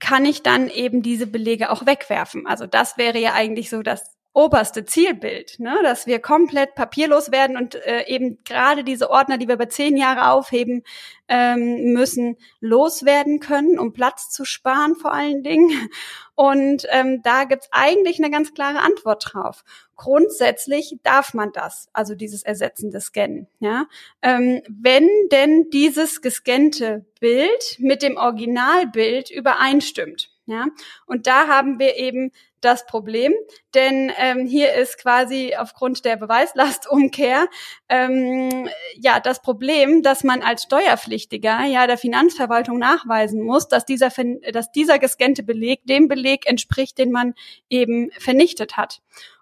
kann 0.00 0.24
ich 0.24 0.42
dann 0.42 0.68
eben 0.68 1.02
diese 1.02 1.26
Belege 1.26 1.70
auch 1.70 1.86
wegwerfen. 1.86 2.46
Also 2.46 2.66
das 2.66 2.98
wäre 2.98 3.18
ja 3.18 3.34
eigentlich 3.34 3.70
so 3.70 3.82
das 3.82 4.19
oberste 4.32 4.84
Zielbild, 4.84 5.58
ne? 5.58 5.76
dass 5.82 6.06
wir 6.06 6.20
komplett 6.20 6.74
papierlos 6.76 7.32
werden 7.32 7.56
und 7.56 7.74
äh, 7.74 8.04
eben 8.06 8.38
gerade 8.44 8.84
diese 8.84 9.10
Ordner, 9.10 9.38
die 9.38 9.48
wir 9.48 9.56
über 9.56 9.68
zehn 9.68 9.96
Jahre 9.96 10.30
aufheben 10.30 10.84
ähm, 11.28 11.92
müssen, 11.92 12.36
loswerden 12.60 13.40
können, 13.40 13.78
um 13.78 13.92
Platz 13.92 14.30
zu 14.30 14.44
sparen 14.44 14.94
vor 14.94 15.12
allen 15.12 15.42
Dingen. 15.42 15.90
Und 16.36 16.86
ähm, 16.90 17.20
da 17.22 17.44
gibt's 17.44 17.68
eigentlich 17.70 18.18
eine 18.18 18.30
ganz 18.30 18.54
klare 18.54 18.80
Antwort 18.80 19.32
drauf. 19.32 19.62
Grundsätzlich 19.96 20.96
darf 21.02 21.34
man 21.34 21.52
das, 21.52 21.88
also 21.92 22.14
dieses 22.14 22.42
ersetzende 22.42 23.00
Scannen. 23.00 23.48
Ja? 23.58 23.86
Ähm, 24.22 24.62
wenn 24.68 25.08
denn 25.30 25.68
dieses 25.70 26.22
gescannte 26.22 27.04
Bild 27.20 27.76
mit 27.78 28.02
dem 28.02 28.16
Originalbild 28.16 29.30
übereinstimmt. 29.30 30.30
Ja? 30.46 30.68
Und 31.04 31.26
da 31.26 31.46
haben 31.48 31.78
wir 31.78 31.96
eben 31.96 32.32
das 32.60 32.86
Problem, 32.86 33.32
denn 33.74 34.12
ähm, 34.16 34.46
hier 34.46 34.74
ist 34.74 34.98
quasi 34.98 35.54
aufgrund 35.56 36.04
der 36.04 36.16
Beweislastumkehr 36.16 37.46
ähm, 37.88 38.68
ja 38.94 39.20
das 39.20 39.42
Problem, 39.42 40.02
dass 40.02 40.24
man 40.24 40.42
als 40.42 40.64
Steuerpflichtiger 40.64 41.64
ja 41.64 41.86
der 41.86 41.98
Finanzverwaltung 41.98 42.78
nachweisen 42.78 43.42
muss, 43.42 43.68
dass 43.68 43.84
dieser 43.84 44.10
dass 44.52 44.72
dieser 44.72 44.98
gescannte 44.98 45.42
Beleg 45.42 45.80
dem 45.86 46.08
Beleg 46.08 46.46
entspricht, 46.46 46.98
den 46.98 47.10
man 47.10 47.34
eben 47.68 48.10
vernichtet 48.18 48.76
hat. 48.76 49.00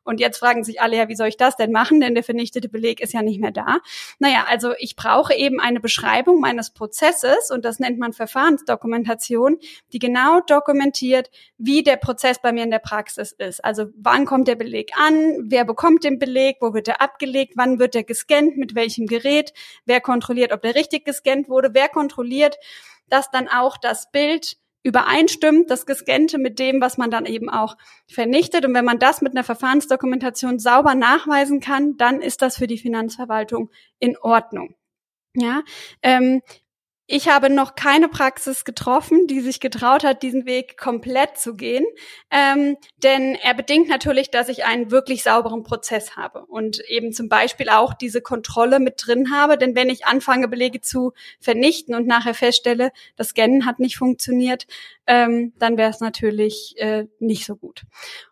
Und 0.08 0.20
jetzt 0.20 0.38
fragen 0.38 0.64
sich 0.64 0.80
alle, 0.80 0.96
ja, 0.96 1.08
wie 1.08 1.14
soll 1.14 1.28
ich 1.28 1.36
das 1.36 1.56
denn 1.56 1.70
machen? 1.70 2.00
Denn 2.00 2.14
der 2.14 2.24
vernichtete 2.24 2.70
Beleg 2.70 3.00
ist 3.02 3.12
ja 3.12 3.20
nicht 3.20 3.42
mehr 3.42 3.50
da. 3.50 3.80
Naja, 4.18 4.46
also 4.48 4.72
ich 4.78 4.96
brauche 4.96 5.34
eben 5.34 5.60
eine 5.60 5.80
Beschreibung 5.80 6.40
meines 6.40 6.70
Prozesses 6.70 7.50
und 7.50 7.66
das 7.66 7.78
nennt 7.78 7.98
man 7.98 8.14
Verfahrensdokumentation, 8.14 9.58
die 9.92 9.98
genau 9.98 10.40
dokumentiert, 10.40 11.30
wie 11.58 11.82
der 11.82 11.96
Prozess 11.96 12.40
bei 12.40 12.52
mir 12.52 12.64
in 12.64 12.70
der 12.70 12.78
Praxis 12.78 13.32
ist. 13.32 13.62
Also 13.62 13.88
wann 13.98 14.24
kommt 14.24 14.48
der 14.48 14.54
Beleg 14.54 14.92
an? 14.96 15.44
Wer 15.44 15.66
bekommt 15.66 16.04
den 16.04 16.18
Beleg? 16.18 16.56
Wo 16.60 16.72
wird 16.72 16.88
er 16.88 17.02
abgelegt? 17.02 17.52
Wann 17.56 17.78
wird 17.78 17.94
er 17.94 18.04
gescannt? 18.04 18.56
Mit 18.56 18.74
welchem 18.74 19.08
Gerät? 19.08 19.52
Wer 19.84 20.00
kontrolliert, 20.00 20.52
ob 20.52 20.62
der 20.62 20.74
richtig 20.74 21.04
gescannt 21.04 21.50
wurde? 21.50 21.74
Wer 21.74 21.90
kontrolliert, 21.90 22.56
dass 23.10 23.30
dann 23.30 23.46
auch 23.46 23.76
das 23.76 24.10
Bild 24.10 24.56
übereinstimmt, 24.88 25.70
das 25.70 25.86
Gescannte 25.86 26.38
mit 26.38 26.58
dem, 26.58 26.80
was 26.80 26.98
man 26.98 27.10
dann 27.10 27.26
eben 27.26 27.48
auch 27.48 27.76
vernichtet. 28.08 28.64
Und 28.64 28.74
wenn 28.74 28.84
man 28.84 28.98
das 28.98 29.22
mit 29.22 29.32
einer 29.32 29.44
Verfahrensdokumentation 29.44 30.58
sauber 30.58 30.94
nachweisen 30.94 31.60
kann, 31.60 31.96
dann 31.96 32.20
ist 32.20 32.42
das 32.42 32.56
für 32.56 32.66
die 32.66 32.78
Finanzverwaltung 32.78 33.70
in 33.98 34.16
Ordnung. 34.18 34.74
Ja, 35.34 35.62
ähm, 36.02 36.42
ich 37.10 37.26
habe 37.26 37.48
noch 37.48 37.74
keine 37.74 38.06
Praxis 38.06 38.66
getroffen, 38.66 39.26
die 39.26 39.40
sich 39.40 39.60
getraut 39.60 40.04
hat, 40.04 40.22
diesen 40.22 40.44
Weg 40.44 40.76
komplett 40.76 41.38
zu 41.38 41.56
gehen. 41.56 41.86
Ähm, 42.30 42.76
denn 43.02 43.34
er 43.34 43.54
bedingt 43.54 43.88
natürlich, 43.88 44.30
dass 44.30 44.50
ich 44.50 44.66
einen 44.66 44.90
wirklich 44.90 45.22
sauberen 45.22 45.62
Prozess 45.62 46.16
habe 46.16 46.44
und 46.44 46.80
eben 46.80 47.14
zum 47.14 47.30
Beispiel 47.30 47.70
auch 47.70 47.94
diese 47.94 48.20
Kontrolle 48.20 48.78
mit 48.78 49.02
drin 49.06 49.32
habe. 49.32 49.56
Denn 49.56 49.74
wenn 49.74 49.88
ich 49.88 50.04
anfange, 50.04 50.48
Belege 50.48 50.82
zu 50.82 51.14
vernichten 51.40 51.94
und 51.94 52.06
nachher 52.06 52.34
feststelle, 52.34 52.92
das 53.16 53.28
Scannen 53.28 53.64
hat 53.64 53.78
nicht 53.78 53.96
funktioniert, 53.96 54.66
ähm, 55.06 55.54
dann 55.58 55.78
wäre 55.78 55.90
es 55.90 56.00
natürlich 56.00 56.74
äh, 56.76 57.06
nicht 57.20 57.46
so 57.46 57.56
gut. 57.56 57.84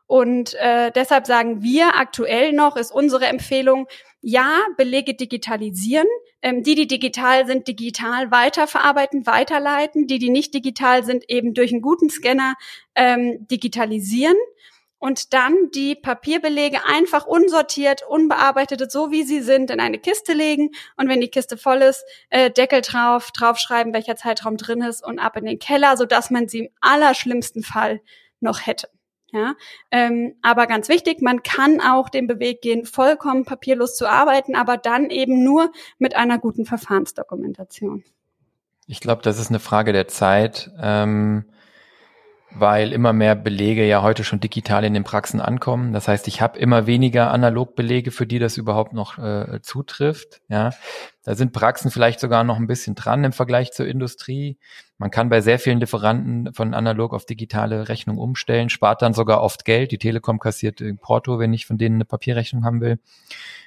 Und 0.07 0.55
äh, 0.55 0.93
deshalb 0.93 1.27
sagen 1.27 1.63
wir 1.63 1.97
aktuell 1.97 2.53
noch, 2.53 2.77
ist 2.77 2.93
unsere 2.93 3.27
Empfehlung, 3.27 3.89
ja, 4.21 4.61
Belege 4.77 5.15
digitalisieren. 5.15 6.07
Ähm, 6.43 6.63
die, 6.63 6.75
die 6.75 6.87
digital 6.87 7.47
sind, 7.47 7.67
digital 7.67 8.31
weiterverarbeiten, 8.31 9.27
weiterleiten. 9.27 10.07
Die, 10.07 10.19
die 10.19 10.31
nicht 10.31 10.55
digital 10.55 11.05
sind, 11.05 11.29
eben 11.29 11.55
durch 11.55 11.73
einen 11.73 11.83
guten 11.83 12.09
Scanner 12.11 12.55
ähm, 12.95 13.47
digitalisieren 13.49 14.37
und 14.99 15.35
dann 15.35 15.71
die 15.75 15.95
Papierbelege 15.95 16.85
einfach 16.85 17.27
unsortiert, 17.27 18.03
unbearbeitet, 18.09 18.91
so 18.91 19.11
wie 19.11 19.25
sie 19.25 19.41
sind, 19.41 19.71
in 19.71 19.81
eine 19.81 19.99
Kiste 19.99 20.33
legen 20.33 20.71
und 20.97 21.09
wenn 21.09 21.21
die 21.21 21.29
Kiste 21.29 21.57
voll 21.57 21.83
ist, 21.83 22.05
äh, 22.31 22.51
Deckel 22.51 22.81
drauf, 22.81 23.31
draufschreiben, 23.31 23.93
welcher 23.93 24.17
Zeitraum 24.17 24.57
drin 24.57 24.83
ist 24.83 25.05
und 25.05 25.19
ab 25.19 25.37
in 25.37 25.45
den 25.45 25.59
Keller, 25.59 25.97
so 25.97 26.07
dass 26.07 26.31
man 26.31 26.49
sie 26.49 26.61
im 26.61 26.69
allerschlimmsten 26.81 27.63
Fall 27.63 28.01
noch 28.41 28.67
hätte. 28.67 28.89
Ja, 29.33 29.55
ähm, 29.91 30.37
aber 30.41 30.67
ganz 30.67 30.89
wichtig, 30.89 31.21
man 31.21 31.43
kann 31.43 31.81
auch 31.81 32.09
den 32.09 32.27
Beweg 32.27 32.63
gehen, 32.63 32.87
vollkommen 32.87 33.45
papierlos 33.45 33.97
zu 33.97 34.09
arbeiten, 34.09 34.55
aber 34.55 34.77
dann 34.77 35.11
eben 35.11 35.43
nur 35.43 35.73
mit 35.99 36.15
einer 36.15 36.39
guten 36.39 36.65
Verfahrensdokumentation. 36.65 38.05
Ich 38.87 39.01
glaube, 39.01 39.23
das 39.23 39.41
ist 39.41 39.49
eine 39.51 39.59
Frage 39.59 39.93
der 39.93 40.07
Zeit. 40.07 40.71
Ähm 40.81 41.45
weil 42.59 42.93
immer 42.93 43.13
mehr 43.13 43.35
Belege 43.35 43.87
ja 43.87 44.03
heute 44.03 44.25
schon 44.25 44.41
digital 44.41 44.85
in 44.85 44.95
den 44.95 45.05
Praxen 45.05 45.41
ankommen. 45.41 45.93
Das 45.93 46.09
heißt, 46.09 46.27
ich 46.29 46.41
habe 46.41 46.59
immer 46.59 46.87
weniger 46.87 47.31
Analogbelege, 47.31 48.11
für 48.11 48.27
die 48.27 48.39
das 48.39 48.57
überhaupt 48.57 48.93
noch 48.93 49.19
äh, 49.19 49.61
zutrifft. 49.63 50.41
Ja, 50.49 50.71
da 51.25 51.35
sind 51.35 51.53
Praxen 51.53 51.91
vielleicht 51.91 52.21
sogar 52.21 52.45
noch 52.45 52.57
ein 52.57 52.67
bisschen 52.67 52.95
dran 52.95 53.25
im 53.25 53.33
Vergleich 53.33 53.73
zur 53.73 53.87
Industrie. 53.87 54.59
Man 54.97 55.11
kann 55.11 55.29
bei 55.29 55.41
sehr 55.41 55.59
vielen 55.59 55.81
Lieferanten 55.81 56.55
von 56.55 56.73
analog 56.73 57.13
auf 57.13 57.27
digitale 57.27 57.89
Rechnung 57.89 58.17
umstellen, 58.17 58.71
spart 58.71 59.03
dann 59.03 59.13
sogar 59.13 59.43
oft 59.43 59.65
Geld. 59.65 59.93
Die 59.93 59.99
Telekom 59.99 60.39
kassiert 60.39 60.83
Porto, 61.01 61.39
wenn 61.39 61.53
ich 61.53 61.67
von 61.67 61.79
denen 61.79 61.97
eine 61.97 62.05
Papierrechnung 62.05 62.65
haben 62.65 62.81
will. 62.81 62.99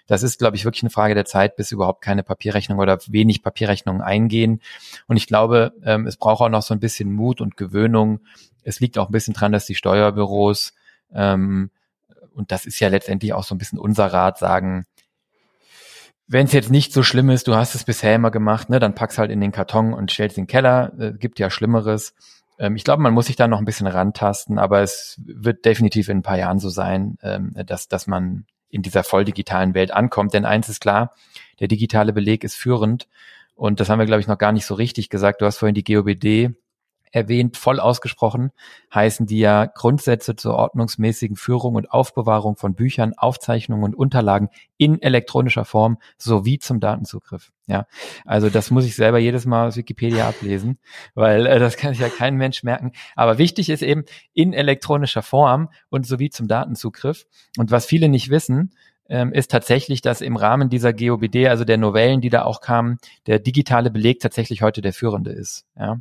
Das 0.07 0.23
ist, 0.23 0.39
glaube 0.39 0.55
ich, 0.55 0.65
wirklich 0.65 0.81
eine 0.81 0.89
Frage 0.89 1.13
der 1.13 1.25
Zeit, 1.25 1.55
bis 1.55 1.71
überhaupt 1.71 2.01
keine 2.01 2.23
Papierrechnung 2.23 2.79
oder 2.79 2.97
wenig 3.09 3.43
Papierrechnungen 3.43 4.01
eingehen. 4.01 4.59
Und 5.07 5.17
ich 5.17 5.27
glaube, 5.27 5.71
ähm, 5.83 6.07
es 6.07 6.17
braucht 6.17 6.41
auch 6.41 6.49
noch 6.49 6.63
so 6.63 6.73
ein 6.73 6.79
bisschen 6.79 7.13
Mut 7.13 7.41
und 7.41 7.57
Gewöhnung. 7.57 8.21
Es 8.63 8.79
liegt 8.79 8.97
auch 8.97 9.09
ein 9.09 9.11
bisschen 9.11 9.33
dran, 9.33 9.51
dass 9.51 9.65
die 9.65 9.75
Steuerbüros, 9.75 10.73
ähm, 11.13 11.71
und 12.33 12.51
das 12.51 12.65
ist 12.65 12.79
ja 12.79 12.87
letztendlich 12.87 13.33
auch 13.33 13.43
so 13.43 13.55
ein 13.55 13.57
bisschen 13.57 13.79
unser 13.79 14.07
Rat, 14.07 14.37
sagen, 14.37 14.85
wenn 16.27 16.45
es 16.45 16.53
jetzt 16.53 16.69
nicht 16.69 16.93
so 16.93 17.01
schlimm 17.01 17.31
ist, 17.31 17.47
du 17.47 17.55
hast 17.55 17.73
es 17.73 17.83
bisher 17.83 18.13
immer 18.13 18.29
gemacht, 18.29 18.69
ne, 18.69 18.79
dann 18.79 18.93
pack's 18.93 19.17
halt 19.17 19.31
in 19.31 19.41
den 19.41 19.51
Karton 19.51 19.93
und 19.93 20.11
stellst 20.11 20.37
in 20.37 20.43
den 20.43 20.47
Keller. 20.47 20.93
Äh, 20.99 21.13
gibt 21.13 21.39
ja 21.39 21.49
Schlimmeres. 21.49 22.13
Ähm, 22.59 22.75
ich 22.75 22.83
glaube, 22.83 23.01
man 23.01 23.13
muss 23.13 23.25
sich 23.25 23.35
da 23.35 23.47
noch 23.47 23.57
ein 23.57 23.65
bisschen 23.65 23.87
rantasten, 23.87 24.59
aber 24.59 24.81
es 24.81 25.19
wird 25.25 25.65
definitiv 25.65 26.07
in 26.07 26.19
ein 26.19 26.23
paar 26.23 26.37
Jahren 26.37 26.59
so 26.59 26.69
sein, 26.69 27.17
ähm, 27.23 27.53
dass, 27.65 27.87
dass 27.87 28.05
man 28.05 28.45
in 28.69 28.83
dieser 28.83 29.03
voll 29.03 29.25
digitalen 29.25 29.73
Welt 29.73 29.91
ankommt. 29.91 30.35
Denn 30.35 30.45
eins 30.45 30.69
ist 30.69 30.81
klar, 30.81 31.15
der 31.59 31.67
digitale 31.67 32.13
Beleg 32.13 32.43
ist 32.43 32.55
führend. 32.55 33.07
Und 33.55 33.79
das 33.79 33.89
haben 33.89 33.97
wir, 33.97 34.05
glaube 34.05 34.21
ich, 34.21 34.27
noch 34.27 34.37
gar 34.37 34.51
nicht 34.51 34.67
so 34.67 34.75
richtig 34.75 35.09
gesagt. 35.09 35.41
Du 35.41 35.47
hast 35.47 35.57
vorhin 35.57 35.73
die 35.75 35.83
GOBD 35.83 36.55
erwähnt, 37.11 37.57
voll 37.57 37.79
ausgesprochen, 37.79 38.51
heißen 38.93 39.25
die 39.25 39.39
ja 39.39 39.65
Grundsätze 39.65 40.35
zur 40.35 40.55
ordnungsmäßigen 40.55 41.35
Führung 41.35 41.75
und 41.75 41.91
Aufbewahrung 41.91 42.55
von 42.55 42.75
Büchern, 42.75 43.13
Aufzeichnungen 43.17 43.83
und 43.83 43.95
Unterlagen 43.95 44.49
in 44.77 45.01
elektronischer 45.01 45.65
Form 45.65 45.97
sowie 46.17 46.59
zum 46.59 46.79
Datenzugriff. 46.79 47.51
Ja, 47.67 47.85
also 48.25 48.49
das 48.49 48.71
muss 48.71 48.85
ich 48.85 48.95
selber 48.95 49.19
jedes 49.19 49.45
Mal 49.45 49.67
aus 49.67 49.77
Wikipedia 49.77 50.27
ablesen, 50.27 50.79
weil 51.13 51.45
äh, 51.45 51.59
das 51.59 51.77
kann 51.77 51.93
sich 51.93 52.01
ja 52.01 52.09
kein 52.09 52.35
Mensch 52.35 52.63
merken. 52.63 52.93
Aber 53.15 53.37
wichtig 53.37 53.69
ist 53.69 53.83
eben 53.83 54.05
in 54.33 54.53
elektronischer 54.53 55.21
Form 55.21 55.69
und 55.89 56.07
sowie 56.07 56.29
zum 56.31 56.47
Datenzugriff. 56.47 57.25
Und 57.57 57.69
was 57.69 57.85
viele 57.85 58.09
nicht 58.09 58.29
wissen, 58.29 58.71
ähm, 59.09 59.33
ist 59.33 59.51
tatsächlich, 59.51 60.01
dass 60.01 60.21
im 60.21 60.35
Rahmen 60.35 60.69
dieser 60.69 60.93
GOBD, 60.93 61.47
also 61.47 61.65
der 61.65 61.77
Novellen, 61.77 62.21
die 62.21 62.29
da 62.29 62.43
auch 62.43 62.61
kamen, 62.61 62.97
der 63.27 63.39
digitale 63.39 63.91
Beleg 63.91 64.19
tatsächlich 64.19 64.61
heute 64.61 64.81
der 64.81 64.93
führende 64.93 65.31
ist. 65.31 65.65
Ja, 65.77 65.99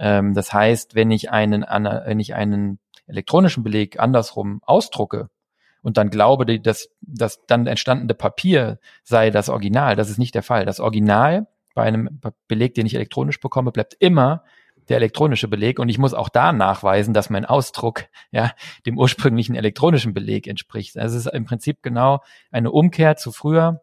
ähm, 0.00 0.34
das 0.34 0.52
heißt, 0.52 0.94
wenn 0.94 1.10
ich 1.10 1.30
einen, 1.30 1.62
wenn 1.62 2.18
ich 2.18 2.34
einen 2.34 2.78
elektronischen 3.06 3.62
Beleg 3.62 4.00
andersrum 4.00 4.62
ausdrucke 4.64 5.28
und 5.82 5.98
dann 5.98 6.10
glaube, 6.10 6.58
dass 6.60 6.88
das 7.02 7.40
dann 7.46 7.66
entstandene 7.66 8.14
Papier 8.14 8.78
sei 9.04 9.30
das 9.30 9.50
Original, 9.50 9.96
das 9.96 10.08
ist 10.08 10.18
nicht 10.18 10.34
der 10.34 10.42
Fall. 10.42 10.64
Das 10.64 10.80
Original 10.80 11.46
bei 11.74 11.82
einem 11.82 12.20
Beleg, 12.48 12.74
den 12.74 12.86
ich 12.86 12.94
elektronisch 12.94 13.40
bekomme, 13.40 13.72
bleibt 13.72 13.94
immer 14.00 14.42
der 14.88 14.96
elektronische 14.96 15.48
Beleg 15.48 15.78
und 15.78 15.88
ich 15.88 15.98
muss 15.98 16.14
auch 16.14 16.30
da 16.30 16.52
nachweisen, 16.52 17.14
dass 17.14 17.30
mein 17.30 17.44
Ausdruck 17.44 18.06
ja 18.32 18.52
dem 18.86 18.98
ursprünglichen 18.98 19.54
elektronischen 19.54 20.14
Beleg 20.14 20.46
entspricht. 20.48 20.96
Also 20.98 21.16
es 21.18 21.26
ist 21.26 21.32
im 21.32 21.44
Prinzip 21.44 21.82
genau 21.82 22.22
eine 22.50 22.72
Umkehr 22.72 23.16
zu 23.16 23.32
früher, 23.32 23.82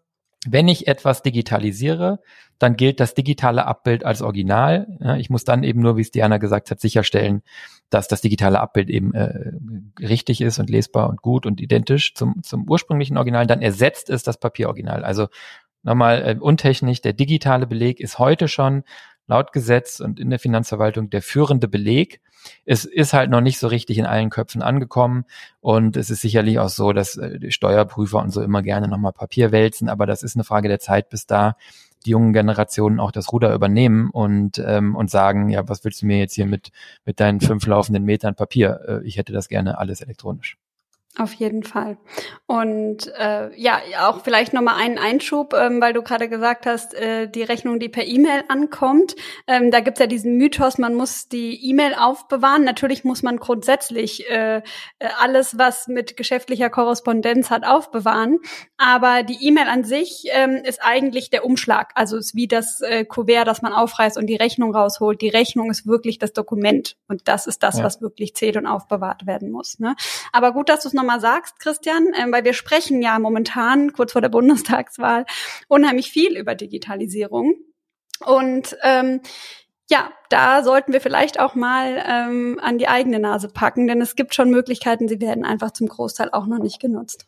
wenn 0.49 0.67
ich 0.67 0.87
etwas 0.87 1.21
digitalisiere, 1.21 2.19
dann 2.59 2.75
gilt 2.75 2.99
das 2.99 3.13
digitale 3.13 3.65
Abbild 3.65 4.05
als 4.05 4.21
Original. 4.21 4.87
Ich 5.19 5.29
muss 5.29 5.43
dann 5.43 5.63
eben 5.63 5.81
nur, 5.81 5.97
wie 5.97 6.01
es 6.01 6.11
Diana 6.11 6.37
gesagt 6.37 6.71
hat, 6.71 6.79
sicherstellen, 6.79 7.43
dass 7.89 8.07
das 8.07 8.21
digitale 8.21 8.59
Abbild 8.59 8.89
eben 8.89 9.13
äh, 9.13 9.51
richtig 9.99 10.41
ist 10.41 10.59
und 10.59 10.69
lesbar 10.69 11.09
und 11.09 11.21
gut 11.21 11.45
und 11.45 11.61
identisch 11.61 12.15
zum, 12.15 12.41
zum 12.43 12.69
ursprünglichen 12.69 13.17
Original. 13.17 13.47
Dann 13.47 13.61
ersetzt 13.61 14.09
es 14.09 14.23
das 14.23 14.39
Papieroriginal. 14.39 15.03
Also 15.03 15.27
nochmal 15.83 16.23
äh, 16.23 16.39
untechnisch, 16.39 17.01
der 17.01 17.13
digitale 17.13 17.67
Beleg 17.67 17.99
ist 17.99 18.19
heute 18.19 18.47
schon 18.47 18.83
laut 19.27 19.53
Gesetz 19.53 19.99
und 19.99 20.19
in 20.19 20.29
der 20.29 20.39
Finanzverwaltung 20.39 21.09
der 21.09 21.21
führende 21.21 21.67
Beleg. 21.67 22.21
Es 22.65 22.85
ist 22.85 23.13
halt 23.13 23.29
noch 23.29 23.41
nicht 23.41 23.59
so 23.59 23.67
richtig 23.67 23.97
in 23.97 24.05
allen 24.05 24.29
Köpfen 24.29 24.61
angekommen 24.61 25.25
und 25.59 25.97
es 25.97 26.09
ist 26.09 26.21
sicherlich 26.21 26.59
auch 26.59 26.69
so, 26.69 26.93
dass 26.93 27.17
äh, 27.17 27.51
Steuerprüfer 27.51 28.19
und 28.19 28.31
so 28.31 28.41
immer 28.41 28.63
gerne 28.63 28.87
nochmal 28.87 29.11
Papier 29.11 29.51
wälzen, 29.51 29.89
aber 29.89 30.05
das 30.05 30.23
ist 30.23 30.35
eine 30.35 30.45
Frage 30.45 30.69
der 30.69 30.79
Zeit, 30.79 31.09
bis 31.09 31.25
da 31.25 31.57
die 32.05 32.11
jungen 32.11 32.31
Generationen 32.31 32.99
auch 32.99 33.11
das 33.11 33.33
Ruder 33.33 33.53
übernehmen 33.53 34.09
und 34.11 34.59
ähm, 34.59 34.95
und 34.95 35.09
sagen, 35.09 35.49
ja, 35.49 35.67
was 35.67 35.83
willst 35.83 36.01
du 36.01 36.05
mir 36.05 36.19
jetzt 36.19 36.35
hier 36.35 36.45
mit 36.45 36.71
mit 37.05 37.19
deinen 37.19 37.41
fünf 37.41 37.65
laufenden 37.65 38.05
Metern 38.05 38.35
Papier? 38.35 38.79
Äh, 38.87 39.07
ich 39.07 39.17
hätte 39.17 39.33
das 39.33 39.49
gerne 39.49 39.77
alles 39.77 40.01
elektronisch. 40.01 40.57
Auf 41.19 41.33
jeden 41.33 41.63
Fall. 41.63 41.97
Und 42.45 43.11
äh, 43.17 43.49
ja, 43.59 43.81
auch 44.01 44.23
vielleicht 44.23 44.53
nochmal 44.53 44.75
einen 44.79 44.99
Einschub, 44.99 45.55
ähm, 45.55 45.81
weil 45.81 45.93
du 45.93 46.03
gerade 46.03 46.29
gesagt 46.29 46.67
hast, 46.67 46.93
äh, 46.93 47.27
die 47.27 47.41
Rechnung, 47.41 47.79
die 47.79 47.89
per 47.89 48.05
E-Mail 48.05 48.43
ankommt. 48.49 49.15
Ähm, 49.47 49.71
da 49.71 49.79
gibt's 49.79 49.99
ja 49.99 50.05
diesen 50.05 50.37
Mythos, 50.37 50.77
man 50.77 50.93
muss 50.93 51.27
die 51.27 51.69
E-Mail 51.69 51.95
aufbewahren. 51.95 52.63
Natürlich 52.63 53.03
muss 53.03 53.23
man 53.23 53.37
grundsätzlich 53.37 54.29
äh, 54.29 54.61
alles, 55.19 55.57
was 55.57 55.87
mit 55.87 56.17
geschäftlicher 56.17 56.69
Korrespondenz 56.69 57.49
hat, 57.49 57.65
aufbewahren. 57.65 58.37
Aber 58.77 59.23
die 59.23 59.47
E-Mail 59.47 59.67
an 59.69 59.83
sich 59.83 60.25
ähm, 60.29 60.61
ist 60.63 60.79
eigentlich 60.83 61.31
der 61.31 61.45
Umschlag. 61.45 61.93
Also 61.95 62.17
ist 62.17 62.35
wie 62.35 62.47
das 62.47 62.81
äh, 62.81 63.05
Kuvert, 63.05 63.47
das 63.47 63.63
man 63.63 63.73
aufreißt 63.73 64.17
und 64.17 64.27
die 64.27 64.35
Rechnung 64.35 64.75
rausholt. 64.75 65.19
Die 65.21 65.29
Rechnung 65.29 65.71
ist 65.71 65.87
wirklich 65.87 66.19
das 66.19 66.31
Dokument. 66.33 66.95
Und 67.07 67.27
das 67.27 67.47
ist 67.47 67.63
das, 67.63 67.79
ja. 67.79 67.83
was 67.83 68.01
wirklich 68.01 68.35
zählt 68.35 68.55
und 68.55 68.67
aufbewahrt 68.67 69.25
werden 69.25 69.49
muss. 69.49 69.79
Ne? 69.79 69.95
Aber 70.31 70.53
gut, 70.53 70.69
dass 70.69 70.81
du 70.81 70.89
es 70.89 70.93
nochmal 70.93 71.06
nochmal 71.07 71.21
sagst, 71.21 71.59
Christian, 71.59 72.11
ähm, 72.19 72.31
weil 72.33 72.43
wir 72.43 72.53
sprechen 72.53 73.01
ja 73.01 73.17
momentan 73.17 73.93
kurz 73.93 74.11
vor 74.11 74.21
der 74.21 74.29
Bundestagswahl 74.29 75.25
unheimlich 75.67 76.11
viel 76.11 76.37
über 76.37 76.53
Digitalisierung. 76.53 77.55
Und 78.25 78.75
ähm, 78.83 79.21
ja, 79.89 80.11
da 80.29 80.63
sollten 80.63 80.91
wir 80.91 80.99
vielleicht 80.99 81.39
auch 81.39 81.55
mal 81.55 82.03
ähm, 82.05 82.59
an 82.61 82.77
die 82.77 82.89
eigene 82.89 83.19
Nase 83.19 83.47
packen, 83.47 83.87
denn 83.87 84.01
es 84.01 84.15
gibt 84.15 84.35
schon 84.35 84.49
Möglichkeiten, 84.49 85.07
sie 85.07 85.21
werden 85.21 85.45
einfach 85.45 85.71
zum 85.71 85.87
Großteil 85.87 86.29
auch 86.33 86.45
noch 86.45 86.59
nicht 86.59 86.81
genutzt. 86.81 87.25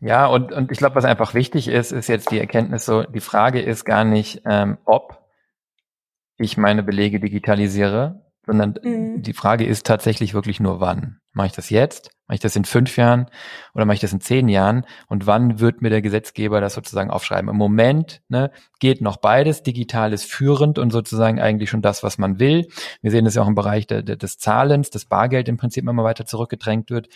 Ja, 0.00 0.26
und, 0.26 0.52
und 0.52 0.70
ich 0.70 0.78
glaube, 0.78 0.94
was 0.94 1.04
einfach 1.04 1.34
wichtig 1.34 1.66
ist, 1.66 1.90
ist 1.90 2.08
jetzt 2.08 2.30
die 2.30 2.38
Erkenntnis 2.38 2.84
so, 2.84 3.02
die 3.02 3.20
Frage 3.20 3.60
ist 3.60 3.84
gar 3.84 4.04
nicht, 4.04 4.42
ähm, 4.44 4.78
ob 4.84 5.20
ich 6.36 6.56
meine 6.56 6.82
Belege 6.82 7.18
digitalisiere, 7.18 8.22
sondern 8.46 8.78
mhm. 8.82 9.22
die 9.22 9.32
Frage 9.32 9.66
ist 9.66 9.86
tatsächlich 9.86 10.34
wirklich 10.34 10.60
nur 10.60 10.78
wann. 10.78 11.20
Mache 11.34 11.48
ich 11.48 11.52
das 11.52 11.68
jetzt? 11.68 12.10
Mache 12.26 12.36
ich 12.36 12.40
das 12.40 12.56
in 12.56 12.64
fünf 12.64 12.96
Jahren 12.96 13.26
oder 13.74 13.84
mache 13.84 13.96
ich 13.96 14.00
das 14.00 14.12
in 14.12 14.20
zehn 14.20 14.48
Jahren? 14.48 14.86
Und 15.08 15.26
wann 15.26 15.58
wird 15.58 15.82
mir 15.82 15.90
der 15.90 16.00
Gesetzgeber 16.00 16.60
das 16.60 16.74
sozusagen 16.74 17.10
aufschreiben? 17.10 17.50
Im 17.50 17.56
Moment 17.56 18.22
ne, 18.28 18.52
geht 18.78 19.00
noch 19.00 19.16
beides. 19.16 19.64
Digital 19.64 20.12
ist 20.12 20.30
führend 20.30 20.78
und 20.78 20.90
sozusagen 20.90 21.40
eigentlich 21.40 21.68
schon 21.70 21.82
das, 21.82 22.02
was 22.04 22.16
man 22.16 22.38
will. 22.38 22.68
Wir 23.02 23.10
sehen 23.10 23.24
das 23.24 23.34
ja 23.34 23.42
auch 23.42 23.48
im 23.48 23.56
Bereich 23.56 23.86
de, 23.86 24.02
de, 24.02 24.16
des 24.16 24.38
Zahlens, 24.38 24.90
das 24.90 25.04
Bargeld 25.06 25.48
im 25.48 25.56
Prinzip 25.56 25.86
immer 25.86 26.04
weiter 26.04 26.24
zurückgedrängt 26.24 26.88
wird. 26.88 27.08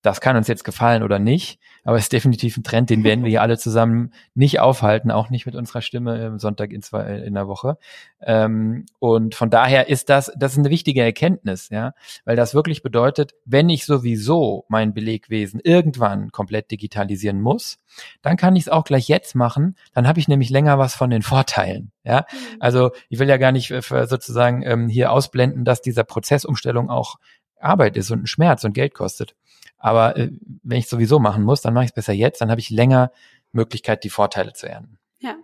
Das 0.00 0.20
kann 0.20 0.36
uns 0.36 0.46
jetzt 0.46 0.64
gefallen 0.64 1.02
oder 1.02 1.18
nicht, 1.18 1.58
aber 1.86 1.96
es 1.96 2.04
ist 2.04 2.12
definitiv 2.12 2.56
ein 2.56 2.64
Trend, 2.64 2.90
den 2.90 3.04
werden 3.04 3.24
wir 3.24 3.30
hier 3.30 3.42
alle 3.46 3.56
zusammen 3.56 4.12
nicht 4.34 4.60
aufhalten, 4.60 5.10
auch 5.10 5.30
nicht 5.30 5.46
mit 5.46 5.54
unserer 5.54 5.80
Stimme 5.80 6.26
am 6.26 6.38
Sonntag 6.38 6.72
in, 6.72 6.82
zwei, 6.82 7.18
in 7.18 7.34
der 7.34 7.46
Woche. 7.46 7.78
Ähm, 8.20 8.86
und 8.98 9.34
von 9.34 9.50
daher 9.50 9.88
ist 9.88 10.10
das, 10.10 10.32
das 10.36 10.52
ist 10.52 10.58
eine 10.58 10.70
wichtige 10.70 11.02
Erkenntnis, 11.02 11.68
ja, 11.70 11.94
weil 12.24 12.36
das 12.36 12.54
wirklich 12.54 12.82
bedeutet, 12.82 13.34
wenn 13.44 13.68
ich 13.68 13.86
sowieso 13.86 14.64
mein 14.68 14.94
Belegwesen 14.94 15.60
irgendwann 15.62 16.32
komplett 16.32 16.70
digitalisieren 16.72 17.40
muss, 17.40 17.78
dann 18.20 18.36
kann 18.36 18.56
ich 18.56 18.64
es 18.64 18.68
auch 18.68 18.84
gleich 18.84 19.08
jetzt 19.08 19.36
machen, 19.36 19.76
dann 19.94 20.08
habe 20.08 20.18
ich 20.18 20.26
nämlich 20.26 20.50
länger 20.50 20.78
was 20.78 20.94
von 20.94 21.10
den 21.10 21.22
Vorteilen. 21.22 21.92
Ja, 22.02 22.26
mhm. 22.30 22.56
also 22.60 22.90
ich 23.08 23.18
will 23.18 23.28
ja 23.28 23.36
gar 23.36 23.52
nicht 23.52 23.70
äh, 23.70 23.80
sozusagen 23.80 24.62
ähm, 24.62 24.88
hier 24.88 25.12
ausblenden, 25.12 25.64
dass 25.64 25.82
dieser 25.82 26.04
Prozessumstellung 26.04 26.90
auch 26.90 27.16
Arbeit 27.60 27.96
ist 27.96 28.10
und 28.10 28.22
ein 28.22 28.26
Schmerz 28.26 28.64
und 28.64 28.72
Geld 28.72 28.94
kostet. 28.94 29.34
Aber 29.78 30.16
äh, 30.16 30.30
wenn 30.62 30.78
ich 30.78 30.88
sowieso 30.88 31.18
machen 31.18 31.42
muss, 31.42 31.60
dann 31.60 31.74
mache 31.74 31.84
ich 31.84 31.90
es 31.90 31.94
besser 31.94 32.12
jetzt, 32.12 32.40
dann 32.40 32.50
habe 32.50 32.60
ich 32.60 32.70
länger 32.70 33.12
Möglichkeit, 33.52 34.04
die 34.04 34.10
Vorteile 34.10 34.52
zu 34.52 34.68
ernten. 34.68 34.98
Ja. 35.18 35.36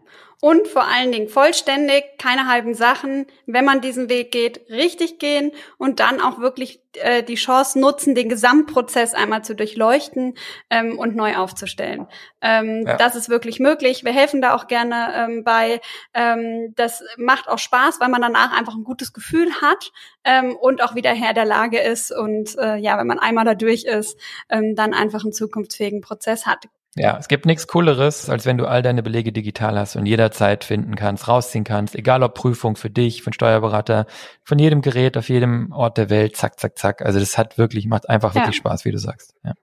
Und 0.43 0.69
vor 0.69 0.85
allen 0.85 1.13
Dingen 1.13 1.29
vollständig, 1.29 2.05
keine 2.19 2.47
halben 2.47 2.75
Sachen, 2.75 3.27
wenn 3.47 3.65
man 3.65 3.81
diesen 3.81 4.11
Weg 4.11 4.33
geht, 4.33 4.69
richtig 4.69 5.19
gehen 5.19 5.53
und 5.79 6.01
dann 6.01 6.21
auch 6.21 6.41
wirklich 6.41 6.83
äh, 6.95 7.23
die 7.23 7.37
Chance 7.37 7.79
nutzen, 7.79 8.15
den 8.15 8.29
Gesamtprozess 8.29 9.15
einmal 9.15 9.45
zu 9.45 9.55
durchleuchten 9.55 10.35
ähm, 10.69 10.99
und 10.99 11.17
neu 11.17 11.37
aufzustellen. 11.37 12.07
Ähm, 12.43 12.85
ja. 12.87 12.97
Das 12.97 13.15
ist 13.15 13.31
wirklich 13.31 13.61
möglich. 13.61 14.05
Wir 14.05 14.13
helfen 14.13 14.43
da 14.43 14.55
auch 14.55 14.67
gerne 14.67 15.15
ähm, 15.15 15.45
bei. 15.45 15.81
Ähm, 16.13 16.75
das 16.75 17.03
macht 17.17 17.49
auch 17.49 17.59
Spaß, 17.59 17.99
weil 18.01 18.09
man 18.09 18.21
danach 18.21 18.53
einfach 18.53 18.75
ein 18.75 18.85
gutes 18.85 19.15
Gefühl 19.15 19.55
hat 19.63 19.91
ähm, 20.25 20.55
und 20.57 20.83
auch 20.83 20.95
wieder 20.95 21.11
Herr 21.11 21.33
der 21.33 21.47
Lage 21.47 21.79
ist 21.79 22.13
und 22.13 22.59
äh, 22.59 22.77
ja, 22.77 22.99
wenn 22.99 23.07
man 23.07 23.21
einmal 23.21 23.47
da 23.47 23.55
durch 23.55 23.85
ist, 23.85 24.19
ähm, 24.51 24.75
dann 24.75 24.93
einfach 24.93 25.23
einen 25.23 25.33
zukunftsfähigen 25.33 26.03
Prozess 26.03 26.47
hat. 26.47 26.67
Ja, 26.95 27.17
es 27.19 27.29
gibt 27.29 27.47
nichts 27.47 27.67
Cooleres, 27.69 28.29
als 28.29 28.45
wenn 28.45 28.59
du 28.59 28.67
all 28.67 28.83
deine 28.83 29.03
Belege 29.03 29.33
digital 29.33 29.79
hast 29.79 29.97
und 29.97 30.05
jederzeit 30.05 30.63
finden 30.63 30.95
kannst, 30.95 31.27
rausziehen 31.27 31.65
kannst, 31.65 31.95
egal 31.95 32.23
ob 32.23 32.35
Prüfung 32.35 32.77
für 32.77 32.91
dich, 32.91 33.23
für 33.23 33.29
einen 33.29 33.33
Steuerberater, 33.33 34.07
von 34.45 34.59
jedem 34.59 34.83
Gerät, 34.83 35.17
auf 35.17 35.31
jedem 35.31 35.73
Ort 35.73 35.97
der 35.97 36.11
Welt, 36.11 36.37
zack, 36.37 36.61
zack, 36.61 36.77
zack. 36.77 37.01
Also 37.01 37.19
das 37.19 37.39
hat 37.39 37.57
wirklich, 37.57 37.87
macht 37.87 38.11
einfach 38.11 38.35
wirklich 38.35 38.57
ja. 38.57 38.61
Spaß, 38.61 38.85
wie 38.85 38.93
du 38.93 38.99
sagst. 38.99 39.35
Ja. 39.43 39.55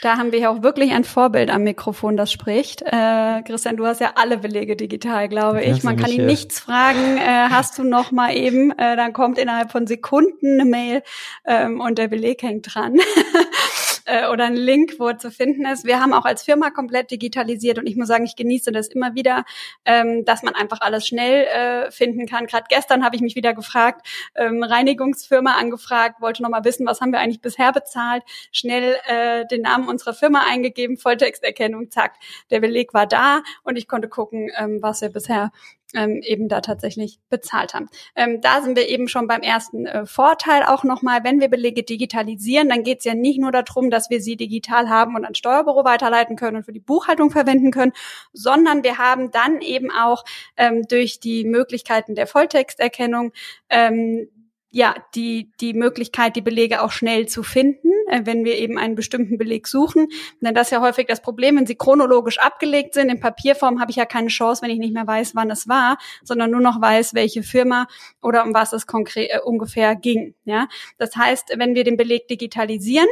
Da 0.00 0.16
haben 0.16 0.30
wir 0.32 0.38
ja 0.38 0.50
auch 0.50 0.62
wirklich 0.62 0.92
ein 0.92 1.04
Vorbild 1.04 1.50
am 1.50 1.64
Mikrofon, 1.64 2.16
das 2.16 2.30
spricht. 2.30 2.82
Äh, 2.82 3.42
Christian, 3.42 3.76
du 3.76 3.84
hast 3.84 4.00
ja 4.00 4.12
alle 4.14 4.38
Belege 4.38 4.76
digital, 4.76 5.28
glaube 5.28 5.62
ich. 5.62 5.82
Man 5.82 5.96
kann 5.96 6.10
ihn 6.10 6.24
nichts 6.24 6.60
fragen. 6.60 7.18
Äh, 7.18 7.48
hast 7.50 7.78
du 7.78 7.84
noch 7.84 8.12
mal 8.12 8.34
eben? 8.34 8.70
Äh, 8.78 8.96
dann 8.96 9.12
kommt 9.12 9.38
innerhalb 9.38 9.72
von 9.72 9.86
Sekunden 9.86 10.60
eine 10.60 10.70
Mail 10.70 11.02
ähm, 11.44 11.80
und 11.80 11.98
der 11.98 12.08
Beleg 12.08 12.42
hängt 12.42 12.74
dran. 12.74 12.94
äh, 14.08 14.28
oder 14.28 14.44
ein 14.46 14.56
Link, 14.56 14.94
wo 14.98 15.08
er 15.08 15.18
zu 15.18 15.30
finden 15.30 15.66
ist. 15.66 15.84
Wir 15.84 16.00
haben 16.00 16.12
auch 16.12 16.24
als 16.24 16.42
Firma 16.42 16.70
komplett 16.70 17.10
digitalisiert 17.10 17.78
und 17.78 17.86
ich 17.86 17.96
muss 17.96 18.08
sagen, 18.08 18.24
ich 18.24 18.36
genieße 18.36 18.72
das 18.72 18.88
immer 18.88 19.14
wieder, 19.14 19.44
ähm, 19.84 20.24
dass 20.24 20.42
man 20.42 20.54
einfach 20.54 20.80
alles 20.80 21.06
schnell 21.06 21.44
äh, 21.44 21.90
finden 21.90 22.26
kann. 22.26 22.46
Gerade 22.46 22.66
gestern 22.68 23.04
habe 23.04 23.16
ich 23.16 23.22
mich 23.22 23.36
wieder 23.36 23.54
gefragt, 23.54 24.06
ähm, 24.34 24.62
Reinigungsfirma 24.62 25.52
angefragt, 25.52 26.20
wollte 26.20 26.42
noch 26.42 26.50
mal 26.50 26.64
wissen, 26.64 26.86
was 26.86 27.00
haben 27.00 27.12
wir 27.12 27.20
eigentlich 27.20 27.40
bisher 27.40 27.72
bezahlt, 27.72 28.22
schnell 28.50 28.96
äh, 29.06 29.46
den 29.46 29.62
Namen 29.62 29.88
unserer 29.88 30.14
Firma 30.14 30.44
eingegeben, 30.48 30.96
Volltexterkennung, 30.96 31.90
zack, 31.90 32.14
der 32.50 32.60
Beleg 32.60 32.94
war 32.94 33.06
da 33.06 33.42
und 33.62 33.76
ich 33.76 33.88
konnte 33.88 34.08
gucken, 34.08 34.50
ähm, 34.56 34.78
was 34.80 35.02
wir 35.02 35.10
bisher 35.10 35.50
ähm, 35.94 36.20
eben 36.22 36.48
da 36.48 36.60
tatsächlich 36.60 37.18
bezahlt 37.30 37.74
haben. 37.74 37.88
Ähm, 38.14 38.40
da 38.40 38.60
sind 38.62 38.76
wir 38.76 38.88
eben 38.88 39.08
schon 39.08 39.26
beim 39.26 39.40
ersten 39.40 39.86
äh, 39.86 40.06
Vorteil 40.06 40.62
auch 40.64 40.84
nochmal. 40.84 41.24
Wenn 41.24 41.40
wir 41.40 41.48
Belege 41.48 41.82
digitalisieren, 41.82 42.68
dann 42.68 42.82
geht 42.82 42.98
es 42.98 43.04
ja 43.04 43.14
nicht 43.14 43.40
nur 43.40 43.52
darum, 43.52 43.90
dass 43.90 44.10
wir 44.10 44.20
sie 44.20 44.36
digital 44.36 44.88
haben 44.88 45.16
und 45.16 45.24
ans 45.24 45.38
Steuerbüro 45.38 45.84
weiterleiten 45.84 46.36
können 46.36 46.58
und 46.58 46.64
für 46.64 46.72
die 46.72 46.80
Buchhaltung 46.80 47.30
verwenden 47.30 47.70
können, 47.70 47.92
sondern 48.32 48.82
wir 48.82 48.98
haben 48.98 49.30
dann 49.30 49.60
eben 49.60 49.90
auch 49.90 50.24
ähm, 50.56 50.82
durch 50.88 51.20
die 51.20 51.44
Möglichkeiten 51.44 52.14
der 52.14 52.26
Volltexterkennung 52.26 53.32
ähm, 53.70 54.28
ja, 54.70 54.94
die, 55.14 55.50
die 55.60 55.72
Möglichkeit, 55.72 56.36
die 56.36 56.42
Belege 56.42 56.82
auch 56.82 56.92
schnell 56.92 57.26
zu 57.26 57.42
finden, 57.42 57.90
äh, 58.08 58.22
wenn 58.24 58.44
wir 58.44 58.58
eben 58.58 58.78
einen 58.78 58.94
bestimmten 58.94 59.38
Beleg 59.38 59.66
suchen. 59.66 60.08
Denn 60.40 60.54
das 60.54 60.68
ist 60.68 60.72
ja 60.72 60.80
häufig 60.80 61.06
das 61.06 61.22
Problem, 61.22 61.56
wenn 61.56 61.66
sie 61.66 61.76
chronologisch 61.76 62.38
abgelegt 62.38 62.94
sind. 62.94 63.08
In 63.08 63.20
Papierform 63.20 63.80
habe 63.80 63.90
ich 63.90 63.96
ja 63.96 64.04
keine 64.04 64.28
Chance, 64.28 64.62
wenn 64.62 64.70
ich 64.70 64.78
nicht 64.78 64.92
mehr 64.92 65.06
weiß, 65.06 65.34
wann 65.34 65.50
es 65.50 65.68
war, 65.68 65.96
sondern 66.22 66.50
nur 66.50 66.60
noch 66.60 66.80
weiß, 66.80 67.14
welche 67.14 67.42
Firma 67.42 67.86
oder 68.20 68.44
um 68.44 68.52
was 68.52 68.72
es 68.72 68.86
konkret 68.86 69.30
äh, 69.30 69.40
ungefähr 69.40 69.96
ging. 69.96 70.34
Ja, 70.44 70.68
das 70.98 71.16
heißt, 71.16 71.54
wenn 71.56 71.74
wir 71.74 71.84
den 71.84 71.96
Beleg 71.96 72.28
digitalisieren, 72.28 73.08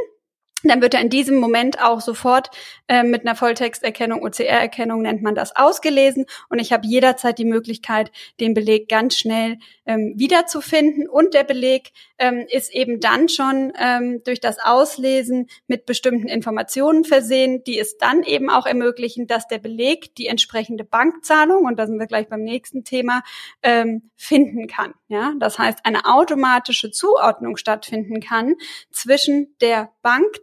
dann 0.63 0.81
wird 0.81 0.95
er 0.95 1.01
in 1.01 1.11
diesem 1.11 1.37
Moment 1.37 1.83
auch 1.83 2.01
sofort 2.01 2.51
äh, 2.89 3.03
mit 3.03 3.23
einer 3.23 3.37
Volltexterkennung, 3.37 4.23
OCR-Erkennung 4.23 5.03
nennt 5.03 5.23
man 5.23 5.35
das, 5.35 5.55
ausgelesen 5.55 6.27
und 6.49 6.59
ich 6.59 6.73
habe 6.73 6.87
jederzeit 6.87 7.39
die 7.39 7.45
Möglichkeit, 7.45 8.11
den 8.41 8.55
Beleg 8.55 8.89
ganz 8.89 9.17
schnell 9.17 9.59
ähm, 9.85 10.15
wiederzufinden 10.17 11.09
und 11.09 11.35
der 11.35 11.45
Beleg 11.45 11.93
ähm, 12.19 12.47
ist 12.51 12.73
eben 12.75 13.01
dann 13.01 13.29
schon 13.29 13.73
ähm, 13.79 14.23
durch 14.25 14.41
das 14.41 14.59
Auslesen 14.59 15.49
mit 15.67 15.85
bestimmten 15.87 16.29
Informationen 16.29 17.05
versehen, 17.05 17.63
die 17.65 17.79
es 17.79 17.99
dann 17.99 18.23
eben 18.23 18.49
auch 18.49 18.67
ermöglichen, 18.67 19.27
dass 19.27 19.47
der 19.49 19.59
Beleg 19.59 20.15
die 20.17 20.27
entsprechende 20.27 20.85
Bankzahlung, 20.85 21.65
und 21.65 21.79
da 21.79 21.87
sind 21.87 21.99
wir 21.99 22.07
gleich 22.07 22.29
beim 22.29 22.43
nächsten 22.43 22.85
Thema, 22.85 23.23
ähm, 23.63 24.11
finden 24.17 24.67
kann. 24.67 24.95
Ja, 25.09 25.35
das 25.39 25.59
heißt, 25.59 25.81
eine 25.85 26.07
automatische 26.07 26.91
Zuordnung 26.91 27.57
stattfinden 27.57 28.21
kann 28.21 28.55
zwischen 28.91 29.55
der 29.61 29.91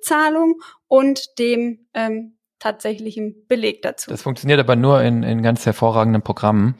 Bankzahlung 0.04 0.62
und 0.88 1.40
dem 1.40 1.88
ähm, 1.94 2.38
tatsächlichen 2.60 3.46
Beleg 3.48 3.82
dazu. 3.82 4.10
Das 4.10 4.22
funktioniert 4.22 4.60
aber 4.60 4.76
nur 4.76 5.02
in, 5.02 5.24
in 5.24 5.42
ganz 5.42 5.66
hervorragenden 5.66 6.22
Programmen, 6.22 6.76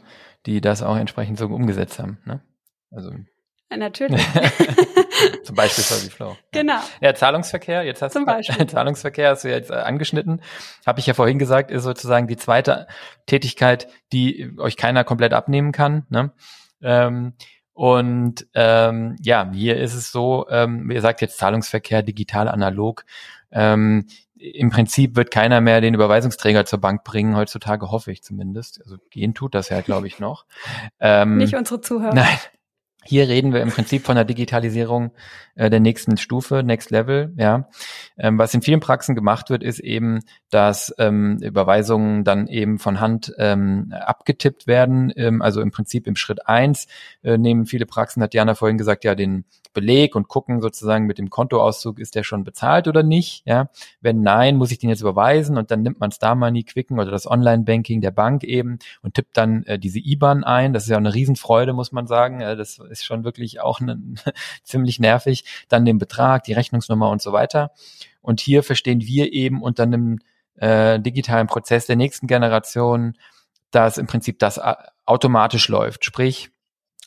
die 0.46 0.62
das 0.62 0.84
auch 0.84 0.98
entsprechend 0.98 1.38
so 1.38 1.48
umgesetzt 1.48 2.00
haben. 2.00 2.20
Ne? 2.26 2.42
Also 2.92 3.12
ja, 3.72 3.78
natürlich. 3.78 4.22
Zum 5.44 5.56
Beispiel 5.56 5.84
Fuzzy 5.84 6.10
Flow. 6.10 6.38
Genau. 6.52 6.80
Ja, 7.02 7.16
Zahlungsverkehr, 7.16 7.84
jetzt 7.84 8.02
hast 8.02 8.14
Zum 8.14 8.26
du 8.26 8.68
Zahlungsverkehr 8.68 9.30
hast 9.30 9.46
du 9.46 9.50
jetzt 9.50 9.72
äh, 9.72 9.76
angeschnitten. 9.76 10.42
Habe 10.86 11.00
ich 11.00 11.08
ja 11.08 11.14
vorhin 11.14 11.40
gesagt, 11.40 11.72
ist 11.72 11.84
sozusagen 11.84 12.28
die 12.28 12.38
zweite 12.38 12.88
Tätigkeit, 13.26 13.88
die 14.12 14.54
euch 14.58 14.78
keiner 14.78 15.04
komplett 15.04 15.34
abnehmen 15.34 15.72
kann. 15.72 16.06
Ne? 16.10 16.34
Ähm, 16.82 17.34
und 17.74 18.48
ähm, 18.54 19.16
ja, 19.22 19.50
hier 19.52 19.78
ist 19.78 19.96
es 19.96 20.12
so, 20.12 20.48
ähm, 20.50 20.90
ihr 20.92 21.02
sagt 21.02 21.22
jetzt 21.22 21.38
Zahlungsverkehr, 21.38 22.04
digital, 22.04 22.48
analog. 22.48 23.04
Ähm, 23.52 24.06
Im 24.36 24.70
Prinzip 24.70 25.16
wird 25.16 25.32
keiner 25.32 25.60
mehr 25.60 25.82
den 25.82 25.94
Überweisungsträger 25.94 26.66
zur 26.66 26.80
Bank 26.80 27.04
bringen, 27.04 27.36
heutzutage 27.36 27.90
hoffe 27.90 28.12
ich 28.12 28.24
zumindest. 28.24 28.82
Also 28.82 28.98
gehen 29.10 29.34
tut 29.34 29.56
das 29.56 29.70
ja, 29.70 29.82
glaube 29.82 30.08
ich, 30.08 30.20
noch. 30.20 30.46
Ähm, 31.00 31.38
Nicht 31.38 31.56
unsere 31.56 31.82
Zuhörer. 31.82 32.14
Nein, 32.14 32.38
hier 33.06 33.28
reden 33.28 33.54
wir 33.54 33.62
im 33.62 33.70
Prinzip 33.70 34.06
von 34.06 34.16
der 34.16 34.26
Digitalisierung 34.26 35.12
äh, 35.56 35.70
der 35.70 35.80
nächsten 35.80 36.18
Stufe, 36.18 36.64
Next 36.64 36.92
Level. 36.92 37.34
Ja, 37.38 37.70
ähm, 38.18 38.38
was 38.38 38.54
in 38.54 38.62
vielen 38.62 38.80
Praxen 38.80 39.16
gemacht 39.16 39.50
wird, 39.50 39.64
ist 39.64 39.80
eben, 39.80 40.20
dass 40.50 40.94
ähm, 40.98 41.38
Überweisungen 41.42 42.24
dann 42.24 42.48
eben 42.48 42.80
von 42.80 43.00
Hand 43.00 43.34
ähm, 43.38 43.94
abgetippt 43.94 44.68
werden. 44.68 45.12
Ähm, 45.16 45.42
also 45.42 45.62
im 45.62 45.72
Prinzip 45.72 46.08
im 46.08 46.16
Schritt 46.16 46.48
eins 46.48 46.88
äh, 47.24 47.38
nehmen 47.38 47.66
viele 47.66 47.86
Praxen, 47.86 48.24
hat 48.24 48.34
Diana 48.34 48.56
vorhin 48.56 48.78
gesagt, 48.78 49.04
ja 49.04 49.16
den 49.16 49.46
Beleg 49.74 50.16
und 50.16 50.28
gucken 50.28 50.62
sozusagen 50.62 51.06
mit 51.06 51.18
dem 51.18 51.30
Kontoauszug, 51.30 52.00
ist 52.00 52.16
der 52.16 52.24
schon 52.24 52.44
bezahlt 52.44 52.88
oder 52.88 53.04
nicht. 53.04 53.44
Ja, 53.46 53.70
wenn 54.02 54.22
nein, 54.22 54.56
muss 54.58 54.72
ich 54.72 54.80
den 54.80 54.90
jetzt 54.90 55.02
überweisen 55.02 55.58
und 55.58 55.72
dann 55.72 55.82
nimmt 55.82 56.00
man 56.00 56.12
Star 56.12 56.36
Money, 56.36 56.64
Quicken 56.64 57.00
oder 57.00 57.12
das 57.12 57.30
Online-Banking 57.30 58.02
der 58.02 58.12
Bank 58.12 58.44
eben 58.44 58.80
und 59.02 59.16
tippt 59.16 59.38
dann 59.38 59.64
äh, 59.64 59.80
diese 59.80 60.00
IBAN 60.00 60.44
ein. 60.44 60.74
Das 60.74 60.84
ist 60.84 60.90
ja 60.90 60.98
eine 60.98 61.14
Riesenfreude, 61.14 61.74
muss 61.74 61.92
man 61.92 62.08
sagen. 62.08 62.42
Äh, 62.42 62.56
das 62.56 62.80
ist 62.80 63.04
schon 63.04 63.24
wirklich 63.24 63.62
auch 63.62 63.80
ne, 63.80 64.00
ziemlich 64.64 65.00
nervig. 65.00 65.46
Dann 65.70 65.86
den 65.86 65.98
Betrag, 65.98 66.44
die 66.44 66.54
Rechnungsnummer 66.54 67.10
und 67.10 67.22
so 67.22 67.34
weiter. 67.34 67.72
Und 68.22 68.40
hier 68.40 68.64
verstehen 68.64 69.02
wir 69.02 69.34
eben 69.34 69.62
unter 69.62 69.84
einem 69.84 70.20
äh, 70.56 71.00
digitalen 71.00 71.48
Prozess 71.48 71.88
der 71.88 71.96
nächsten 71.96 72.28
Generation, 72.28 73.16
dass 73.72 73.98
im 73.98 74.08
Prinzip 74.08 74.40
das 74.40 74.60
automatisch 75.06 75.68
läuft. 75.68 76.06
Sprich, 76.06 76.52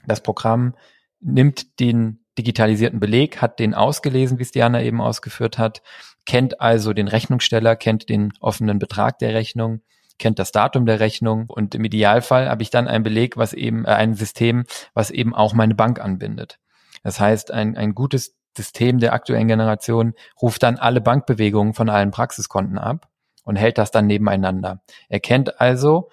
das 0.07 0.23
Programm 0.23 0.75
nimmt 1.21 1.81
den 1.81 2.21
digitalisierten 2.39 3.01
Beleg, 3.01 3.41
hat 3.41 3.59
den 3.59 3.75
ausgelesen, 3.75 4.39
wie 4.39 4.43
es 4.43 4.53
Diana 4.53 4.83
eben 4.83 5.01
ausgeführt 5.01 5.59
hat, 5.59 5.83
kennt 6.25 6.61
also 6.61 6.93
den 6.93 7.09
Rechnungssteller, 7.09 7.77
kennt 7.77 8.09
den 8.09 8.33
offenen 8.41 8.79
Betrag 8.79 9.19
der 9.19 9.35
Rechnung, 9.35 9.81
kennt 10.19 10.39
das 10.39 10.53
Datum 10.53 10.87
der 10.87 11.01
Rechnung 11.01 11.47
und 11.49 11.75
im 11.75 11.85
Idealfall 11.85 12.49
habe 12.49 12.63
ich 12.63 12.71
dann 12.71 12.89
ein 12.89 13.03
Beleg, 13.03 13.37
was 13.37 13.53
eben 13.53 13.85
äh, 13.85 13.91
ein 13.91 14.15
System, 14.15 14.65
was 14.95 15.11
eben 15.11 15.35
auch 15.35 15.55
meine 15.55 15.75
Bank 15.75 16.01
anbindet. 16.01 16.59
Das 17.03 17.21
heißt, 17.21 17.51
ein, 17.51 17.77
ein 17.77 17.95
gutes 17.95 18.37
System 18.57 18.99
der 18.99 19.13
aktuellen 19.13 19.49
Generation 19.49 20.15
ruft 20.41 20.63
dann 20.63 20.79
alle 20.79 21.01
Bankbewegungen 21.01 21.75
von 21.75 21.89
allen 21.91 22.11
Praxiskonten 22.11 22.79
ab 22.79 23.09
und 23.45 23.57
hält 23.57 23.79
das 23.79 23.91
dann 23.91 24.07
nebeneinander. 24.07 24.83
Er 25.09 25.21
kennt 25.21 25.61
also, 25.61 26.11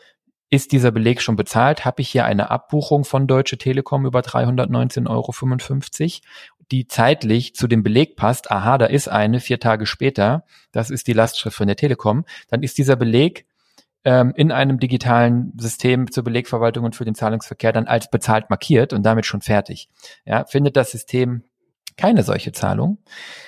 ist 0.54 0.72
dieser 0.72 0.92
Beleg 0.92 1.20
schon 1.20 1.36
bezahlt? 1.36 1.84
Habe 1.84 2.04
ich 2.04 2.10
hier 2.10 2.26
eine 2.26 2.52
Abbuchung 2.52 3.06
von 3.06 3.26
Deutsche 3.26 3.58
Telekom 3.58 4.06
über 4.06 4.20
319,55 4.20 5.08
Euro, 5.10 6.22
die 6.72 6.86
zeitlich 6.86 7.56
zu 7.56 7.68
dem 7.68 7.82
Beleg 7.82 8.16
passt? 8.16 8.52
Aha, 8.52 8.78
da 8.78 8.86
ist 8.86 9.08
eine, 9.08 9.40
vier 9.40 9.60
Tage 9.60 9.88
später. 9.88 10.46
Das 10.72 10.92
ist 10.92 11.08
die 11.08 11.14
Lastschrift 11.14 11.58
von 11.58 11.66
der 11.66 11.76
Telekom. 11.76 12.24
Dann 12.50 12.62
ist 12.62 12.78
dieser 12.78 12.96
Beleg 12.96 13.48
ähm, 14.06 14.32
in 14.36 14.52
einem 14.52 14.78
digitalen 14.78 15.54
System 15.58 16.12
zur 16.12 16.24
Belegverwaltung 16.24 16.86
und 16.86 16.96
für 16.96 17.04
den 17.04 17.16
Zahlungsverkehr 17.16 17.72
dann 17.72 17.88
als 17.88 18.12
bezahlt 18.12 18.52
markiert 18.52 18.94
und 18.94 19.02
damit 19.02 19.26
schon 19.26 19.42
fertig. 19.42 19.90
Ja, 20.24 20.46
findet 20.46 20.78
das 20.78 20.92
System 20.92 21.46
keine 21.98 22.22
solche 22.22 22.52
Zahlung, 22.52 23.00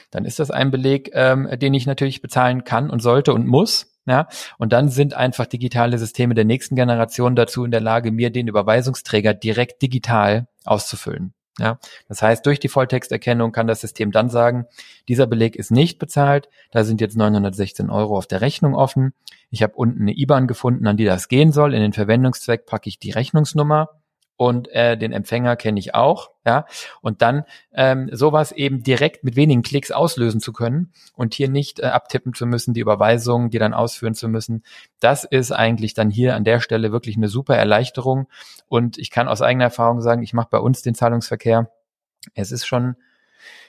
dann 0.09 0.25
ist 0.25 0.39
das 0.39 0.49
ein 0.49 0.71
Beleg, 0.71 1.11
ähm, 1.13 1.47
den 1.59 1.75
ich 1.75 1.85
natürlich 1.85 2.23
bezahlen 2.23 2.63
kann 2.63 2.89
und 2.89 3.01
sollte 3.01 3.31
und 3.31 3.45
muss. 3.45 3.94
Ja, 4.07 4.27
und 4.59 4.71
dann 4.71 4.89
sind 4.89 5.15
einfach 5.15 5.47
digitale 5.47 5.97
Systeme 5.97 6.35
der 6.35 6.45
nächsten 6.45 6.75
Generation 6.75 7.35
dazu 7.35 7.65
in 7.65 7.71
der 7.71 7.81
Lage, 7.81 8.11
mir 8.11 8.29
den 8.29 8.47
Überweisungsträger 8.47 9.33
direkt 9.33 9.81
digital 9.81 10.47
auszufüllen. 10.63 11.33
Ja, 11.57 11.79
das 12.09 12.21
heißt, 12.21 12.45
durch 12.45 12.59
die 12.59 12.67
Volltexterkennung 12.67 13.53
kann 13.53 13.65
das 13.65 13.79
System 13.81 14.11
dann 14.11 14.29
sagen, 14.29 14.65
dieser 15.07 15.25
Beleg 15.25 15.55
ist 15.55 15.71
nicht 15.71 15.99
bezahlt, 15.99 16.49
da 16.71 16.83
sind 16.83 16.99
jetzt 16.99 17.15
916 17.15 17.89
Euro 17.89 18.17
auf 18.17 18.27
der 18.27 18.41
Rechnung 18.41 18.75
offen. 18.75 19.13
Ich 19.49 19.63
habe 19.63 19.73
unten 19.75 20.01
eine 20.01 20.17
IBAN 20.17 20.47
gefunden, 20.47 20.85
an 20.85 20.97
die 20.97 21.05
das 21.05 21.29
gehen 21.29 21.53
soll. 21.53 21.73
In 21.73 21.81
den 21.81 21.93
Verwendungszweck 21.93 22.65
packe 22.65 22.89
ich 22.89 22.99
die 22.99 23.11
Rechnungsnummer 23.11 23.89
und 24.37 24.67
äh, 24.71 24.97
den 24.97 25.13
Empfänger 25.13 25.55
kenne 25.55 25.79
ich 25.79 25.95
auch, 25.95 26.31
ja, 26.45 26.65
und 27.01 27.21
dann 27.21 27.43
ähm, 27.73 28.09
sowas 28.11 28.51
eben 28.51 28.83
direkt 28.83 29.23
mit 29.23 29.35
wenigen 29.35 29.61
Klicks 29.61 29.91
auslösen 29.91 30.41
zu 30.41 30.51
können 30.51 30.91
und 31.13 31.33
hier 31.33 31.49
nicht 31.49 31.79
äh, 31.79 31.85
abtippen 31.85 32.33
zu 32.33 32.45
müssen, 32.45 32.73
die 32.73 32.81
Überweisungen, 32.81 33.49
die 33.49 33.59
dann 33.59 33.73
ausführen 33.73 34.13
zu 34.13 34.27
müssen, 34.27 34.63
das 34.99 35.23
ist 35.23 35.51
eigentlich 35.51 35.93
dann 35.93 36.09
hier 36.09 36.35
an 36.35 36.43
der 36.43 36.59
Stelle 36.59 36.91
wirklich 36.91 37.15
eine 37.17 37.29
super 37.29 37.55
Erleichterung. 37.55 38.27
Und 38.67 38.97
ich 38.97 39.11
kann 39.11 39.27
aus 39.27 39.41
eigener 39.41 39.65
Erfahrung 39.65 40.01
sagen, 40.01 40.23
ich 40.23 40.33
mache 40.33 40.49
bei 40.51 40.59
uns 40.59 40.81
den 40.81 40.95
Zahlungsverkehr, 40.95 41.69
es 42.33 42.51
ist 42.51 42.65
schon 42.65 42.95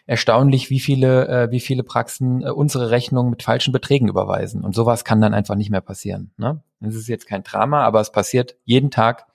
erstaunlich, 0.07 0.71
wie 0.71 0.79
viele, 0.79 1.29
äh, 1.29 1.51
wie 1.51 1.61
viele 1.61 1.83
Praxen 1.83 2.43
äh, 2.43 2.51
unsere 2.51 2.91
Rechnungen 2.91 3.31
mit 3.31 3.43
falschen 3.43 3.73
Beträgen 3.73 4.09
überweisen. 4.09 4.63
Und 4.63 4.75
sowas 4.75 5.05
kann 5.05 5.21
dann 5.21 5.35
einfach 5.35 5.57
nicht 5.57 5.71
mehr 5.71 5.81
passieren. 5.81 6.31
Ne? 6.37 6.63
Das 6.79 6.95
ist 6.95 7.09
jetzt 7.09 7.27
kein 7.27 7.43
Drama, 7.43 7.83
aber 7.83 8.01
es 8.01 8.13
passiert 8.13 8.57
jeden 8.65 8.91
Tag, 8.91 9.27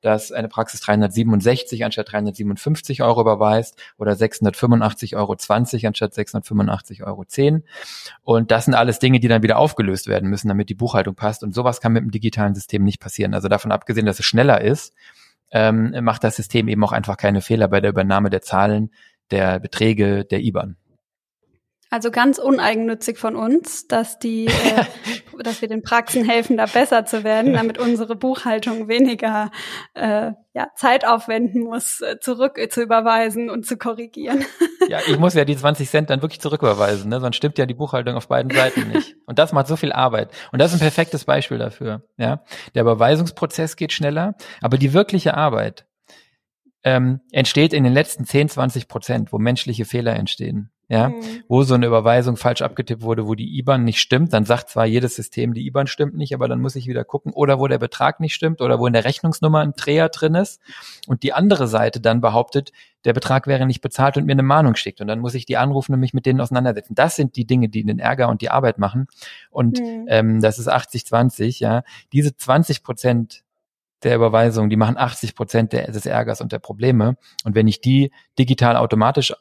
dass 0.00 0.32
eine 0.32 0.48
Praxis 0.48 0.80
367 0.80 1.84
anstatt 1.84 2.12
357 2.12 3.02
Euro 3.02 3.20
überweist 3.20 3.78
oder 3.98 4.12
685,20 4.12 5.16
Euro 5.16 5.32
anstatt 5.88 6.14
685,10 6.14 7.02
Euro. 7.04 7.24
Und 8.22 8.50
das 8.50 8.64
sind 8.64 8.74
alles 8.74 9.00
Dinge, 9.00 9.20
die 9.20 9.28
dann 9.28 9.42
wieder 9.42 9.58
aufgelöst 9.58 10.06
werden 10.06 10.30
müssen, 10.30 10.48
damit 10.48 10.70
die 10.70 10.74
Buchhaltung 10.74 11.16
passt. 11.16 11.42
Und 11.42 11.54
sowas 11.54 11.80
kann 11.80 11.92
mit 11.92 12.02
dem 12.02 12.10
digitalen 12.10 12.54
System 12.54 12.84
nicht 12.84 13.00
passieren. 13.00 13.34
Also 13.34 13.48
davon 13.48 13.72
abgesehen, 13.72 14.06
dass 14.06 14.20
es 14.20 14.24
schneller 14.24 14.62
ist, 14.62 14.94
ähm, 15.50 15.94
macht 16.02 16.24
das 16.24 16.36
System 16.36 16.68
eben 16.68 16.82
auch 16.82 16.92
einfach 16.92 17.16
keine 17.16 17.40
Fehler 17.40 17.68
bei 17.68 17.80
der 17.80 17.90
Übernahme 17.90 18.30
der 18.30 18.42
Zahlen 18.42 18.90
der 19.30 19.60
Beträge 19.60 20.24
der 20.24 20.40
IBAN. 20.40 20.76
Also 21.94 22.10
ganz 22.10 22.38
uneigennützig 22.38 23.18
von 23.18 23.36
uns, 23.36 23.86
dass 23.86 24.18
die, 24.18 24.46
äh, 24.46 24.84
dass 25.44 25.60
wir 25.60 25.68
den 25.68 25.82
Praxen 25.82 26.28
helfen, 26.28 26.56
da 26.56 26.66
besser 26.66 27.04
zu 27.04 27.22
werden, 27.22 27.52
damit 27.52 27.78
unsere 27.78 28.16
Buchhaltung 28.16 28.88
weniger 28.88 29.52
äh, 29.94 30.32
ja, 30.54 30.68
Zeit 30.74 31.06
aufwenden 31.06 31.62
muss, 31.62 32.00
äh, 32.00 32.18
zurück 32.18 32.58
zu 32.70 32.82
überweisen 32.82 33.48
und 33.48 33.64
zu 33.64 33.76
korrigieren. 33.76 34.44
Ja, 34.86 34.98
ich 35.06 35.18
muss 35.18 35.32
ja 35.32 35.46
die 35.46 35.56
20 35.56 35.88
Cent 35.88 36.10
dann 36.10 36.20
wirklich 36.20 36.42
zurücküberweisen, 36.42 37.08
ne? 37.08 37.18
sonst 37.18 37.36
stimmt 37.36 37.56
ja 37.56 37.64
die 37.64 37.72
Buchhaltung 37.72 38.16
auf 38.16 38.28
beiden 38.28 38.50
Seiten 38.54 38.88
nicht. 38.88 39.16
Und 39.24 39.38
das 39.38 39.54
macht 39.54 39.66
so 39.66 39.76
viel 39.76 39.92
Arbeit. 39.92 40.30
Und 40.52 40.60
das 40.60 40.74
ist 40.74 40.76
ein 40.78 40.80
perfektes 40.80 41.24
Beispiel 41.24 41.56
dafür. 41.56 42.02
Ja, 42.18 42.44
der 42.74 42.82
Überweisungsprozess 42.82 43.76
geht 43.76 43.94
schneller, 43.94 44.34
aber 44.60 44.76
die 44.76 44.92
wirkliche 44.92 45.38
Arbeit, 45.38 45.86
ähm, 46.84 47.20
entsteht 47.32 47.72
in 47.72 47.82
den 47.82 47.94
letzten 47.94 48.26
10, 48.26 48.50
20 48.50 48.88
Prozent, 48.88 49.32
wo 49.32 49.38
menschliche 49.38 49.86
Fehler 49.86 50.14
entstehen. 50.14 50.70
Ja, 50.86 51.08
mhm. 51.08 51.14
wo 51.48 51.62
so 51.62 51.72
eine 51.72 51.86
Überweisung 51.86 52.36
falsch 52.36 52.60
abgetippt 52.60 53.00
wurde, 53.00 53.26
wo 53.26 53.34
die 53.34 53.56
IBAN 53.58 53.84
nicht 53.84 54.00
stimmt, 54.00 54.34
dann 54.34 54.44
sagt 54.44 54.68
zwar 54.68 54.84
jedes 54.84 55.16
System, 55.16 55.54
die 55.54 55.66
IBAN 55.66 55.86
stimmt 55.86 56.14
nicht, 56.14 56.34
aber 56.34 56.46
dann 56.46 56.60
muss 56.60 56.76
ich 56.76 56.86
wieder 56.86 57.04
gucken, 57.04 57.32
oder 57.32 57.58
wo 57.58 57.66
der 57.68 57.78
Betrag 57.78 58.20
nicht 58.20 58.34
stimmt, 58.34 58.60
oder 58.60 58.78
wo 58.78 58.86
in 58.86 58.92
der 58.92 59.06
Rechnungsnummer 59.06 59.60
ein 59.60 59.72
Dreher 59.72 60.10
drin 60.10 60.34
ist 60.34 60.60
und 61.06 61.22
die 61.22 61.32
andere 61.32 61.68
Seite 61.68 62.02
dann 62.02 62.20
behauptet, 62.20 62.70
der 63.06 63.14
Betrag 63.14 63.46
wäre 63.46 63.64
nicht 63.64 63.80
bezahlt 63.80 64.18
und 64.18 64.26
mir 64.26 64.32
eine 64.32 64.42
Mahnung 64.42 64.76
schickt 64.76 65.00
und 65.00 65.06
dann 65.06 65.20
muss 65.20 65.34
ich 65.34 65.46
die 65.46 65.56
anrufen 65.56 65.94
und 65.94 66.00
mich 66.00 66.12
mit 66.12 66.26
denen 66.26 66.42
auseinandersetzen. 66.42 66.94
Das 66.94 67.16
sind 67.16 67.36
die 67.36 67.46
Dinge, 67.46 67.70
die 67.70 67.82
den 67.82 67.98
Ärger 67.98 68.28
und 68.28 68.42
die 68.42 68.50
Arbeit 68.50 68.76
machen 68.76 69.06
und 69.48 69.80
mhm. 69.80 70.04
ähm, 70.08 70.40
das 70.42 70.58
ist 70.58 70.70
80-20, 70.70 71.62
ja. 71.62 71.82
Diese 72.12 72.36
20 72.36 72.82
Prozent 72.82 73.43
der 74.04 74.16
Überweisung, 74.16 74.70
die 74.70 74.76
machen 74.76 74.96
80 74.96 75.34
Prozent 75.34 75.72
des 75.72 76.06
Ärgers 76.06 76.40
und 76.40 76.52
der 76.52 76.58
Probleme. 76.58 77.16
Und 77.44 77.54
wenn 77.54 77.68
ich 77.68 77.80
die 77.80 78.12
digital 78.38 78.76
automatisch 78.76 79.32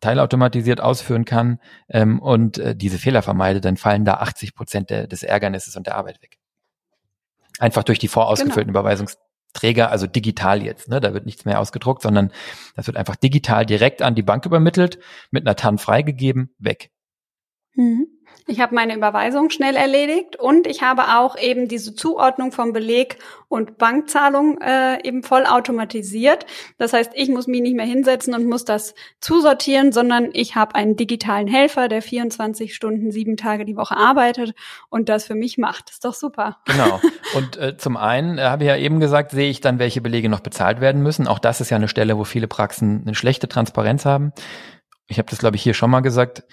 teilautomatisiert 0.00 0.80
ausführen 0.80 1.24
kann 1.24 1.60
ähm, 1.88 2.20
und 2.20 2.58
äh, 2.58 2.76
diese 2.76 2.98
Fehler 2.98 3.22
vermeide, 3.22 3.60
dann 3.60 3.76
fallen 3.78 4.04
da 4.04 4.14
80 4.14 4.54
Prozent 4.54 4.90
des 4.90 5.22
Ärgernisses 5.22 5.76
und 5.76 5.86
der 5.86 5.96
Arbeit 5.96 6.20
weg. 6.22 6.38
Einfach 7.58 7.84
durch 7.84 7.98
die 7.98 8.08
vorausgefüllten 8.08 8.72
genau. 8.72 8.80
Überweisungsträger, 8.80 9.90
also 9.90 10.06
digital 10.06 10.62
jetzt. 10.62 10.88
Ne? 10.88 11.00
Da 11.00 11.14
wird 11.14 11.24
nichts 11.24 11.46
mehr 11.46 11.58
ausgedruckt, 11.58 12.02
sondern 12.02 12.32
das 12.76 12.86
wird 12.86 12.98
einfach 12.98 13.16
digital 13.16 13.64
direkt 13.64 14.02
an 14.02 14.14
die 14.14 14.22
Bank 14.22 14.44
übermittelt, 14.44 14.98
mit 15.30 15.46
einer 15.46 15.56
TAN 15.56 15.78
freigegeben, 15.78 16.54
weg. 16.58 16.90
Mhm. 17.74 18.08
Ich 18.46 18.60
habe 18.60 18.74
meine 18.74 18.94
Überweisung 18.94 19.48
schnell 19.48 19.74
erledigt 19.74 20.36
und 20.36 20.66
ich 20.66 20.82
habe 20.82 21.16
auch 21.16 21.38
eben 21.38 21.66
diese 21.66 21.94
Zuordnung 21.94 22.52
von 22.52 22.74
Beleg 22.74 23.16
und 23.48 23.78
Bankzahlung 23.78 24.60
äh, 24.60 25.02
eben 25.02 25.22
voll 25.22 25.46
automatisiert. 25.46 26.44
Das 26.76 26.92
heißt, 26.92 27.12
ich 27.14 27.30
muss 27.30 27.46
mich 27.46 27.62
nicht 27.62 27.74
mehr 27.74 27.86
hinsetzen 27.86 28.34
und 28.34 28.46
muss 28.46 28.66
das 28.66 28.94
zusortieren, 29.20 29.92
sondern 29.92 30.28
ich 30.34 30.56
habe 30.56 30.74
einen 30.74 30.94
digitalen 30.94 31.46
Helfer, 31.46 31.88
der 31.88 32.02
24 32.02 32.74
Stunden, 32.74 33.10
sieben 33.10 33.38
Tage 33.38 33.64
die 33.64 33.76
Woche 33.76 33.96
arbeitet 33.96 34.54
und 34.90 35.08
das 35.08 35.24
für 35.24 35.34
mich 35.34 35.56
macht. 35.56 35.88
Das 35.88 35.94
ist 35.94 36.04
doch 36.04 36.14
super. 36.14 36.58
Genau. 36.66 37.00
Und 37.34 37.56
äh, 37.56 37.76
zum 37.76 37.96
einen 37.96 38.38
äh, 38.38 38.42
habe 38.42 38.62
ich 38.62 38.68
ja 38.68 38.76
eben 38.76 39.00
gesagt, 39.00 39.32
sehe 39.32 39.50
ich 39.50 39.60
dann, 39.60 39.78
welche 39.78 40.00
Belege 40.00 40.28
noch 40.28 40.40
bezahlt 40.40 40.80
werden 40.80 41.02
müssen. 41.02 41.26
Auch 41.26 41.38
das 41.38 41.60
ist 41.60 41.70
ja 41.70 41.76
eine 41.76 41.88
Stelle, 41.88 42.16
wo 42.16 42.24
viele 42.24 42.46
Praxen 42.46 43.02
eine 43.04 43.14
schlechte 43.14 43.48
Transparenz 43.48 44.04
haben. 44.04 44.32
Ich 45.08 45.18
habe 45.18 45.28
das, 45.30 45.38
glaube 45.38 45.56
ich, 45.56 45.62
hier 45.62 45.74
schon 45.74 45.90
mal 45.90 46.00
gesagt 46.00 46.44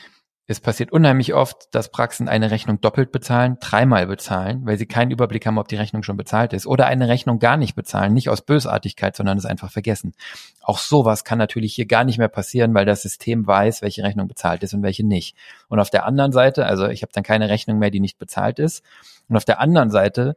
es 0.48 0.60
passiert 0.60 0.92
unheimlich 0.92 1.34
oft, 1.34 1.74
dass 1.74 1.92
Praxen 1.92 2.28
eine 2.28 2.52
Rechnung 2.52 2.82
doppelt 2.82 3.12
bezahlen, 3.12 3.58
dreimal 3.62 4.08
bezahlen, 4.08 4.66
weil 4.66 4.78
sie 4.78 4.86
keinen 4.86 5.12
Überblick 5.12 5.46
haben, 5.46 5.58
ob 5.58 5.68
die 5.68 5.78
Rechnung 5.78 6.04
schon 6.04 6.18
bezahlt 6.18 6.52
ist. 6.54 6.68
Oder 6.68 6.88
eine 6.88 7.08
Rechnung 7.08 7.40
gar 7.40 7.58
nicht 7.58 7.76
bezahlen, 7.76 8.14
nicht 8.14 8.30
aus 8.30 8.42
Bösartigkeit, 8.42 9.16
sondern 9.16 9.38
es 9.38 9.46
einfach 9.46 9.72
vergessen. 9.72 10.14
Auch 10.62 10.80
sowas 10.80 11.24
kann 11.24 11.38
natürlich 11.38 11.74
hier 11.74 11.86
gar 11.86 12.04
nicht 12.04 12.18
mehr 12.18 12.28
passieren, 12.28 12.74
weil 12.74 12.86
das 12.86 13.04
System 13.04 13.48
weiß, 13.48 13.82
welche 13.82 14.04
Rechnung 14.04 14.28
bezahlt 14.28 14.64
ist 14.64 14.74
und 14.74 14.84
welche 14.84 15.06
nicht. 15.06 15.38
Und 15.70 15.80
auf 15.80 15.90
der 15.90 16.06
anderen 16.06 16.32
Seite, 16.32 16.66
also 16.66 16.88
ich 16.88 17.02
habe 17.04 17.14
dann 17.14 17.24
keine 17.24 17.48
Rechnung 17.48 17.80
mehr, 17.80 17.92
die 17.92 18.00
nicht 18.00 18.18
bezahlt 18.18 18.60
ist. 18.60 18.84
Und 19.30 19.38
auf 19.38 19.46
der 19.46 19.62
anderen 19.62 19.92
Seite 19.92 20.36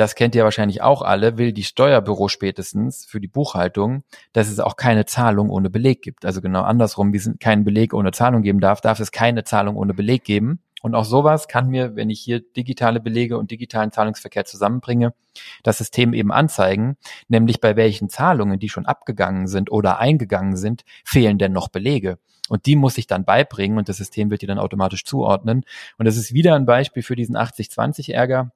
das 0.00 0.14
kennt 0.14 0.34
ihr 0.34 0.44
wahrscheinlich 0.44 0.80
auch 0.80 1.02
alle, 1.02 1.36
will 1.36 1.52
die 1.52 1.62
Steuerbüro 1.62 2.28
spätestens 2.28 3.04
für 3.04 3.20
die 3.20 3.28
Buchhaltung, 3.28 4.02
dass 4.32 4.48
es 4.48 4.58
auch 4.58 4.76
keine 4.76 5.04
Zahlung 5.04 5.50
ohne 5.50 5.68
Beleg 5.68 6.00
gibt. 6.00 6.24
Also 6.24 6.40
genau 6.40 6.62
andersrum, 6.62 7.12
wie 7.12 7.18
es 7.18 7.30
keinen 7.38 7.64
Beleg 7.64 7.92
ohne 7.92 8.10
Zahlung 8.10 8.40
geben 8.40 8.60
darf, 8.60 8.80
darf 8.80 8.98
es 8.98 9.12
keine 9.12 9.44
Zahlung 9.44 9.76
ohne 9.76 9.92
Beleg 9.92 10.24
geben. 10.24 10.60
Und 10.80 10.94
auch 10.94 11.04
sowas 11.04 11.48
kann 11.48 11.68
mir, 11.68 11.96
wenn 11.96 12.08
ich 12.08 12.18
hier 12.18 12.40
digitale 12.40 12.98
Belege 12.98 13.36
und 13.36 13.50
digitalen 13.50 13.92
Zahlungsverkehr 13.92 14.46
zusammenbringe, 14.46 15.12
das 15.62 15.76
System 15.76 16.14
eben 16.14 16.32
anzeigen, 16.32 16.96
nämlich 17.28 17.60
bei 17.60 17.76
welchen 17.76 18.08
Zahlungen, 18.08 18.58
die 18.58 18.70
schon 18.70 18.86
abgegangen 18.86 19.48
sind 19.48 19.70
oder 19.70 19.98
eingegangen 19.98 20.56
sind, 20.56 20.84
fehlen 21.04 21.36
denn 21.36 21.52
noch 21.52 21.68
Belege. 21.68 22.18
Und 22.48 22.64
die 22.64 22.74
muss 22.74 22.96
ich 22.96 23.06
dann 23.06 23.26
beibringen 23.26 23.76
und 23.76 23.90
das 23.90 23.98
System 23.98 24.30
wird 24.30 24.40
die 24.40 24.46
dann 24.46 24.58
automatisch 24.58 25.04
zuordnen. 25.04 25.66
Und 25.98 26.06
das 26.06 26.16
ist 26.16 26.32
wieder 26.32 26.54
ein 26.54 26.64
Beispiel 26.64 27.02
für 27.02 27.16
diesen 27.16 27.36
80-20-Ärger 27.36 28.50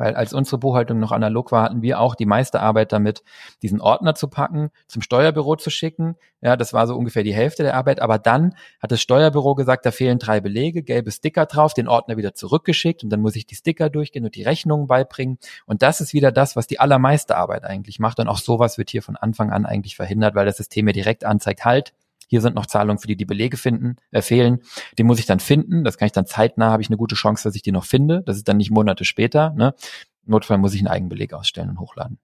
weil 0.00 0.14
als 0.14 0.32
unsere 0.32 0.56
Buchhaltung 0.56 0.98
noch 0.98 1.12
analog 1.12 1.52
war, 1.52 1.62
hatten 1.62 1.82
wir 1.82 2.00
auch 2.00 2.14
die 2.14 2.24
meiste 2.24 2.60
Arbeit 2.60 2.90
damit, 2.90 3.22
diesen 3.60 3.82
Ordner 3.82 4.14
zu 4.14 4.28
packen, 4.28 4.70
zum 4.88 5.02
Steuerbüro 5.02 5.56
zu 5.56 5.68
schicken. 5.68 6.16
Ja, 6.40 6.56
das 6.56 6.72
war 6.72 6.86
so 6.86 6.96
ungefähr 6.96 7.22
die 7.22 7.34
Hälfte 7.34 7.64
der 7.64 7.74
Arbeit. 7.74 8.00
Aber 8.00 8.18
dann 8.18 8.54
hat 8.80 8.92
das 8.92 9.02
Steuerbüro 9.02 9.54
gesagt, 9.54 9.84
da 9.84 9.90
fehlen 9.90 10.18
drei 10.18 10.40
Belege, 10.40 10.82
gelbe 10.82 11.12
Sticker 11.12 11.44
drauf, 11.44 11.74
den 11.74 11.86
Ordner 11.86 12.16
wieder 12.16 12.32
zurückgeschickt 12.32 13.04
und 13.04 13.10
dann 13.10 13.20
muss 13.20 13.36
ich 13.36 13.44
die 13.44 13.54
Sticker 13.54 13.90
durchgehen 13.90 14.24
und 14.24 14.36
die 14.36 14.42
Rechnungen 14.42 14.86
beibringen. 14.86 15.36
Und 15.66 15.82
das 15.82 16.00
ist 16.00 16.14
wieder 16.14 16.32
das, 16.32 16.56
was 16.56 16.66
die 16.66 16.80
allermeiste 16.80 17.36
Arbeit 17.36 17.64
eigentlich 17.64 17.98
macht. 17.98 18.20
Und 18.20 18.28
auch 18.28 18.38
sowas 18.38 18.78
wird 18.78 18.88
hier 18.88 19.02
von 19.02 19.16
Anfang 19.16 19.50
an 19.50 19.66
eigentlich 19.66 19.96
verhindert, 19.96 20.34
weil 20.34 20.46
das 20.46 20.56
System 20.56 20.86
mir 20.86 20.94
direkt 20.94 21.26
anzeigt, 21.26 21.66
halt, 21.66 21.92
hier 22.30 22.40
sind 22.40 22.54
noch 22.54 22.66
Zahlungen, 22.66 23.00
für 23.00 23.08
die 23.08 23.16
die 23.16 23.24
Belege 23.24 23.56
finden, 23.56 23.96
äh, 24.12 24.22
fehlen. 24.22 24.60
Die 24.96 25.02
muss 25.02 25.18
ich 25.18 25.26
dann 25.26 25.40
finden. 25.40 25.82
Das 25.82 25.98
kann 25.98 26.06
ich 26.06 26.12
dann 26.12 26.26
zeitnah, 26.26 26.70
habe 26.70 26.80
ich 26.80 26.88
eine 26.88 26.96
gute 26.96 27.16
Chance, 27.16 27.42
dass 27.42 27.56
ich 27.56 27.62
die 27.62 27.72
noch 27.72 27.84
finde. 27.84 28.22
Das 28.24 28.36
ist 28.36 28.46
dann 28.46 28.56
nicht 28.56 28.70
Monate 28.70 29.04
später. 29.04 29.50
Ne? 29.50 29.74
Notfall 30.26 30.58
muss 30.58 30.72
ich 30.72 30.80
einen 30.80 30.88
Eigenbeleg 30.88 31.32
ausstellen 31.32 31.70
und 31.70 31.80
hochladen. 31.80 32.18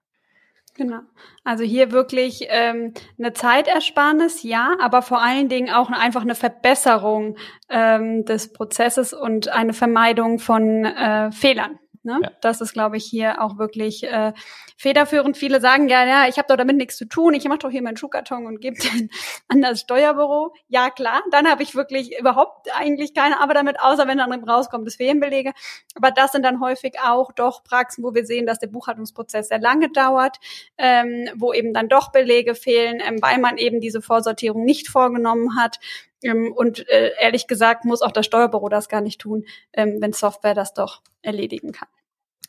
Genau. 0.75 0.99
Also 1.43 1.65
hier 1.65 1.91
wirklich 1.91 2.45
ähm, 2.49 2.93
eine 3.19 3.33
Zeitersparnis, 3.33 4.43
ja, 4.43 4.77
aber 4.79 5.01
vor 5.01 5.21
allen 5.21 5.49
Dingen 5.49 5.73
auch 5.73 5.89
einfach 5.89 6.21
eine 6.21 6.35
Verbesserung 6.35 7.35
ähm, 7.67 8.23
des 8.23 8.53
Prozesses 8.53 9.11
und 9.11 9.49
eine 9.49 9.73
Vermeidung 9.73 10.39
von 10.39 10.85
äh, 10.85 11.31
Fehlern. 11.31 11.79
Ne? 12.07 12.21
Ja. 12.23 12.31
Das 12.39 12.61
ist, 12.61 12.71
glaube 12.71 12.95
ich, 12.95 13.03
hier 13.03 13.41
auch 13.41 13.57
wirklich 13.57 14.05
äh, 14.05 14.31
federführend. 14.77 15.35
Viele 15.35 15.59
sagen, 15.59 15.89
ja, 15.89 16.05
ja, 16.05 16.27
ich 16.29 16.37
habe 16.37 16.47
doch 16.47 16.55
damit 16.55 16.77
nichts 16.77 16.95
zu 16.95 17.03
tun. 17.03 17.33
Ich 17.33 17.43
mache 17.45 17.59
doch 17.59 17.69
hier 17.69 17.81
meinen 17.81 17.97
Schuhkarton 17.97 18.45
und 18.45 18.61
gebe 18.61 18.77
den 18.77 19.09
an 19.49 19.61
das 19.61 19.81
Steuerbüro. 19.81 20.53
Ja, 20.69 20.89
klar, 20.89 21.21
dann 21.31 21.49
habe 21.49 21.63
ich 21.63 21.75
wirklich 21.75 22.17
überhaupt 22.17 22.69
eigentlich 22.73 23.13
keine 23.13 23.41
Arbeit 23.41 23.57
damit, 23.57 23.81
außer 23.81 24.07
wenn 24.07 24.19
dann 24.19 24.31
rauskommt, 24.31 24.87
das 24.87 24.95
Ferienbelege. 24.95 25.51
Aber 25.95 26.11
das 26.11 26.31
sind 26.31 26.43
dann 26.43 26.61
häufig 26.61 26.93
auch 27.03 27.33
doch 27.33 27.61
Praxen, 27.65 28.05
wo 28.05 28.13
wir 28.13 28.25
sehen, 28.25 28.45
dass 28.45 28.59
der 28.59 28.67
Buchhaltungsprozess 28.67 29.49
sehr 29.49 29.59
lange 29.59 29.89
dauert, 29.89 30.37
ähm, 30.77 31.29
wo 31.35 31.51
eben 31.51 31.73
dann 31.73 31.89
doch 31.89 32.13
Belege 32.13 32.55
fehlen, 32.55 33.01
ähm, 33.05 33.21
weil 33.21 33.37
man 33.39 33.57
eben 33.57 33.81
diese 33.81 34.01
Vorsortierung 34.01 34.63
nicht 34.63 34.87
vorgenommen 34.87 35.57
hat. 35.57 35.79
Ähm, 36.23 36.53
und 36.55 36.87
äh, 36.89 37.11
ehrlich 37.19 37.47
gesagt 37.47 37.85
muss 37.85 38.01
auch 38.01 38.11
das 38.11 38.25
Steuerbüro 38.25 38.69
das 38.69 38.89
gar 38.89 39.01
nicht 39.01 39.19
tun, 39.19 39.45
ähm, 39.73 39.97
wenn 39.99 40.13
Software 40.13 40.53
das 40.53 40.73
doch 40.73 41.01
erledigen 41.21 41.71
kann. 41.71 41.89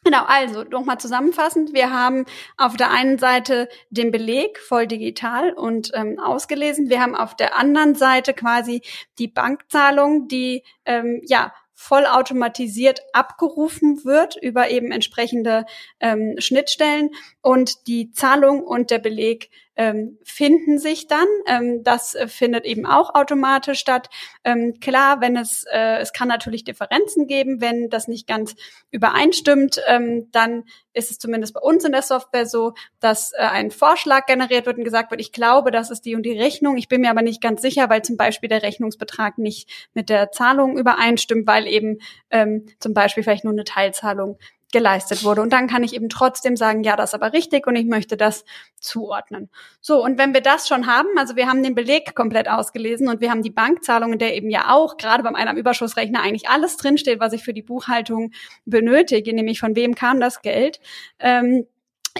Genau, 0.08 0.24
also 0.26 0.62
nochmal 0.62 0.96
zusammenfassend. 0.98 1.74
Wir 1.74 1.92
haben 1.92 2.24
auf 2.56 2.78
der 2.78 2.90
einen 2.90 3.18
Seite 3.18 3.68
den 3.90 4.10
Beleg 4.10 4.58
voll 4.58 4.86
digital 4.86 5.52
und 5.52 5.90
ähm, 5.92 6.18
ausgelesen. 6.18 6.88
Wir 6.88 7.02
haben 7.02 7.14
auf 7.14 7.36
der 7.36 7.58
anderen 7.58 7.94
Seite 7.94 8.32
quasi 8.32 8.80
die 9.18 9.28
Bankzahlung, 9.28 10.26
die 10.26 10.62
ähm, 10.86 11.20
ja 11.26 11.52
vollautomatisiert 11.74 13.02
abgerufen 13.12 14.02
wird 14.02 14.36
über 14.40 14.70
eben 14.70 14.92
entsprechende 14.92 15.66
ähm, 16.00 16.36
Schnittstellen 16.38 17.10
und 17.42 17.86
die 17.86 18.10
Zahlung 18.10 18.62
und 18.62 18.90
der 18.90 19.00
Beleg 19.00 19.50
ähm, 19.78 20.18
finden 20.24 20.78
sich 20.78 21.06
dann. 21.06 21.26
Ähm, 21.46 21.82
das 21.84 22.14
äh, 22.14 22.26
findet 22.26 22.66
eben 22.66 22.84
auch 22.84 23.14
automatisch 23.14 23.78
statt. 23.78 24.10
Ähm, 24.42 24.74
klar, 24.80 25.20
wenn 25.20 25.36
es, 25.36 25.64
äh, 25.72 25.98
es 25.98 26.12
kann 26.12 26.26
natürlich 26.26 26.64
Differenzen 26.64 27.28
geben, 27.28 27.60
wenn 27.60 27.88
das 27.88 28.08
nicht 28.08 28.26
ganz 28.26 28.56
übereinstimmt, 28.90 29.80
ähm, 29.86 30.28
dann 30.32 30.64
ist 30.92 31.12
es 31.12 31.18
zumindest 31.18 31.54
bei 31.54 31.60
uns 31.60 31.84
in 31.84 31.92
der 31.92 32.02
Software 32.02 32.44
so, 32.44 32.74
dass 32.98 33.32
äh, 33.32 33.38
ein 33.38 33.70
Vorschlag 33.70 34.26
generiert 34.26 34.66
wird 34.66 34.78
und 34.78 34.84
gesagt 34.84 35.12
wird, 35.12 35.20
ich 35.20 35.30
glaube, 35.30 35.70
das 35.70 35.92
ist 35.92 36.04
die 36.04 36.16
und 36.16 36.24
die 36.24 36.36
Rechnung. 36.36 36.76
Ich 36.76 36.88
bin 36.88 37.00
mir 37.00 37.10
aber 37.10 37.22
nicht 37.22 37.40
ganz 37.40 37.62
sicher, 37.62 37.88
weil 37.88 38.02
zum 38.02 38.16
Beispiel 38.16 38.48
der 38.48 38.64
Rechnungsbetrag 38.64 39.38
nicht 39.38 39.70
mit 39.94 40.08
der 40.08 40.32
Zahlung 40.32 40.76
übereinstimmt, 40.76 41.46
weil 41.46 41.68
eben 41.68 41.98
ähm, 42.30 42.66
zum 42.80 42.94
Beispiel 42.94 43.22
vielleicht 43.22 43.44
nur 43.44 43.52
eine 43.52 43.64
Teilzahlung 43.64 44.38
geleistet 44.72 45.24
wurde. 45.24 45.40
Und 45.42 45.52
dann 45.52 45.66
kann 45.66 45.82
ich 45.82 45.94
eben 45.94 46.08
trotzdem 46.08 46.56
sagen, 46.56 46.82
ja, 46.82 46.96
das 46.96 47.10
ist 47.10 47.14
aber 47.14 47.32
richtig 47.32 47.66
und 47.66 47.76
ich 47.76 47.86
möchte 47.86 48.16
das 48.16 48.44
zuordnen. 48.78 49.48
So, 49.80 50.02
und 50.04 50.18
wenn 50.18 50.34
wir 50.34 50.40
das 50.40 50.68
schon 50.68 50.86
haben, 50.86 51.08
also 51.16 51.36
wir 51.36 51.48
haben 51.48 51.62
den 51.62 51.74
Beleg 51.74 52.14
komplett 52.14 52.48
ausgelesen 52.48 53.08
und 53.08 53.20
wir 53.20 53.30
haben 53.30 53.42
die 53.42 53.50
Bankzahlung, 53.50 54.12
in 54.12 54.18
der 54.18 54.34
eben 54.36 54.50
ja 54.50 54.74
auch 54.74 54.96
gerade 54.96 55.22
beim 55.22 55.34
Einnahmenüberschussrechner 55.34 56.22
eigentlich 56.22 56.48
alles 56.48 56.76
drinsteht, 56.76 57.20
was 57.20 57.32
ich 57.32 57.42
für 57.42 57.54
die 57.54 57.62
Buchhaltung 57.62 58.32
benötige, 58.66 59.34
nämlich 59.34 59.60
von 59.60 59.74
wem 59.74 59.94
kam 59.94 60.20
das 60.20 60.42
Geld. 60.42 60.80
Ähm, 61.18 61.66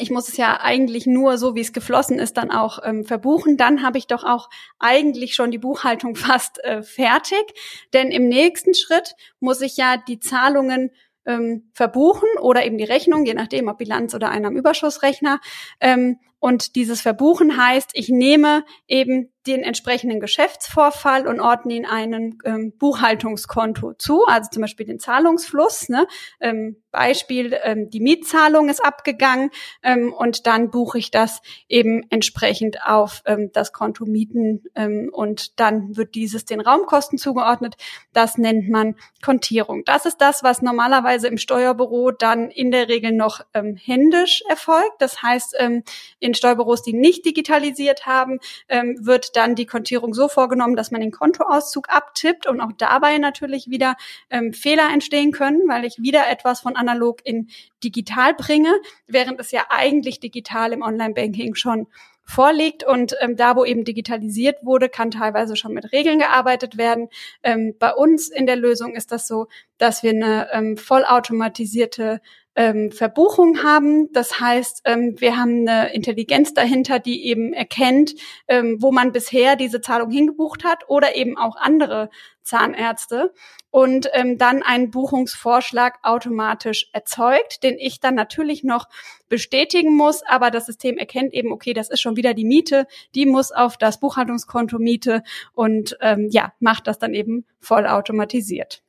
ich 0.00 0.10
muss 0.10 0.28
es 0.28 0.36
ja 0.36 0.60
eigentlich 0.60 1.06
nur 1.06 1.38
so, 1.38 1.54
wie 1.54 1.60
es 1.60 1.72
geflossen 1.72 2.18
ist, 2.18 2.36
dann 2.36 2.50
auch 2.50 2.78
ähm, 2.84 3.04
verbuchen. 3.04 3.56
Dann 3.56 3.82
habe 3.82 3.98
ich 3.98 4.06
doch 4.06 4.24
auch 4.24 4.48
eigentlich 4.78 5.34
schon 5.34 5.50
die 5.50 5.58
Buchhaltung 5.58 6.14
fast 6.16 6.62
äh, 6.64 6.82
fertig. 6.82 7.44
Denn 7.92 8.10
im 8.10 8.28
nächsten 8.28 8.74
Schritt 8.74 9.14
muss 9.40 9.60
ich 9.60 9.76
ja 9.76 9.96
die 9.96 10.20
Zahlungen 10.20 10.90
ähm, 11.28 11.70
verbuchen 11.72 12.28
oder 12.40 12.64
eben 12.64 12.78
die 12.78 12.84
Rechnung, 12.84 13.24
je 13.24 13.34
nachdem, 13.34 13.68
ob 13.68 13.78
Bilanz 13.78 14.14
oder 14.14 14.30
Einnahmenüberschussrechner. 14.30 15.40
Ähm, 15.80 16.18
und 16.40 16.76
dieses 16.76 17.00
Verbuchen 17.00 17.56
heißt, 17.56 17.90
ich 17.94 18.08
nehme 18.08 18.64
eben 18.86 19.30
den 19.48 19.62
entsprechenden 19.62 20.20
Geschäftsvorfall 20.20 21.26
und 21.26 21.40
ordne 21.40 21.74
ihn 21.74 21.86
einem 21.86 22.38
ähm, 22.44 22.72
Buchhaltungskonto 22.78 23.94
zu, 23.94 24.24
also 24.26 24.50
zum 24.50 24.60
Beispiel 24.60 24.86
den 24.86 25.00
Zahlungsfluss. 25.00 25.88
Ne? 25.88 26.06
Ähm, 26.38 26.76
Beispiel, 26.90 27.56
ähm, 27.62 27.90
die 27.90 28.00
Mietzahlung 28.00 28.68
ist 28.68 28.84
abgegangen 28.84 29.50
ähm, 29.82 30.12
und 30.12 30.46
dann 30.46 30.70
buche 30.70 30.98
ich 30.98 31.10
das 31.10 31.40
eben 31.68 32.02
entsprechend 32.10 32.84
auf 32.84 33.22
ähm, 33.24 33.50
das 33.52 33.72
Konto 33.72 34.04
Mieten 34.04 34.64
ähm, 34.74 35.10
und 35.12 35.58
dann 35.58 35.96
wird 35.96 36.14
dieses 36.14 36.44
den 36.44 36.60
Raumkosten 36.60 37.18
zugeordnet. 37.18 37.76
Das 38.12 38.36
nennt 38.36 38.68
man 38.68 38.96
Kontierung. 39.24 39.84
Das 39.84 40.04
ist 40.04 40.18
das, 40.18 40.42
was 40.42 40.60
normalerweise 40.60 41.26
im 41.28 41.38
Steuerbüro 41.38 42.10
dann 42.10 42.50
in 42.50 42.70
der 42.70 42.88
Regel 42.88 43.12
noch 43.12 43.40
ähm, 43.54 43.76
händisch 43.76 44.42
erfolgt. 44.48 45.00
Das 45.00 45.22
heißt, 45.22 45.56
ähm, 45.58 45.84
in 46.28 46.34
Steuerbüros, 46.34 46.82
die 46.82 46.92
nicht 46.92 47.24
digitalisiert 47.24 48.06
haben, 48.06 48.38
ähm, 48.68 48.96
wird 49.00 49.34
dann 49.36 49.54
die 49.54 49.66
Kontierung 49.66 50.14
so 50.14 50.28
vorgenommen, 50.28 50.76
dass 50.76 50.90
man 50.90 51.00
den 51.00 51.10
Kontoauszug 51.10 51.88
abtippt 51.88 52.46
und 52.46 52.60
auch 52.60 52.72
dabei 52.76 53.18
natürlich 53.18 53.68
wieder 53.68 53.96
ähm, 54.30 54.52
Fehler 54.52 54.88
entstehen 54.92 55.32
können, 55.32 55.68
weil 55.68 55.84
ich 55.84 55.98
wieder 55.98 56.28
etwas 56.28 56.60
von 56.60 56.76
analog 56.76 57.20
in 57.24 57.48
digital 57.82 58.34
bringe, 58.34 58.72
während 59.06 59.40
es 59.40 59.50
ja 59.50 59.64
eigentlich 59.70 60.20
digital 60.20 60.72
im 60.72 60.82
Online-Banking 60.82 61.54
schon 61.54 61.86
vorliegt 62.28 62.84
und 62.84 63.16
ähm, 63.20 63.36
da, 63.36 63.56
wo 63.56 63.64
eben 63.64 63.84
digitalisiert 63.84 64.58
wurde, 64.62 64.90
kann 64.90 65.10
teilweise 65.10 65.56
schon 65.56 65.72
mit 65.72 65.92
Regeln 65.92 66.18
gearbeitet 66.18 66.76
werden. 66.76 67.08
Ähm, 67.42 67.74
bei 67.78 67.94
uns 67.94 68.28
in 68.28 68.44
der 68.44 68.56
Lösung 68.56 68.94
ist 68.94 69.12
das 69.12 69.26
so, 69.26 69.46
dass 69.78 70.02
wir 70.02 70.10
eine 70.10 70.48
ähm, 70.52 70.76
vollautomatisierte 70.76 72.20
ähm, 72.58 72.90
Verbuchung 72.90 73.62
haben. 73.62 74.12
Das 74.12 74.40
heißt, 74.40 74.82
ähm, 74.84 75.14
wir 75.18 75.36
haben 75.36 75.66
eine 75.66 75.94
Intelligenz 75.94 76.54
dahinter, 76.54 76.98
die 76.98 77.24
eben 77.26 77.52
erkennt, 77.52 78.16
ähm, 78.48 78.78
wo 78.80 78.90
man 78.90 79.12
bisher 79.12 79.54
diese 79.54 79.80
Zahlung 79.80 80.10
hingebucht 80.10 80.64
hat 80.64 80.88
oder 80.88 81.14
eben 81.14 81.38
auch 81.38 81.54
andere 81.56 82.10
Zahnärzte 82.42 83.32
und 83.70 84.10
ähm, 84.12 84.38
dann 84.38 84.64
einen 84.64 84.90
Buchungsvorschlag 84.90 85.98
automatisch 86.02 86.88
erzeugt, 86.92 87.62
den 87.62 87.78
ich 87.78 88.00
dann 88.00 88.16
natürlich 88.16 88.64
noch 88.64 88.88
bestätigen 89.28 89.94
muss, 89.94 90.22
aber 90.26 90.50
das 90.50 90.66
System 90.66 90.98
erkennt 90.98 91.34
eben, 91.34 91.52
okay, 91.52 91.74
das 91.74 91.88
ist 91.90 92.00
schon 92.00 92.16
wieder 92.16 92.34
die 92.34 92.44
Miete, 92.44 92.88
die 93.14 93.26
muss 93.26 93.52
auf 93.52 93.76
das 93.76 94.00
Buchhaltungskonto 94.00 94.80
Miete 94.80 95.22
und 95.52 95.96
ähm, 96.00 96.26
ja, 96.32 96.52
macht 96.58 96.88
das 96.88 96.98
dann 96.98 97.14
eben 97.14 97.44
vollautomatisiert. 97.60 98.82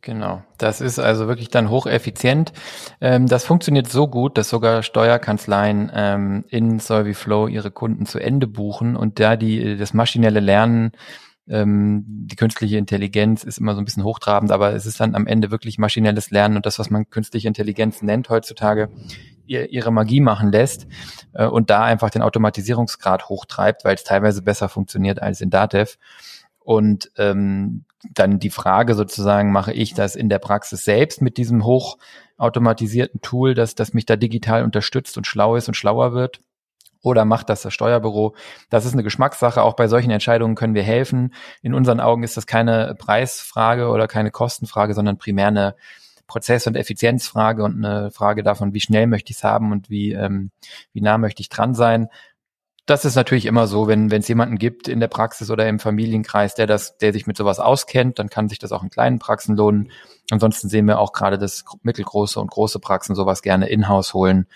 Genau, 0.00 0.42
das 0.58 0.80
ist 0.80 1.00
also 1.00 1.26
wirklich 1.26 1.48
dann 1.48 1.70
hocheffizient. 1.70 2.52
Ähm, 3.00 3.26
das 3.26 3.44
funktioniert 3.44 3.88
so 3.88 4.06
gut, 4.06 4.38
dass 4.38 4.48
sogar 4.48 4.84
Steuerkanzleien 4.84 5.90
ähm, 5.92 6.44
in 6.48 6.78
Solviflow 6.78 7.48
ihre 7.48 7.72
Kunden 7.72 8.06
zu 8.06 8.20
Ende 8.20 8.46
buchen 8.46 8.94
und 8.94 9.18
da 9.18 9.36
die 9.36 9.76
das 9.76 9.94
maschinelle 9.94 10.38
Lernen, 10.38 10.92
ähm, 11.48 12.04
die 12.06 12.36
künstliche 12.36 12.76
Intelligenz 12.76 13.42
ist 13.42 13.58
immer 13.58 13.74
so 13.74 13.80
ein 13.80 13.84
bisschen 13.84 14.04
hochtrabend, 14.04 14.52
aber 14.52 14.72
es 14.72 14.86
ist 14.86 15.00
dann 15.00 15.16
am 15.16 15.26
Ende 15.26 15.50
wirklich 15.50 15.78
maschinelles 15.78 16.30
Lernen 16.30 16.56
und 16.56 16.66
das, 16.66 16.78
was 16.78 16.90
man 16.90 17.10
künstliche 17.10 17.48
Intelligenz 17.48 18.00
nennt 18.00 18.28
heutzutage, 18.28 18.90
ihr, 19.46 19.70
ihre 19.70 19.90
Magie 19.90 20.20
machen 20.20 20.52
lässt 20.52 20.86
äh, 21.32 21.46
und 21.46 21.70
da 21.70 21.82
einfach 21.82 22.10
den 22.10 22.22
Automatisierungsgrad 22.22 23.28
hochtreibt, 23.28 23.84
weil 23.84 23.96
es 23.96 24.04
teilweise 24.04 24.42
besser 24.42 24.68
funktioniert 24.68 25.20
als 25.20 25.40
in 25.40 25.50
Datev. 25.50 25.96
Und 26.68 27.10
ähm, 27.16 27.86
dann 28.12 28.38
die 28.38 28.50
Frage 28.50 28.92
sozusagen, 28.92 29.52
mache 29.52 29.72
ich 29.72 29.94
das 29.94 30.14
in 30.14 30.28
der 30.28 30.38
Praxis 30.38 30.84
selbst 30.84 31.22
mit 31.22 31.38
diesem 31.38 31.64
hochautomatisierten 31.64 33.22
Tool, 33.22 33.54
dass 33.54 33.74
das 33.74 33.94
mich 33.94 34.04
da 34.04 34.16
digital 34.16 34.64
unterstützt 34.64 35.16
und 35.16 35.26
schlau 35.26 35.56
ist 35.56 35.68
und 35.68 35.78
schlauer 35.78 36.12
wird? 36.12 36.42
Oder 37.00 37.24
macht 37.24 37.48
das 37.48 37.62
das 37.62 37.72
Steuerbüro? 37.72 38.34
Das 38.68 38.84
ist 38.84 38.92
eine 38.92 39.02
Geschmackssache. 39.02 39.62
Auch 39.62 39.76
bei 39.76 39.88
solchen 39.88 40.10
Entscheidungen 40.10 40.56
können 40.56 40.74
wir 40.74 40.82
helfen. 40.82 41.32
In 41.62 41.72
unseren 41.72 42.00
Augen 42.00 42.22
ist 42.22 42.36
das 42.36 42.46
keine 42.46 42.94
Preisfrage 42.98 43.88
oder 43.88 44.06
keine 44.06 44.30
Kostenfrage, 44.30 44.92
sondern 44.92 45.16
primär 45.16 45.46
eine 45.46 45.74
Prozess- 46.26 46.66
und 46.66 46.76
Effizienzfrage 46.76 47.64
und 47.64 47.82
eine 47.82 48.10
Frage 48.10 48.42
davon, 48.42 48.74
wie 48.74 48.80
schnell 48.80 49.06
möchte 49.06 49.30
ich 49.30 49.38
es 49.38 49.44
haben 49.44 49.72
und 49.72 49.88
wie, 49.88 50.12
ähm, 50.12 50.50
wie 50.92 51.00
nah 51.00 51.16
möchte 51.16 51.40
ich 51.40 51.48
dran 51.48 51.74
sein 51.74 52.08
das 52.88 53.04
ist 53.04 53.16
natürlich 53.16 53.44
immer 53.44 53.66
so, 53.66 53.86
wenn 53.86 54.10
wenn 54.10 54.20
es 54.20 54.28
jemanden 54.28 54.56
gibt 54.56 54.88
in 54.88 54.98
der 54.98 55.08
Praxis 55.08 55.50
oder 55.50 55.68
im 55.68 55.78
Familienkreis, 55.78 56.54
der 56.54 56.66
das, 56.66 56.96
der 56.96 57.12
sich 57.12 57.26
mit 57.26 57.36
sowas 57.36 57.60
auskennt, 57.60 58.18
dann 58.18 58.30
kann 58.30 58.48
sich 58.48 58.58
das 58.58 58.72
auch 58.72 58.82
in 58.82 58.88
kleinen 58.88 59.18
Praxen 59.18 59.56
lohnen. 59.56 59.90
Ansonsten 60.30 60.68
sehen 60.68 60.86
wir 60.86 60.98
auch 60.98 61.12
gerade, 61.12 61.38
dass 61.38 61.64
mittelgroße 61.82 62.40
und 62.40 62.50
große 62.50 62.80
Praxen 62.80 63.14
sowas 63.14 63.42
gerne 63.42 63.68
in-house 63.68 64.14
holen, 64.14 64.46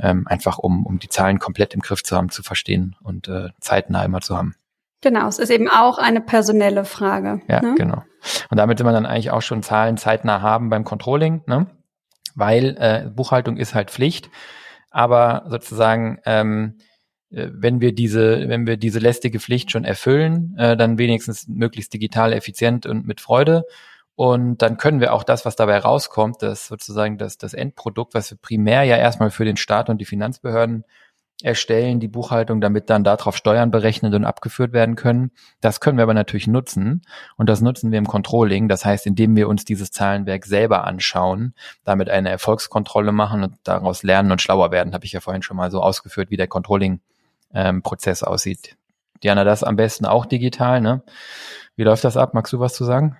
ähm, 0.00 0.26
einfach 0.26 0.58
um 0.58 0.86
um 0.86 0.98
die 0.98 1.08
Zahlen 1.08 1.38
komplett 1.38 1.74
im 1.74 1.80
Griff 1.80 2.02
zu 2.02 2.16
haben, 2.16 2.30
zu 2.30 2.42
verstehen 2.42 2.96
und 3.02 3.28
äh, 3.28 3.50
zeitnah 3.60 4.04
immer 4.04 4.22
zu 4.22 4.36
haben. 4.36 4.54
Genau, 5.02 5.26
es 5.26 5.38
ist 5.38 5.50
eben 5.50 5.68
auch 5.68 5.98
eine 5.98 6.20
personelle 6.20 6.84
Frage. 6.86 7.42
Ja, 7.48 7.60
ne? 7.60 7.74
genau. 7.76 8.04
Und 8.50 8.56
damit 8.56 8.78
sind 8.78 8.86
wir 8.86 8.92
dann 8.92 9.04
eigentlich 9.04 9.32
auch 9.32 9.42
schon 9.42 9.62
Zahlen 9.62 9.98
zeitnah 9.98 10.40
haben 10.40 10.70
beim 10.70 10.84
Controlling, 10.84 11.42
ne? 11.46 11.66
weil 12.34 12.76
äh, 12.78 13.10
Buchhaltung 13.10 13.58
ist 13.58 13.74
halt 13.74 13.90
Pflicht, 13.90 14.30
aber 14.90 15.44
sozusagen 15.48 16.20
ähm, 16.24 16.78
äh, 16.78 16.91
wenn 17.32 17.80
wir 17.80 17.94
diese, 17.94 18.48
wenn 18.48 18.66
wir 18.66 18.76
diese 18.76 18.98
lästige 18.98 19.40
Pflicht 19.40 19.70
schon 19.70 19.84
erfüllen, 19.84 20.54
äh, 20.58 20.76
dann 20.76 20.98
wenigstens 20.98 21.48
möglichst 21.48 21.92
digital 21.94 22.32
effizient 22.32 22.86
und 22.86 23.06
mit 23.06 23.20
Freude. 23.20 23.64
Und 24.14 24.60
dann 24.60 24.76
können 24.76 25.00
wir 25.00 25.14
auch 25.14 25.24
das, 25.24 25.44
was 25.46 25.56
dabei 25.56 25.78
rauskommt, 25.78 26.42
das 26.42 26.68
sozusagen 26.68 27.16
das, 27.18 27.38
das 27.38 27.54
Endprodukt, 27.54 28.14
was 28.14 28.30
wir 28.30 28.38
primär 28.38 28.84
ja 28.84 28.96
erstmal 28.96 29.30
für 29.30 29.46
den 29.46 29.56
Staat 29.56 29.88
und 29.88 29.98
die 29.98 30.04
Finanzbehörden 30.04 30.84
erstellen, 31.42 31.98
die 31.98 32.08
Buchhaltung, 32.08 32.60
damit 32.60 32.88
dann 32.90 33.04
darauf 33.04 33.36
Steuern 33.36 33.70
berechnet 33.70 34.14
und 34.14 34.24
abgeführt 34.24 34.72
werden 34.72 34.94
können. 34.96 35.32
Das 35.60 35.80
können 35.80 35.98
wir 35.98 36.02
aber 36.02 36.14
natürlich 36.14 36.46
nutzen. 36.46 37.02
Und 37.36 37.48
das 37.48 37.60
nutzen 37.60 37.90
wir 37.90 37.98
im 37.98 38.06
Controlling. 38.06 38.68
Das 38.68 38.84
heißt, 38.84 39.06
indem 39.06 39.34
wir 39.34 39.48
uns 39.48 39.64
dieses 39.64 39.90
Zahlenwerk 39.90 40.44
selber 40.44 40.84
anschauen, 40.84 41.54
damit 41.84 42.10
eine 42.10 42.30
Erfolgskontrolle 42.30 43.12
machen 43.12 43.42
und 43.42 43.54
daraus 43.64 44.02
lernen 44.02 44.30
und 44.30 44.40
schlauer 44.40 44.70
werden, 44.70 44.94
habe 44.94 45.04
ich 45.04 45.12
ja 45.12 45.20
vorhin 45.20 45.42
schon 45.42 45.56
mal 45.56 45.70
so 45.70 45.80
ausgeführt, 45.80 46.30
wie 46.30 46.36
der 46.36 46.48
Controlling 46.48 47.00
ähm, 47.54 47.82
Prozess 47.82 48.22
aussieht. 48.22 48.76
Diana, 49.22 49.44
das 49.44 49.62
am 49.62 49.76
besten 49.76 50.06
auch 50.06 50.26
digital, 50.26 50.80
ne? 50.80 51.02
Wie 51.76 51.84
läuft 51.84 52.04
das 52.04 52.16
ab? 52.16 52.34
Magst 52.34 52.52
du 52.52 52.60
was 52.60 52.74
zu 52.74 52.84
sagen? 52.84 53.16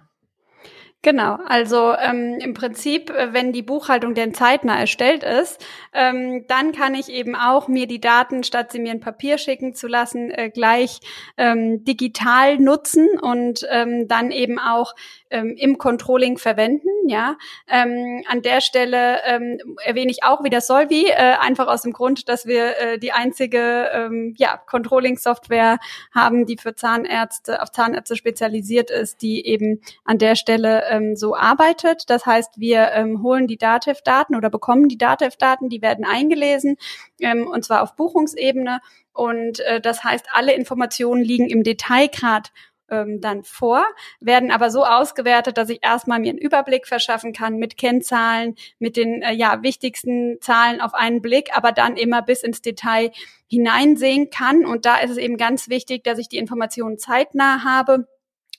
Genau, 1.04 1.36
also 1.48 1.94
ähm, 1.96 2.38
im 2.40 2.54
Prinzip, 2.54 3.10
äh, 3.10 3.32
wenn 3.32 3.52
die 3.52 3.62
Buchhaltung 3.62 4.14
denn 4.14 4.34
zeitnah 4.34 4.78
erstellt 4.78 5.24
ist, 5.24 5.60
ähm, 5.92 6.44
dann 6.46 6.70
kann 6.70 6.94
ich 6.94 7.08
eben 7.08 7.34
auch 7.34 7.66
mir 7.66 7.88
die 7.88 8.00
Daten, 8.00 8.44
statt 8.44 8.70
sie 8.70 8.78
mir 8.78 8.92
in 8.92 9.00
Papier 9.00 9.36
schicken 9.36 9.74
zu 9.74 9.88
lassen, 9.88 10.30
äh, 10.30 10.50
gleich 10.50 11.00
ähm, 11.36 11.82
digital 11.82 12.56
nutzen 12.58 13.08
und 13.20 13.66
ähm, 13.68 14.06
dann 14.06 14.30
eben 14.30 14.60
auch 14.60 14.94
ähm, 15.32 15.56
im 15.56 15.78
Controlling 15.78 16.38
verwenden. 16.38 16.88
Ja, 17.06 17.36
ähm, 17.68 18.22
an 18.28 18.42
der 18.42 18.60
Stelle 18.60 19.18
ähm, 19.26 19.58
erwähne 19.84 20.10
ich 20.12 20.22
auch 20.22 20.44
wieder 20.44 20.60
Solvi, 20.60 21.06
äh, 21.06 21.14
einfach 21.40 21.66
aus 21.66 21.82
dem 21.82 21.92
Grund, 21.92 22.28
dass 22.28 22.46
wir 22.46 22.78
äh, 22.78 22.98
die 22.98 23.12
einzige 23.12 23.90
ähm, 23.92 24.34
ja, 24.36 24.56
Controlling-Software 24.56 25.78
haben, 26.14 26.46
die 26.46 26.56
für 26.56 26.74
Zahnärzte 26.74 27.60
auf 27.60 27.72
Zahnärzte 27.72 28.14
spezialisiert 28.14 28.90
ist, 28.90 29.22
die 29.22 29.44
eben 29.46 29.80
an 30.04 30.18
der 30.18 30.36
Stelle 30.36 30.84
ähm, 30.88 31.16
so 31.16 31.34
arbeitet. 31.34 32.08
Das 32.08 32.24
heißt, 32.26 32.60
wir 32.60 32.92
ähm, 32.92 33.22
holen 33.22 33.46
die 33.48 33.58
Datev-Daten 33.58 34.36
oder 34.36 34.50
bekommen 34.50 34.88
die 34.88 34.98
Datev-Daten, 34.98 35.68
die 35.68 35.82
werden 35.82 36.04
eingelesen 36.04 36.76
ähm, 37.20 37.46
und 37.46 37.64
zwar 37.64 37.82
auf 37.82 37.96
Buchungsebene. 37.96 38.80
Und 39.12 39.60
äh, 39.60 39.80
das 39.80 40.04
heißt, 40.04 40.26
alle 40.32 40.54
Informationen 40.54 41.22
liegen 41.22 41.48
im 41.48 41.62
Detailgrad 41.62 42.52
ähm, 42.92 43.20
dann 43.20 43.42
vor, 43.42 43.84
werden 44.20 44.50
aber 44.50 44.70
so 44.70 44.84
ausgewertet, 44.84 45.58
dass 45.58 45.70
ich 45.70 45.80
erstmal 45.82 46.20
mir 46.20 46.30
einen 46.30 46.38
Überblick 46.38 46.86
verschaffen 46.86 47.32
kann 47.32 47.56
mit 47.56 47.76
Kennzahlen, 47.76 48.54
mit 48.78 48.96
den 48.96 49.22
äh, 49.22 49.32
ja, 49.32 49.62
wichtigsten 49.62 50.38
Zahlen 50.40 50.80
auf 50.80 50.94
einen 50.94 51.22
Blick, 51.22 51.56
aber 51.56 51.72
dann 51.72 51.96
immer 51.96 52.22
bis 52.22 52.42
ins 52.42 52.62
Detail 52.62 53.10
hineinsehen 53.48 54.30
kann. 54.30 54.64
Und 54.64 54.86
da 54.86 54.98
ist 54.98 55.10
es 55.10 55.16
eben 55.16 55.36
ganz 55.36 55.68
wichtig, 55.68 56.04
dass 56.04 56.18
ich 56.18 56.28
die 56.28 56.38
Informationen 56.38 56.98
zeitnah 56.98 57.64
habe 57.64 58.06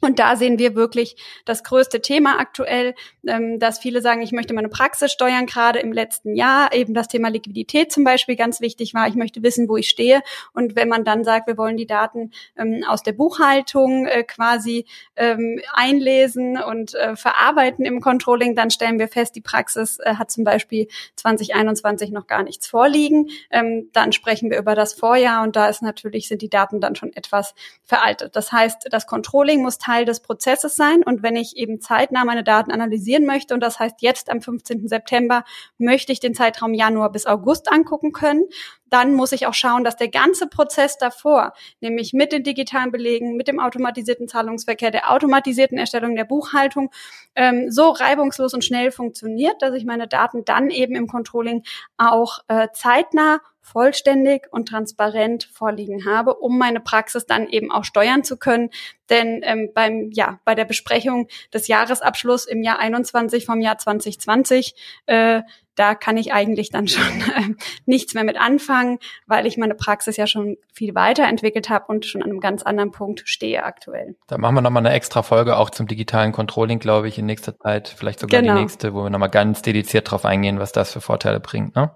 und 0.04 0.20
da 0.20 0.36
sehen 0.36 0.60
wir 0.60 0.76
wirklich 0.76 1.16
das 1.45 1.64
größte 1.64 2.01
Thema 2.01 2.39
aktuell, 2.39 2.93
ähm, 3.28 3.60
dass 3.60 3.80
viele 3.80 4.01
sagen, 4.01 4.22
ich 4.22 4.32
möchte 4.32 4.54
meine 4.54 4.70
Praxis 4.70 5.12
steuern, 5.12 5.45
gerade 5.45 5.80
im 5.80 5.93
letzten 5.93 6.36
Jahr 6.36 6.74
eben 6.74 6.93
das 6.93 7.08
Thema 7.08 7.30
Liquidität 7.30 7.91
zum 7.91 8.04
Beispiel 8.04 8.36
ganz 8.36 8.62
wichtig 8.62 8.93
war. 8.93 9.08
Ich 9.08 9.16
möchte 9.16 9.43
wissen, 9.43 9.70
wo 9.70 9.78
ich 9.78 9.89
stehe. 9.89 10.22
Und 10.54 10.76
wenn 10.76 10.89
man 10.89 11.04
dann 11.04 11.24
sagt, 11.24 11.47
wir 11.47 11.58
wollen 11.58 11.78
die 11.78 11.88
Daten 11.88 12.32
ähm, 12.58 12.84
aus 12.88 13.04
der 13.04 13.14
Buchhaltung 13.14 14.06
äh, 14.08 14.24
quasi 14.24 14.86
ähm, 15.16 15.62
einlesen 15.74 16.58
und 16.58 16.95
äh, 16.95 17.16
verarbeiten 17.16 17.86
im 17.86 18.01
Controlling, 18.01 18.56
dann 18.56 18.72
stellen 18.72 18.99
wir 18.99 19.08
fest, 19.08 19.36
die 19.36 19.41
Praxis 19.41 19.99
äh, 19.99 20.16
hat 20.16 20.32
zum 20.32 20.43
Beispiel 20.43 20.88
2021 21.16 22.12
noch 22.12 22.28
gar 22.28 22.43
nichts 22.43 22.68
vorliegen. 22.68 23.30
Dann 23.49 24.12
sprechen 24.12 24.49
wir 24.49 24.58
über 24.58 24.76
das 24.76 24.93
Vorjahr 24.93 25.43
und 25.43 25.56
da 25.56 25.68
ist 25.68 25.82
natürlich, 25.82 26.28
sind 26.28 26.41
die 26.41 26.49
Daten 26.49 26.82
dann 26.82 26.95
schon 26.95 27.14
etwas 27.14 27.54
veraltet. 27.84 28.36
Das 28.36 28.51
heißt, 28.51 28.88
das 28.89 29.08
Controlling 29.08 29.62
muss 29.62 29.78
Teil 29.94 30.06
des 30.06 30.22
Prozesses 30.22 30.76
sein. 30.76 31.04
Und 31.04 31.22
wenn 31.22 31.36
ich 31.36 31.56
eben 31.56 31.80
zeitnah 31.80 32.26
meine 32.26 32.44
Daten 32.44 32.72
analysieren 32.72 33.26
möchte, 33.26 33.54
und 33.54 33.60
das 33.60 33.80
heißt 33.80 34.02
jetzt 34.02 34.30
am 34.30 34.41
15. 34.41 34.88
September, 34.88 35.44
möchte 35.78 36.12
ich 36.12 36.20
den 36.20 36.34
Zeitraum 36.34 36.74
Januar 36.74 37.12
bis 37.12 37.26
August 37.26 37.72
angucken 37.72 38.12
können, 38.12 38.46
dann 38.89 39.14
muss 39.14 39.32
ich 39.32 39.48
auch 39.48 39.54
schauen, 39.54 39.84
dass 39.84 39.98
der 39.98 40.10
ganze 40.10 40.48
Prozess 40.48 40.98
davor, 40.98 41.54
nämlich 41.82 42.14
mit 42.14 42.32
den 42.32 42.44
digitalen 42.44 42.91
Belegen, 42.91 43.36
mit 43.36 43.48
dem 43.48 43.60
automatisierten 43.60 44.28
Zahlungsverkehr, 44.28 44.91
der 44.91 45.12
automatisierten 45.12 45.78
Erstellung 45.78 46.16
der 46.16 46.26
Buchhaltung, 46.26 46.91
ähm, 47.36 47.72
so 47.72 47.89
reibungslos 47.89 48.54
und 48.54 48.64
schnell 48.64 48.91
funktioniert, 48.91 49.62
dass 49.62 49.74
ich 49.76 49.86
meine 49.86 50.08
Daten 50.08 50.46
dann 50.46 50.70
eben 50.70 50.96
im 50.96 51.08
Controlling 51.08 51.64
auch 51.98 52.39
äh, 52.48 52.68
zeitnah 52.74 53.39
vollständig 53.64 54.47
und 54.51 54.68
transparent 54.68 55.49
vorliegen 55.51 56.05
habe, 56.05 56.36
um 56.36 56.57
meine 56.59 56.80
Praxis 56.80 57.26
dann 57.26 57.47
eben 57.47 57.72
auch 57.72 57.86
steuern 57.86 58.24
zu 58.24 58.38
können. 58.38 58.70
Denn 59.09 59.41
ähm, 59.43 59.70
beim 59.74 60.11
ja 60.11 60.39
bei 60.45 60.53
der 60.53 60.66
Besprechung 60.66 61.28
des 61.53 61.68
Jahresabschluss 61.68 62.45
im 62.45 62.61
Jahr 62.61 62.80
21 62.80 63.45
vom 63.45 63.61
Jahr 63.61 63.78
2020 63.78 64.76
äh, 65.07 65.41
da 65.76 65.95
kann 65.95 66.18
ich 66.18 66.34
eigentlich 66.34 66.70
dann 66.70 66.88
schon 66.88 67.03
äh, 67.36 67.55
nichts 67.86 68.14
mehr 68.14 68.24
mit 68.24 68.39
anfangen, 68.39 68.99
weil 69.26 69.45
ich 69.45 69.57
meine 69.57 69.76
Praxis 69.76 70.18
ja 70.18 70.28
schon 70.28 70.57
viel 70.72 70.95
weiterentwickelt 70.95 71.70
habe 71.70 71.86
und 71.88 72.05
schon 72.05 72.22
an 72.22 72.30
einem 72.30 72.39
ganz 72.39 72.64
anderen 72.64 72.91
Punkt 72.91 73.24
stehe 73.26 73.64
aktuell. 73.64 74.16
Da 74.28 74.38
machen 74.38 74.55
wir 74.55 74.61
nochmal 74.61 74.86
eine 74.86 74.95
extra 74.95 75.24
Folge 75.24 75.57
auch 75.57 75.70
zum 75.70 75.88
digitalen 75.88 76.32
Controlling, 76.32 76.80
glaube 76.80 77.07
ich, 77.07 77.18
in 77.18 77.26
nächster 77.26 77.57
Zeit, 77.57 77.88
vielleicht 77.88 78.20
sogar 78.20 78.41
genau. 78.41 78.55
die 78.55 78.61
nächste, 78.61 78.93
wo 78.93 79.03
wir 79.03 79.09
nochmal 79.09 79.30
ganz 79.30 79.61
dediziert 79.61 80.11
drauf 80.11 80.26
eingehen, 80.26 80.59
was 80.59 80.72
das 80.72 80.91
für 80.91 81.01
Vorteile 81.01 81.39
bringt. 81.39 81.76
Ne? 81.76 81.91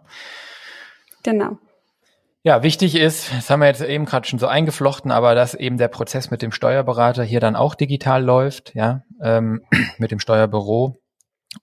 Genau. 1.27 1.57
Ja, 2.41 2.63
wichtig 2.63 2.95
ist, 2.95 3.33
das 3.33 3.49
haben 3.49 3.59
wir 3.59 3.67
jetzt 3.67 3.81
eben 3.81 4.05
gerade 4.05 4.25
schon 4.25 4.39
so 4.39 4.47
eingeflochten, 4.47 5.11
aber 5.11 5.35
dass 5.35 5.55
eben 5.55 5.77
der 5.77 5.89
Prozess 5.89 6.31
mit 6.31 6.41
dem 6.41 6.53
Steuerberater 6.53 7.21
hier 7.21 7.41
dann 7.41 7.57
auch 7.57 7.75
digital 7.75 8.23
läuft, 8.23 8.73
ja, 8.75 9.03
ähm, 9.21 9.61
mit 9.97 10.11
dem 10.11 10.21
Steuerbüro. 10.21 11.01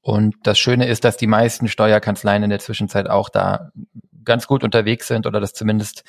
Und 0.02 0.34
das 0.42 0.58
Schöne 0.58 0.86
ist, 0.86 1.04
dass 1.04 1.16
die 1.16 1.26
meisten 1.26 1.68
Steuerkanzleien 1.68 2.42
in 2.42 2.50
der 2.50 2.58
Zwischenzeit 2.58 3.08
auch 3.08 3.30
da 3.30 3.70
ganz 4.22 4.46
gut 4.46 4.64
unterwegs 4.64 5.08
sind 5.08 5.26
oder 5.26 5.40
das 5.40 5.54
zumindest 5.54 6.04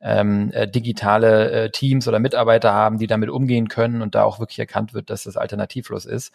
ähm, 0.00 0.50
äh, 0.54 0.66
digitale 0.66 1.50
äh, 1.50 1.70
Teams 1.70 2.08
oder 2.08 2.20
Mitarbeiter 2.20 2.72
haben, 2.72 2.96
die 2.96 3.06
damit 3.06 3.28
umgehen 3.28 3.68
können 3.68 4.00
und 4.00 4.14
da 4.14 4.24
auch 4.24 4.38
wirklich 4.38 4.58
erkannt 4.58 4.94
wird, 4.94 5.10
dass 5.10 5.24
das 5.24 5.36
alternativlos 5.36 6.06
ist. 6.06 6.32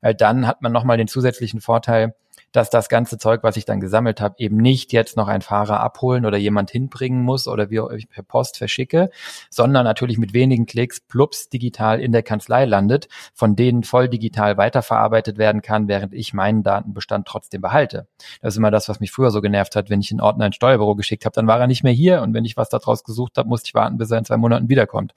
Weil 0.00 0.14
dann 0.14 0.46
hat 0.46 0.62
man 0.62 0.70
nochmal 0.70 0.98
den 0.98 1.08
zusätzlichen 1.08 1.60
Vorteil, 1.60 2.14
dass 2.52 2.70
das 2.70 2.88
ganze 2.88 3.18
Zeug, 3.18 3.42
was 3.42 3.56
ich 3.56 3.64
dann 3.64 3.80
gesammelt 3.80 4.20
habe, 4.20 4.34
eben 4.38 4.58
nicht 4.58 4.92
jetzt 4.92 5.16
noch 5.16 5.28
ein 5.28 5.42
Fahrer 5.42 5.80
abholen 5.80 6.26
oder 6.26 6.36
jemand 6.36 6.70
hinbringen 6.70 7.22
muss 7.22 7.48
oder 7.48 7.70
wie 7.70 7.80
ich 7.96 8.08
per 8.08 8.22
Post 8.22 8.58
verschicke, 8.58 9.10
sondern 9.50 9.84
natürlich 9.84 10.18
mit 10.18 10.34
wenigen 10.34 10.66
Klicks 10.66 11.00
plups 11.00 11.48
digital 11.48 12.00
in 12.00 12.12
der 12.12 12.22
Kanzlei 12.22 12.64
landet, 12.66 13.08
von 13.34 13.56
denen 13.56 13.82
voll 13.82 14.08
digital 14.08 14.56
weiterverarbeitet 14.56 15.38
werden 15.38 15.62
kann, 15.62 15.88
während 15.88 16.12
ich 16.12 16.34
meinen 16.34 16.62
Datenbestand 16.62 17.26
trotzdem 17.26 17.62
behalte. 17.62 18.06
Das 18.40 18.54
ist 18.54 18.58
immer 18.58 18.70
das, 18.70 18.88
was 18.88 19.00
mich 19.00 19.10
früher 19.10 19.30
so 19.30 19.40
genervt 19.40 19.74
hat, 19.74 19.90
wenn 19.90 20.00
ich 20.00 20.10
einen 20.10 20.20
Ordner 20.20 20.46
ins 20.46 20.56
Steuerbüro 20.56 20.94
geschickt 20.94 21.24
habe, 21.24 21.34
dann 21.34 21.46
war 21.46 21.58
er 21.58 21.66
nicht 21.66 21.82
mehr 21.82 21.92
hier 21.92 22.22
und 22.22 22.34
wenn 22.34 22.44
ich 22.44 22.56
was 22.56 22.68
daraus 22.68 23.02
gesucht 23.04 23.38
habe, 23.38 23.48
musste 23.48 23.68
ich 23.68 23.74
warten, 23.74 23.96
bis 23.96 24.10
er 24.10 24.18
in 24.18 24.24
zwei 24.24 24.36
Monaten 24.36 24.68
wiederkommt. 24.68 25.14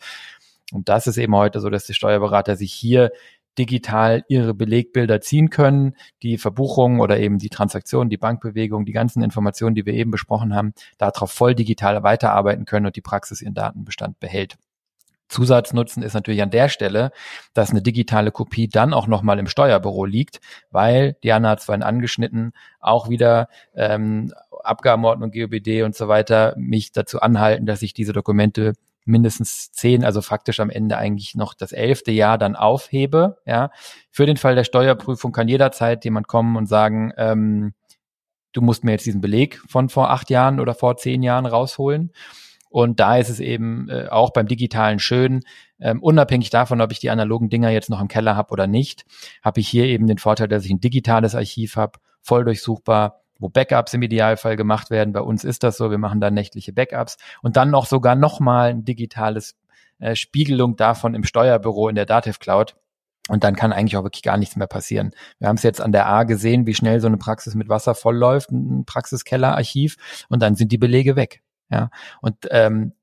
Und 0.71 0.89
das 0.89 1.05
ist 1.05 1.17
eben 1.17 1.35
heute 1.35 1.59
so, 1.59 1.69
dass 1.69 1.85
die 1.85 1.93
Steuerberater 1.93 2.55
sich 2.55 2.73
hier 2.73 3.11
digital 3.57 4.23
ihre 4.27 4.53
Belegbilder 4.53 5.21
ziehen 5.21 5.49
können, 5.49 5.95
die 6.21 6.37
Verbuchungen 6.37 6.99
oder 6.99 7.19
eben 7.19 7.37
die 7.37 7.49
Transaktionen, 7.49 8.09
die 8.09 8.17
Bankbewegung, 8.17 8.85
die 8.85 8.91
ganzen 8.91 9.23
Informationen, 9.23 9.75
die 9.75 9.85
wir 9.85 9.93
eben 9.93 10.11
besprochen 10.11 10.55
haben, 10.55 10.73
darauf 10.97 11.31
voll 11.31 11.55
digital 11.55 12.03
weiterarbeiten 12.03 12.65
können 12.65 12.85
und 12.85 12.95
die 12.95 13.01
Praxis 13.01 13.41
ihren 13.41 13.53
Datenbestand 13.53 14.19
behält. 14.19 14.57
Zusatznutzen 15.27 16.03
ist 16.03 16.13
natürlich 16.13 16.41
an 16.41 16.51
der 16.51 16.69
Stelle, 16.69 17.11
dass 17.53 17.71
eine 17.71 17.81
digitale 17.81 18.31
Kopie 18.31 18.67
dann 18.67 18.93
auch 18.93 19.07
nochmal 19.07 19.39
im 19.39 19.47
Steuerbüro 19.47 20.05
liegt, 20.05 20.39
weil, 20.69 21.17
Diana 21.23 21.49
hat 21.49 21.59
es 21.59 21.65
vorhin 21.65 21.83
angeschnitten, 21.83 22.53
auch 22.79 23.09
wieder 23.09 23.49
ähm, 23.73 24.33
Abgabenordnung, 24.63 25.31
GOBD 25.31 25.83
und 25.83 25.95
so 25.95 26.07
weiter 26.07 26.53
mich 26.57 26.91
dazu 26.91 27.21
anhalten, 27.21 27.65
dass 27.65 27.81
ich 27.81 27.93
diese 27.93 28.13
Dokumente 28.13 28.73
mindestens 29.05 29.71
zehn, 29.71 30.03
also 30.03 30.21
faktisch 30.21 30.59
am 30.59 30.69
Ende 30.69 30.97
eigentlich 30.97 31.35
noch 31.35 31.53
das 31.53 31.71
elfte 31.71 32.11
Jahr 32.11 32.37
dann 32.37 32.55
aufhebe. 32.55 33.37
Ja, 33.45 33.71
für 34.09 34.25
den 34.25 34.37
Fall 34.37 34.55
der 34.55 34.63
Steuerprüfung 34.63 35.31
kann 35.31 35.47
jederzeit 35.47 36.03
jemand 36.03 36.27
kommen 36.27 36.57
und 36.57 36.65
sagen, 36.65 37.13
ähm, 37.17 37.73
du 38.51 38.61
musst 38.61 38.83
mir 38.83 38.91
jetzt 38.91 39.05
diesen 39.05 39.21
Beleg 39.21 39.61
von 39.67 39.89
vor 39.89 40.09
acht 40.09 40.29
Jahren 40.29 40.59
oder 40.59 40.73
vor 40.73 40.97
zehn 40.97 41.23
Jahren 41.23 41.45
rausholen. 41.45 42.11
Und 42.69 42.99
da 42.99 43.17
ist 43.17 43.29
es 43.29 43.39
eben 43.39 43.87
äh, 43.89 44.07
auch 44.09 44.31
beim 44.33 44.47
Digitalen 44.47 44.99
schön, 44.99 45.43
ähm, 45.79 46.01
unabhängig 46.01 46.49
davon, 46.49 46.81
ob 46.81 46.91
ich 46.91 46.99
die 46.99 47.09
analogen 47.09 47.49
Dinger 47.49 47.69
jetzt 47.69 47.89
noch 47.89 48.01
im 48.01 48.09
Keller 48.09 48.35
habe 48.35 48.51
oder 48.51 48.67
nicht, 48.67 49.05
habe 49.41 49.61
ich 49.61 49.67
hier 49.67 49.85
eben 49.85 50.07
den 50.07 50.17
Vorteil, 50.17 50.49
dass 50.49 50.65
ich 50.65 50.71
ein 50.71 50.81
digitales 50.81 51.35
Archiv 51.35 51.77
habe, 51.77 51.99
voll 52.21 52.43
durchsuchbar, 52.43 53.21
wo 53.39 53.49
Backups 53.49 53.93
im 53.93 54.01
Idealfall 54.01 54.55
gemacht 54.55 54.89
werden. 54.89 55.13
Bei 55.13 55.21
uns 55.21 55.43
ist 55.43 55.63
das 55.63 55.77
so, 55.77 55.91
wir 55.91 55.97
machen 55.97 56.21
da 56.21 56.31
nächtliche 56.31 56.73
Backups 56.73 57.17
und 57.41 57.57
dann 57.57 57.71
noch 57.71 57.85
sogar 57.85 58.15
nochmal 58.15 58.69
ein 58.69 58.85
digitales 58.85 59.55
äh, 59.99 60.15
Spiegelung 60.15 60.75
davon 60.75 61.15
im 61.15 61.23
Steuerbüro 61.23 61.89
in 61.89 61.95
der 61.95 62.05
Dativ 62.05 62.39
Cloud. 62.39 62.75
Und 63.27 63.43
dann 63.43 63.55
kann 63.55 63.73
eigentlich 63.73 63.97
auch 63.97 64.03
wirklich 64.03 64.21
gar 64.21 64.37
nichts 64.37 64.55
mehr 64.55 64.67
passieren. 64.67 65.11
Wir 65.39 65.47
haben 65.47 65.55
es 65.55 65.63
jetzt 65.63 65.81
an 65.81 65.91
der 65.91 66.05
A 66.05 66.23
gesehen, 66.23 66.67
wie 66.67 66.75
schnell 66.75 66.99
so 66.99 67.07
eine 67.07 67.17
Praxis 67.17 67.55
mit 67.55 67.69
Wasser 67.69 67.95
vollläuft, 67.95 68.51
ein 68.51 68.85
Praxiskellerarchiv, 68.85 69.95
und 70.29 70.43
dann 70.43 70.55
sind 70.55 70.71
die 70.71 70.77
Belege 70.77 71.15
weg. 71.15 71.41
Ja, 71.71 71.89
und 72.21 72.35
ähm, 72.51 72.93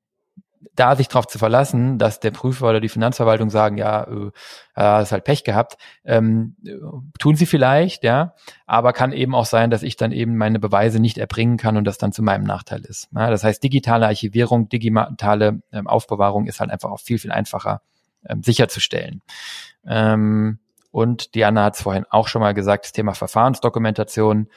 da 0.74 0.96
sich 0.96 1.08
darauf 1.08 1.26
zu 1.26 1.38
verlassen, 1.38 1.98
dass 1.98 2.20
der 2.20 2.30
Prüfer 2.30 2.70
oder 2.70 2.80
die 2.80 2.88
Finanzverwaltung 2.88 3.50
sagen, 3.50 3.76
ja, 3.76 4.04
äh, 4.04 4.30
äh, 4.76 5.02
ist 5.02 5.12
halt 5.12 5.24
Pech 5.24 5.44
gehabt, 5.44 5.76
ähm, 6.04 6.56
tun 7.18 7.36
sie 7.36 7.46
vielleicht, 7.46 8.04
ja, 8.04 8.34
aber 8.66 8.92
kann 8.92 9.12
eben 9.12 9.34
auch 9.34 9.46
sein, 9.46 9.70
dass 9.70 9.82
ich 9.82 9.96
dann 9.96 10.12
eben 10.12 10.36
meine 10.36 10.58
Beweise 10.58 11.00
nicht 11.00 11.18
erbringen 11.18 11.56
kann 11.56 11.76
und 11.76 11.84
das 11.84 11.98
dann 11.98 12.12
zu 12.12 12.22
meinem 12.22 12.44
Nachteil 12.44 12.80
ist. 12.82 13.08
Ja, 13.14 13.30
das 13.30 13.44
heißt, 13.44 13.62
digitale 13.62 14.06
Archivierung, 14.06 14.68
digitale 14.68 15.60
ähm, 15.72 15.86
Aufbewahrung 15.86 16.46
ist 16.46 16.60
halt 16.60 16.70
einfach 16.70 16.90
auch 16.90 17.00
viel, 17.00 17.18
viel 17.18 17.32
einfacher 17.32 17.82
ähm, 18.26 18.42
sicherzustellen. 18.42 19.22
Ähm, 19.86 20.58
und 20.90 21.34
Diana 21.34 21.64
hat 21.64 21.74
es 21.74 21.82
vorhin 21.82 22.04
auch 22.10 22.28
schon 22.28 22.42
mal 22.42 22.54
gesagt, 22.54 22.84
das 22.84 22.92
Thema 22.92 23.14
Verfahrensdokumentation 23.14 24.48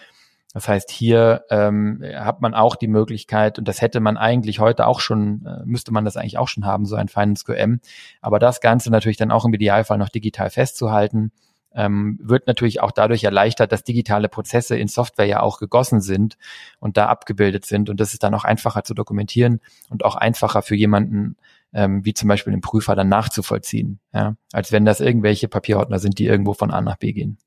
das 0.55 0.69
heißt, 0.69 0.89
hier 0.89 1.43
ähm, 1.49 2.01
hat 2.15 2.39
man 2.39 2.53
auch 2.53 2.77
die 2.77 2.87
Möglichkeit, 2.87 3.59
und 3.59 3.67
das 3.67 3.81
hätte 3.81 3.99
man 3.99 4.15
eigentlich 4.15 4.61
heute 4.61 4.87
auch 4.87 5.01
schon, 5.01 5.45
äh, 5.45 5.65
müsste 5.65 5.91
man 5.91 6.05
das 6.05 6.15
eigentlich 6.15 6.37
auch 6.37 6.47
schon 6.47 6.65
haben, 6.65 6.85
so 6.85 6.95
ein 6.95 7.09
Finance 7.09 7.43
QM, 7.43 7.81
aber 8.21 8.39
das 8.39 8.61
Ganze 8.61 8.89
natürlich 8.89 9.17
dann 9.17 9.31
auch 9.31 9.43
im 9.43 9.53
Idealfall 9.53 9.97
noch 9.97 10.07
digital 10.07 10.49
festzuhalten, 10.49 11.33
ähm, 11.73 12.17
wird 12.21 12.47
natürlich 12.47 12.79
auch 12.79 12.93
dadurch 12.93 13.25
erleichtert, 13.25 13.73
dass 13.73 13.83
digitale 13.83 14.29
Prozesse 14.29 14.77
in 14.77 14.87
Software 14.87 15.25
ja 15.25 15.41
auch 15.41 15.59
gegossen 15.59 15.99
sind 15.99 16.37
und 16.79 16.95
da 16.95 17.07
abgebildet 17.07 17.65
sind. 17.65 17.89
Und 17.89 17.99
das 17.99 18.13
ist 18.13 18.23
dann 18.23 18.33
auch 18.33 18.45
einfacher 18.45 18.85
zu 18.85 18.93
dokumentieren 18.93 19.59
und 19.89 20.05
auch 20.05 20.15
einfacher 20.15 20.61
für 20.61 20.75
jemanden, 20.75 21.35
ähm, 21.73 22.05
wie 22.05 22.13
zum 22.13 22.29
Beispiel 22.29 22.51
den 22.51 22.61
Prüfer, 22.61 22.95
dann 22.95 23.09
nachzuvollziehen, 23.09 23.99
ja, 24.13 24.37
als 24.53 24.71
wenn 24.71 24.85
das 24.85 25.01
irgendwelche 25.01 25.49
Papierordner 25.49 25.99
sind, 25.99 26.17
die 26.17 26.27
irgendwo 26.27 26.53
von 26.53 26.71
A 26.71 26.79
nach 26.79 26.95
B 26.95 27.11
gehen. 27.11 27.39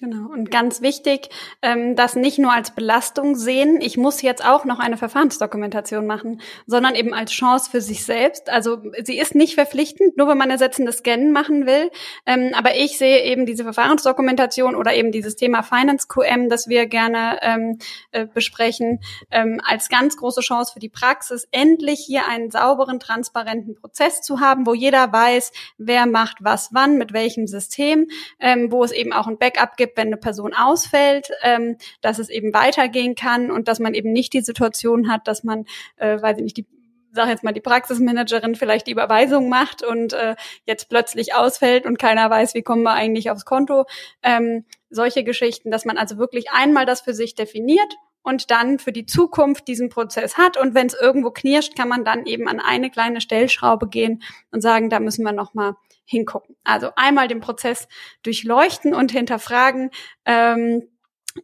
Genau. 0.00 0.32
Und 0.32 0.50
ganz 0.50 0.80
wichtig, 0.80 1.28
ähm, 1.60 1.94
das 1.94 2.16
nicht 2.16 2.38
nur 2.38 2.54
als 2.54 2.70
Belastung 2.74 3.36
sehen, 3.36 3.82
ich 3.82 3.98
muss 3.98 4.22
jetzt 4.22 4.42
auch 4.42 4.64
noch 4.64 4.78
eine 4.78 4.96
Verfahrensdokumentation 4.96 6.06
machen, 6.06 6.40
sondern 6.66 6.94
eben 6.94 7.12
als 7.12 7.32
Chance 7.32 7.70
für 7.70 7.82
sich 7.82 8.06
selbst. 8.06 8.48
Also 8.48 8.78
sie 9.04 9.18
ist 9.18 9.34
nicht 9.34 9.56
verpflichtend, 9.56 10.16
nur 10.16 10.26
wenn 10.26 10.38
man 10.38 10.48
ersetzendes 10.48 10.98
Scannen 10.98 11.32
machen 11.32 11.66
will. 11.66 11.90
Ähm, 12.24 12.52
aber 12.56 12.76
ich 12.76 12.96
sehe 12.96 13.24
eben 13.24 13.44
diese 13.44 13.62
Verfahrensdokumentation 13.62 14.74
oder 14.74 14.94
eben 14.94 15.12
dieses 15.12 15.36
Thema 15.36 15.62
Finance 15.62 16.08
QM, 16.08 16.48
das 16.48 16.66
wir 16.66 16.86
gerne 16.86 17.38
ähm, 17.42 17.78
äh, 18.12 18.24
besprechen, 18.24 19.00
ähm, 19.30 19.60
als 19.62 19.90
ganz 19.90 20.16
große 20.16 20.40
Chance 20.40 20.72
für 20.72 20.80
die 20.80 20.88
Praxis, 20.88 21.46
endlich 21.50 22.00
hier 22.00 22.26
einen 22.26 22.50
sauberen, 22.50 23.00
transparenten 23.00 23.74
Prozess 23.74 24.22
zu 24.22 24.40
haben, 24.40 24.64
wo 24.64 24.72
jeder 24.72 25.12
weiß, 25.12 25.52
wer 25.76 26.06
macht 26.06 26.38
was 26.40 26.70
wann, 26.72 26.96
mit 26.96 27.12
welchem 27.12 27.46
System, 27.46 28.08
ähm, 28.38 28.72
wo 28.72 28.82
es 28.82 28.92
eben 28.92 29.12
auch 29.12 29.26
ein 29.26 29.36
Backup 29.36 29.76
gibt, 29.76 29.89
gibt, 29.90 29.98
wenn 29.98 30.08
eine 30.08 30.16
Person 30.16 30.54
ausfällt, 30.54 31.30
ähm, 31.42 31.76
dass 32.00 32.18
es 32.18 32.28
eben 32.28 32.54
weitergehen 32.54 33.14
kann 33.14 33.50
und 33.50 33.68
dass 33.68 33.78
man 33.78 33.94
eben 33.94 34.12
nicht 34.12 34.32
die 34.32 34.40
Situation 34.40 35.10
hat, 35.10 35.26
dass 35.26 35.44
man, 35.44 35.64
äh, 35.96 36.20
weiß 36.20 36.38
ich 36.38 36.44
nicht, 36.44 36.56
die 36.56 36.66
sag 37.12 37.28
jetzt 37.28 37.42
mal, 37.42 37.52
die 37.52 37.60
Praxismanagerin 37.60 38.54
vielleicht 38.54 38.86
die 38.86 38.92
Überweisung 38.92 39.48
macht 39.48 39.82
und 39.82 40.12
äh, 40.12 40.36
jetzt 40.64 40.88
plötzlich 40.88 41.34
ausfällt 41.34 41.84
und 41.84 41.98
keiner 41.98 42.30
weiß, 42.30 42.54
wie 42.54 42.62
kommen 42.62 42.84
wir 42.84 42.92
eigentlich 42.92 43.32
aufs 43.32 43.44
Konto. 43.44 43.86
Ähm, 44.22 44.64
solche 44.90 45.24
Geschichten, 45.24 45.72
dass 45.72 45.84
man 45.84 45.98
also 45.98 46.18
wirklich 46.18 46.52
einmal 46.52 46.86
das 46.86 47.00
für 47.00 47.12
sich 47.12 47.34
definiert 47.34 47.96
und 48.22 48.50
dann 48.50 48.78
für 48.78 48.92
die 48.92 49.06
Zukunft 49.06 49.68
diesen 49.68 49.88
Prozess 49.88 50.36
hat. 50.36 50.56
Und 50.56 50.74
wenn 50.74 50.86
es 50.86 50.94
irgendwo 50.94 51.30
knirscht, 51.30 51.76
kann 51.76 51.88
man 51.88 52.04
dann 52.04 52.26
eben 52.26 52.48
an 52.48 52.60
eine 52.60 52.90
kleine 52.90 53.20
Stellschraube 53.20 53.88
gehen 53.88 54.22
und 54.50 54.60
sagen, 54.60 54.90
da 54.90 55.00
müssen 55.00 55.24
wir 55.24 55.32
nochmal 55.32 55.74
hingucken. 56.04 56.56
Also 56.64 56.90
einmal 56.96 57.28
den 57.28 57.40
Prozess 57.40 57.88
durchleuchten 58.22 58.94
und 58.94 59.12
hinterfragen. 59.12 59.90
Ähm, 60.24 60.88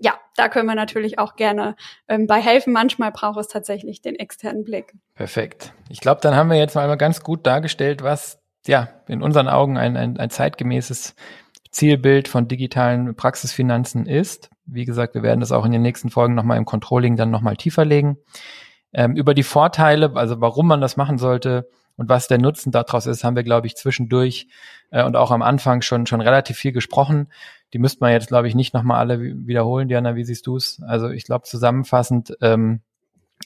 ja, 0.01 0.18
da 0.37 0.49
können 0.49 0.66
wir 0.66 0.74
natürlich 0.74 1.18
auch 1.18 1.37
gerne 1.37 1.77
ähm, 2.09 2.27
bei 2.27 2.41
helfen. 2.41 2.72
Manchmal 2.72 3.12
braucht 3.12 3.39
es 3.39 3.49
tatsächlich 3.49 4.03
den 4.03 4.16
externen 4.16 4.64
Blick. 4.64 4.93
Perfekt. 5.14 5.72
Ich 5.89 6.01
glaube, 6.01 6.20
dann 6.20 6.35
haben 6.35 6.51
wir 6.51 6.59
jetzt 6.59 6.74
mal 6.74 6.93
ganz 6.97 7.22
gut 7.22 7.47
dargestellt, 7.47 8.03
was 8.03 8.41
ja 8.66 8.89
in 9.07 9.22
unseren 9.22 9.49
Augen 9.49 9.79
ein, 9.79 9.97
ein, 9.97 10.18
ein 10.18 10.31
zeitgemäßes 10.31 11.14
Zielbild 11.70 12.27
von 12.27 12.49
digitalen 12.49 13.14
Praxisfinanzen 13.14 14.07
ist. 14.07 14.51
Wie 14.67 14.85
gesagt, 14.85 15.14
wir 15.14 15.23
werden 15.23 15.41
das 15.41 15.53
auch 15.53 15.64
in 15.64 15.73
den 15.73 15.83
nächsten 15.83 16.11
Folgen 16.11 16.35
nochmal 16.35 16.59
im 16.59 16.64
Controlling 16.64 17.17
dann 17.17 17.31
nochmal 17.31 17.57
tiefer 17.57 17.85
legen. 17.85 18.19
Ähm, 18.93 19.17
über 19.17 19.35
die 19.35 19.43
Vorteile, 19.43 20.12
also 20.14 20.41
warum 20.41 20.67
man 20.67 20.81
das 20.81 20.97
machen 20.97 21.19
sollte, 21.19 21.69
und 21.97 22.09
was 22.09 22.29
der 22.29 22.39
Nutzen 22.39 22.73
daraus 22.73 23.07
ist, 23.07 23.25
haben 23.25 23.37
wir, 23.37 23.43
glaube 23.43 23.67
ich, 23.67 23.77
zwischendurch 23.77 24.49
äh, 24.91 25.03
und 25.03 25.17
auch 25.17 25.31
am 25.31 25.43
Anfang 25.43 25.83
schon, 25.83 26.07
schon 26.07 26.21
relativ 26.21 26.57
viel 26.57 26.73
gesprochen. 26.73 27.29
Die 27.73 27.79
müsste 27.79 28.01
man 28.01 28.12
jetzt, 28.12 28.29
glaube 28.29 28.49
ich, 28.49 28.55
nicht 28.55 28.75
nochmal 28.75 28.99
alle 28.99 29.21
wiederholen. 29.21 29.89
Diana, 29.89 30.14
wie 30.14 30.25
siehst 30.25 30.47
du 30.47 30.57
es? 30.57 30.81
Also 30.87 31.09
ich 31.09 31.25
glaube, 31.25 31.45
zusammenfassend 31.47 32.37
ähm, 32.43 32.81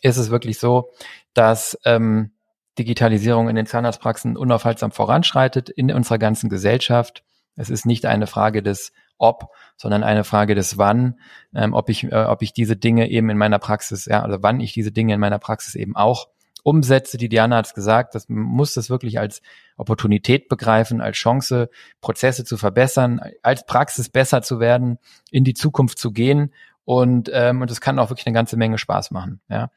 ist 0.02 0.16
es 0.16 0.30
wirklich 0.30 0.58
so, 0.58 0.90
dass 1.32 1.78
ähm, 1.84 2.32
Digitalisierung 2.78 3.48
in 3.48 3.56
den 3.56 3.66
Zahnarztpraxen 3.66 4.36
unaufhaltsam 4.36 4.90
voranschreitet 4.90 5.68
in 5.68 5.92
unserer 5.92 6.18
ganzen 6.18 6.50
Gesellschaft. 6.50 7.22
Es 7.56 7.70
ist 7.70 7.86
nicht 7.86 8.06
eine 8.06 8.26
Frage 8.26 8.62
des 8.62 8.92
ob, 9.20 9.52
sondern 9.76 10.02
eine 10.02 10.24
Frage 10.24 10.54
des 10.54 10.78
wann, 10.78 11.20
ähm, 11.54 11.74
ob 11.74 11.88
ich, 11.88 12.04
äh, 12.04 12.24
ob 12.24 12.42
ich 12.42 12.52
diese 12.52 12.76
Dinge 12.76 13.10
eben 13.10 13.30
in 13.30 13.38
meiner 13.38 13.58
Praxis, 13.58 14.06
ja, 14.06 14.22
also 14.22 14.38
wann 14.42 14.60
ich 14.60 14.72
diese 14.72 14.92
Dinge 14.92 15.14
in 15.14 15.20
meiner 15.20 15.38
Praxis 15.38 15.74
eben 15.74 15.96
auch 15.96 16.28
umsetze, 16.62 17.16
die 17.16 17.28
Diana 17.28 17.56
hat 17.56 17.66
es 17.66 17.74
gesagt, 17.74 18.14
das 18.14 18.28
muss 18.28 18.74
das 18.74 18.90
wirklich 18.90 19.18
als 19.18 19.40
Opportunität 19.76 20.48
begreifen, 20.48 21.00
als 21.00 21.16
Chance, 21.16 21.70
Prozesse 22.00 22.44
zu 22.44 22.56
verbessern, 22.56 23.20
als 23.42 23.64
Praxis 23.64 24.08
besser 24.08 24.42
zu 24.42 24.60
werden, 24.60 24.98
in 25.30 25.44
die 25.44 25.54
Zukunft 25.54 25.98
zu 25.98 26.12
gehen 26.12 26.52
und 26.84 27.30
ähm, 27.32 27.62
und 27.62 27.70
es 27.70 27.80
kann 27.80 27.98
auch 27.98 28.10
wirklich 28.10 28.26
eine 28.26 28.34
ganze 28.34 28.56
Menge 28.56 28.78
Spaß 28.78 29.10
machen. 29.10 29.40
Ja, 29.48 29.70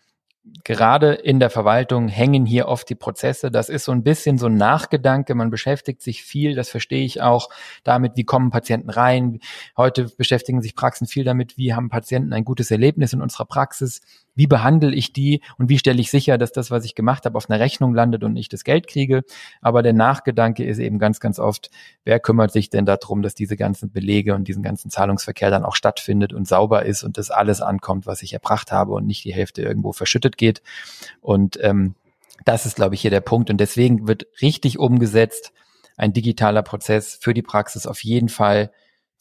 gerade 0.64 1.14
in 1.14 1.40
der 1.40 1.50
Verwaltung 1.50 2.10
hängen 2.10 2.46
hier 2.46 2.68
oft 2.68 2.90
die 2.90 2.96
Prozesse. 2.96 3.50
Das 3.50 3.70
ist 3.70 3.86
so 3.86 3.92
ein 3.92 4.04
bisschen 4.04 4.38
so 4.38 4.48
ein 4.48 4.58
Nachgedanke. 4.58 5.36
Man 5.36 5.50
beschäftigt 5.50 6.02
sich 6.02 6.24
viel, 6.24 6.54
das 6.56 6.70
verstehe 6.70 7.06
ich 7.06 7.22
auch, 7.22 7.50
damit, 7.84 8.14
wie 8.16 8.26
kommen 8.26 8.50
Patienten 8.50 8.90
rein. 8.90 9.40
Heute 9.78 10.10
beschäftigen 10.18 10.62
sich 10.62 10.76
Praxen 10.76 11.08
viel 11.08 11.24
damit, 11.24 11.58
wie 11.58 11.74
haben 11.74 11.90
Patienten 11.90 12.34
ein 12.34 12.44
gutes 12.44 12.72
Erlebnis 12.72 13.14
in 13.14 13.22
unserer 13.22 13.46
Praxis 13.46 14.02
wie 14.36 14.48
behandle 14.48 14.94
ich 14.94 15.14
die 15.14 15.42
und 15.58 15.70
wie 15.70 15.78
stelle 15.78 16.02
ich 16.02 16.10
sicher, 16.10 16.38
dass 16.38 16.52
das, 16.52 16.72
was 16.72 16.86
ich 16.86 16.96
gemacht 16.96 17.26
habe, 17.26 17.38
auf 17.38 17.50
einer 17.50 17.60
Rechnung 17.60 17.94
landet 17.94 18.24
und 18.24 18.36
ich 18.36 18.50
das 18.50 18.64
Geld 18.64 18.88
kriege. 18.88 19.24
Aber 19.62 19.84
der 19.84 19.94
Nachgedanke 19.94 20.64
ist 20.64 20.80
eben 20.80 21.00
ganz, 21.00 21.20
ganz 21.20 21.40
oft, 21.40 21.70
wer 22.04 22.20
kümmert 22.20 22.52
sich 22.52 22.70
denn 22.70 22.86
darum, 22.86 23.22
dass 23.22 23.36
diese 23.36 23.58
ganzen 23.58 23.92
Belege 23.92 24.36
und 24.36 24.48
diesen 24.48 24.64
ganzen 24.64 24.90
Zahlungsverkehr 24.90 25.50
dann 25.50 25.66
auch 25.66 25.76
stattfindet 25.76 26.34
und 26.34 26.48
sauber 26.48 26.86
ist 26.86 27.04
und 27.04 27.18
das 27.18 27.32
alles 27.32 27.62
ankommt, 27.62 28.08
was 28.08 28.24
ich 28.24 28.34
erbracht 28.34 28.72
habe 28.72 28.94
und 28.94 29.06
nicht 29.06 29.24
die 29.24 29.34
Hälfte 29.34 29.62
irgendwo 29.62 29.94
verschüttet 29.94 30.38
geht. 30.38 30.62
Und 31.22 31.60
ähm, 31.62 31.96
das 32.46 32.66
ist, 32.66 32.76
glaube 32.76 32.96
ich, 32.96 33.02
hier 33.02 33.12
der 33.12 33.22
Punkt. 33.22 33.50
Und 33.50 33.58
deswegen 33.58 34.08
wird 34.08 34.28
richtig 34.42 34.80
umgesetzt 34.80 35.54
ein 35.98 36.14
digitaler 36.14 36.64
Prozess 36.64 37.18
für 37.20 37.34
die 37.34 37.42
Praxis 37.42 37.86
auf 37.86 38.04
jeden 38.04 38.30
Fall 38.30 38.72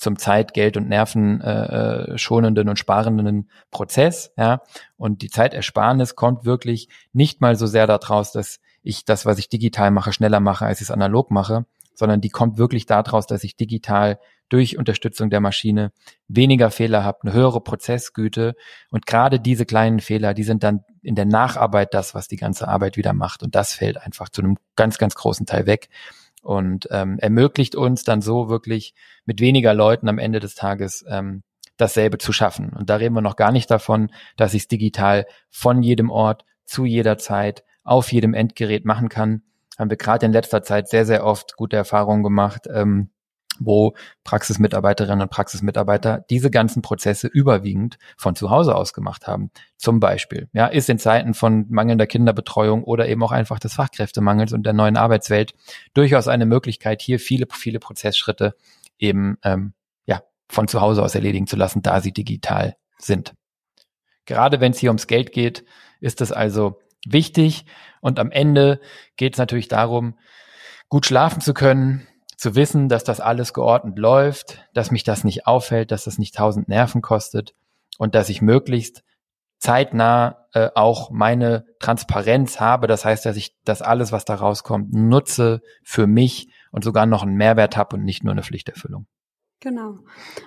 zum 0.02 0.18
Zeit, 0.18 0.52
Geld 0.52 0.76
und 0.76 0.88
Nerven 0.88 1.40
äh, 1.40 2.12
äh, 2.12 2.18
schonenden 2.18 2.68
und 2.68 2.78
sparenden 2.78 3.48
Prozess. 3.70 4.32
Ja, 4.36 4.62
und 4.96 5.22
die 5.22 5.30
Zeitersparnis 5.30 6.16
kommt 6.16 6.44
wirklich 6.44 6.88
nicht 7.12 7.40
mal 7.40 7.56
so 7.56 7.66
sehr 7.66 7.86
daraus, 7.86 8.32
dass 8.32 8.60
ich 8.82 9.04
das, 9.04 9.24
was 9.24 9.38
ich 9.38 9.48
digital 9.48 9.90
mache, 9.90 10.12
schneller 10.12 10.40
mache, 10.40 10.66
als 10.66 10.80
ich 10.80 10.88
es 10.88 10.90
analog 10.90 11.30
mache, 11.30 11.66
sondern 11.94 12.20
die 12.20 12.30
kommt 12.30 12.58
wirklich 12.58 12.86
daraus, 12.86 13.26
dass 13.26 13.44
ich 13.44 13.56
digital 13.56 14.18
durch 14.48 14.76
Unterstützung 14.76 15.30
der 15.30 15.40
Maschine 15.40 15.92
weniger 16.28 16.70
Fehler 16.70 17.04
habe, 17.04 17.20
eine 17.22 17.32
höhere 17.32 17.62
Prozessgüte. 17.62 18.54
Und 18.90 19.06
gerade 19.06 19.40
diese 19.40 19.64
kleinen 19.64 20.00
Fehler, 20.00 20.34
die 20.34 20.42
sind 20.42 20.62
dann 20.62 20.80
in 21.00 21.14
der 21.14 21.24
Nacharbeit 21.24 21.94
das, 21.94 22.14
was 22.14 22.28
die 22.28 22.36
ganze 22.36 22.68
Arbeit 22.68 22.98
wieder 22.98 23.14
macht. 23.14 23.42
Und 23.42 23.54
das 23.54 23.72
fällt 23.72 23.96
einfach 23.96 24.28
zu 24.28 24.42
einem 24.42 24.58
ganz, 24.76 24.98
ganz 24.98 25.14
großen 25.14 25.46
Teil 25.46 25.66
weg 25.66 25.88
und 26.42 26.88
ähm, 26.90 27.18
ermöglicht 27.18 27.74
uns 27.74 28.04
dann 28.04 28.20
so 28.20 28.48
wirklich 28.48 28.94
mit 29.24 29.40
weniger 29.40 29.74
Leuten 29.74 30.08
am 30.08 30.18
Ende 30.18 30.40
des 30.40 30.54
Tages 30.54 31.04
ähm, 31.08 31.42
dasselbe 31.76 32.18
zu 32.18 32.32
schaffen. 32.32 32.70
Und 32.70 32.90
da 32.90 32.96
reden 32.96 33.14
wir 33.14 33.22
noch 33.22 33.36
gar 33.36 33.52
nicht 33.52 33.70
davon, 33.70 34.10
dass 34.36 34.54
ich 34.54 34.62
es 34.62 34.68
digital 34.68 35.26
von 35.50 35.82
jedem 35.82 36.10
Ort 36.10 36.44
zu 36.64 36.84
jeder 36.84 37.18
Zeit 37.18 37.64
auf 37.84 38.12
jedem 38.12 38.34
Endgerät 38.34 38.84
machen 38.84 39.08
kann. 39.08 39.42
Haben 39.78 39.90
wir 39.90 39.96
gerade 39.96 40.26
in 40.26 40.32
letzter 40.32 40.62
Zeit 40.62 40.88
sehr, 40.88 41.06
sehr 41.06 41.24
oft 41.24 41.56
gute 41.56 41.76
Erfahrungen 41.76 42.22
gemacht. 42.22 42.66
Ähm, 42.72 43.10
wo 43.58 43.94
Praxismitarbeiterinnen 44.24 45.22
und 45.22 45.30
Praxismitarbeiter 45.30 46.24
diese 46.30 46.50
ganzen 46.50 46.82
Prozesse 46.82 47.28
überwiegend 47.28 47.98
von 48.16 48.34
zu 48.34 48.50
Hause 48.50 48.74
aus 48.74 48.92
gemacht 48.92 49.26
haben. 49.26 49.50
Zum 49.76 50.00
Beispiel, 50.00 50.48
ja, 50.52 50.66
ist 50.66 50.88
in 50.88 50.98
Zeiten 50.98 51.34
von 51.34 51.66
mangelnder 51.68 52.06
Kinderbetreuung 52.06 52.84
oder 52.84 53.08
eben 53.08 53.22
auch 53.22 53.32
einfach 53.32 53.58
des 53.58 53.74
Fachkräftemangels 53.74 54.52
und 54.52 54.64
der 54.64 54.72
neuen 54.72 54.96
Arbeitswelt 54.96 55.54
durchaus 55.94 56.28
eine 56.28 56.46
Möglichkeit, 56.46 57.02
hier 57.02 57.18
viele, 57.18 57.46
viele 57.50 57.78
Prozessschritte 57.78 58.54
eben 58.98 59.38
ähm, 59.42 59.74
ja 60.06 60.22
von 60.48 60.68
zu 60.68 60.80
Hause 60.80 61.02
aus 61.02 61.14
erledigen 61.14 61.46
zu 61.46 61.56
lassen, 61.56 61.82
da 61.82 62.00
sie 62.00 62.12
digital 62.12 62.76
sind. 62.98 63.34
Gerade 64.24 64.60
wenn 64.60 64.72
es 64.72 64.78
hier 64.78 64.90
ums 64.90 65.06
Geld 65.06 65.32
geht, 65.32 65.64
ist 66.00 66.20
es 66.20 66.32
also 66.32 66.80
wichtig 67.04 67.66
und 68.00 68.18
am 68.18 68.30
Ende 68.30 68.80
geht 69.16 69.34
es 69.34 69.38
natürlich 69.38 69.68
darum, 69.68 70.18
gut 70.88 71.06
schlafen 71.06 71.40
zu 71.40 71.54
können, 71.54 72.06
zu 72.42 72.56
wissen, 72.56 72.88
dass 72.88 73.04
das 73.04 73.20
alles 73.20 73.54
geordnet 73.54 74.00
läuft, 74.00 74.68
dass 74.74 74.90
mich 74.90 75.04
das 75.04 75.22
nicht 75.22 75.46
auffällt, 75.46 75.92
dass 75.92 76.04
das 76.04 76.18
nicht 76.18 76.34
tausend 76.34 76.66
Nerven 76.66 77.00
kostet 77.00 77.54
und 77.98 78.16
dass 78.16 78.28
ich 78.28 78.42
möglichst 78.42 79.04
zeitnah 79.58 80.48
äh, 80.52 80.70
auch 80.74 81.12
meine 81.12 81.64
Transparenz 81.78 82.58
habe. 82.58 82.88
Das 82.88 83.04
heißt, 83.04 83.24
dass 83.24 83.36
ich 83.36 83.54
das 83.64 83.80
alles, 83.80 84.10
was 84.10 84.24
da 84.24 84.34
rauskommt, 84.34 84.92
nutze 84.92 85.60
für 85.84 86.08
mich 86.08 86.48
und 86.72 86.82
sogar 86.82 87.06
noch 87.06 87.22
einen 87.22 87.36
Mehrwert 87.36 87.76
habe 87.76 87.94
und 87.94 88.02
nicht 88.02 88.24
nur 88.24 88.32
eine 88.32 88.42
Pflichterfüllung. 88.42 89.06
Genau. 89.60 90.00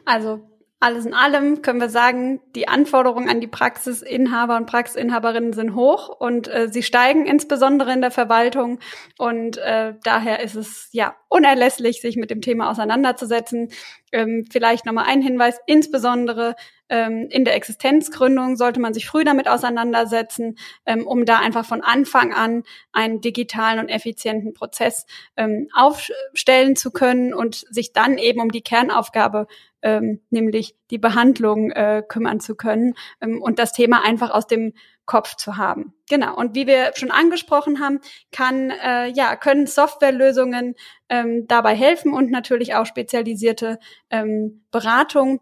Also 0.03 0.54
alles 0.79 1.05
in 1.05 1.13
allem 1.13 1.61
können 1.61 1.79
wir 1.79 1.89
sagen, 1.89 2.41
die 2.53 2.67
Anforderungen 2.67 3.29
an 3.29 3.39
die 3.39 3.47
Praxisinhaber 3.47 4.57
und 4.57 4.65
Praxisinhaberinnen 4.65 5.53
sind 5.53 5.73
hoch 5.73 6.09
und 6.09 6.47
äh, 6.47 6.67
sie 6.69 6.83
steigen 6.83 7.25
insbesondere 7.25 7.93
in 7.93 8.01
der 8.01 8.11
Verwaltung. 8.11 8.79
Und 9.17 9.57
äh, 9.57 9.93
daher 10.03 10.41
ist 10.41 10.55
es 10.55 10.89
ja 10.91 11.15
unerlässlich, 11.29 12.01
sich 12.01 12.17
mit 12.17 12.29
dem 12.29 12.41
Thema 12.41 12.69
auseinanderzusetzen. 12.69 13.69
Ähm, 14.11 14.45
vielleicht 14.51 14.85
nochmal 14.85 15.05
ein 15.07 15.21
Hinweis, 15.21 15.59
insbesondere 15.65 16.55
ähm, 16.89 17.27
in 17.31 17.45
der 17.45 17.55
Existenzgründung 17.55 18.57
sollte 18.57 18.79
man 18.79 18.93
sich 18.93 19.07
früh 19.07 19.23
damit 19.23 19.47
auseinandersetzen, 19.47 20.57
ähm, 20.85 21.07
um 21.07 21.25
da 21.25 21.39
einfach 21.39 21.65
von 21.65 21.81
Anfang 21.81 22.33
an 22.33 22.63
einen 22.91 23.21
digitalen 23.21 23.79
und 23.79 23.89
effizienten 23.89 24.53
Prozess 24.53 25.05
ähm, 25.35 25.67
aufstellen 25.73 26.75
zu 26.75 26.91
können 26.91 27.33
und 27.33 27.55
sich 27.55 27.93
dann 27.93 28.17
eben 28.17 28.39
um 28.41 28.51
die 28.51 28.61
Kernaufgabe 28.61 29.47
ähm, 29.85 30.19
nämlich 30.31 30.75
die 30.89 30.97
Behandlung 30.97 31.69
äh, 31.69 32.03
kümmern 32.05 32.39
zu 32.39 32.55
können 32.55 32.95
ähm, 33.21 33.39
und 33.39 33.59
das 33.59 33.71
Thema 33.71 34.03
einfach 34.03 34.31
aus 34.31 34.47
dem 34.47 34.73
Kopf 35.05 35.35
zu 35.35 35.57
haben. 35.57 35.93
Genau. 36.09 36.35
Und 36.35 36.55
wie 36.55 36.65
wir 36.65 36.93
schon 36.95 37.11
angesprochen 37.11 37.79
haben, 37.79 37.99
kann 38.31 38.71
äh, 38.71 39.07
ja 39.09 39.35
können 39.35 39.67
Softwarelösungen 39.67 40.73
ähm, 41.09 41.45
dabei 41.47 41.75
helfen 41.75 42.13
und 42.13 42.31
natürlich 42.31 42.73
auch 42.73 42.87
spezialisierte 42.87 43.77
ähm, 44.09 44.65
Beratung 44.71 45.39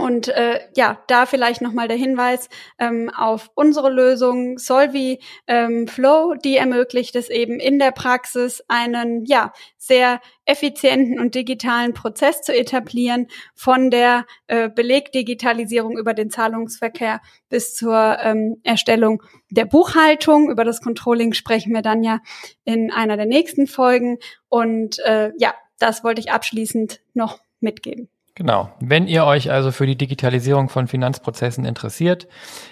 und 0.00 0.28
äh, 0.28 0.60
ja, 0.74 1.02
da 1.06 1.26
vielleicht 1.26 1.60
nochmal 1.60 1.88
der 1.88 1.96
Hinweis 1.96 2.48
ähm, 2.78 3.10
auf 3.10 3.50
unsere 3.54 3.90
Lösung 3.90 4.58
Solvi 4.58 5.20
ähm, 5.46 5.86
Flow, 5.86 6.34
die 6.34 6.56
ermöglicht 6.56 7.14
es 7.16 7.28
eben 7.28 7.60
in 7.60 7.78
der 7.78 7.92
Praxis 7.92 8.62
einen 8.68 9.24
ja 9.26 9.52
sehr 9.76 10.20
effizienten 10.44 11.20
und 11.20 11.34
digitalen 11.34 11.94
Prozess 11.94 12.42
zu 12.42 12.54
etablieren, 12.54 13.28
von 13.54 13.90
der 13.90 14.26
äh, 14.46 14.68
Belegdigitalisierung 14.68 15.96
über 15.96 16.14
den 16.14 16.30
Zahlungsverkehr 16.30 17.20
bis 17.48 17.74
zur 17.74 18.18
ähm, 18.22 18.56
Erstellung 18.62 19.22
der 19.50 19.64
Buchhaltung. 19.64 20.50
Über 20.50 20.64
das 20.64 20.80
Controlling 20.80 21.32
sprechen 21.32 21.72
wir 21.72 21.82
dann 21.82 22.02
ja 22.02 22.20
in 22.64 22.92
einer 22.92 23.16
der 23.16 23.26
nächsten 23.26 23.66
Folgen. 23.66 24.18
Und 24.48 24.98
äh, 25.00 25.32
ja, 25.38 25.54
das 25.78 26.02
wollte 26.04 26.20
ich 26.20 26.32
abschließend 26.32 27.00
noch 27.14 27.40
mitgeben. 27.60 28.08
Genau. 28.34 28.70
Wenn 28.80 29.06
ihr 29.06 29.24
euch 29.24 29.50
also 29.50 29.72
für 29.72 29.86
die 29.86 29.96
Digitalisierung 29.96 30.68
von 30.68 30.88
Finanzprozessen 30.88 31.64
interessiert, 31.64 32.28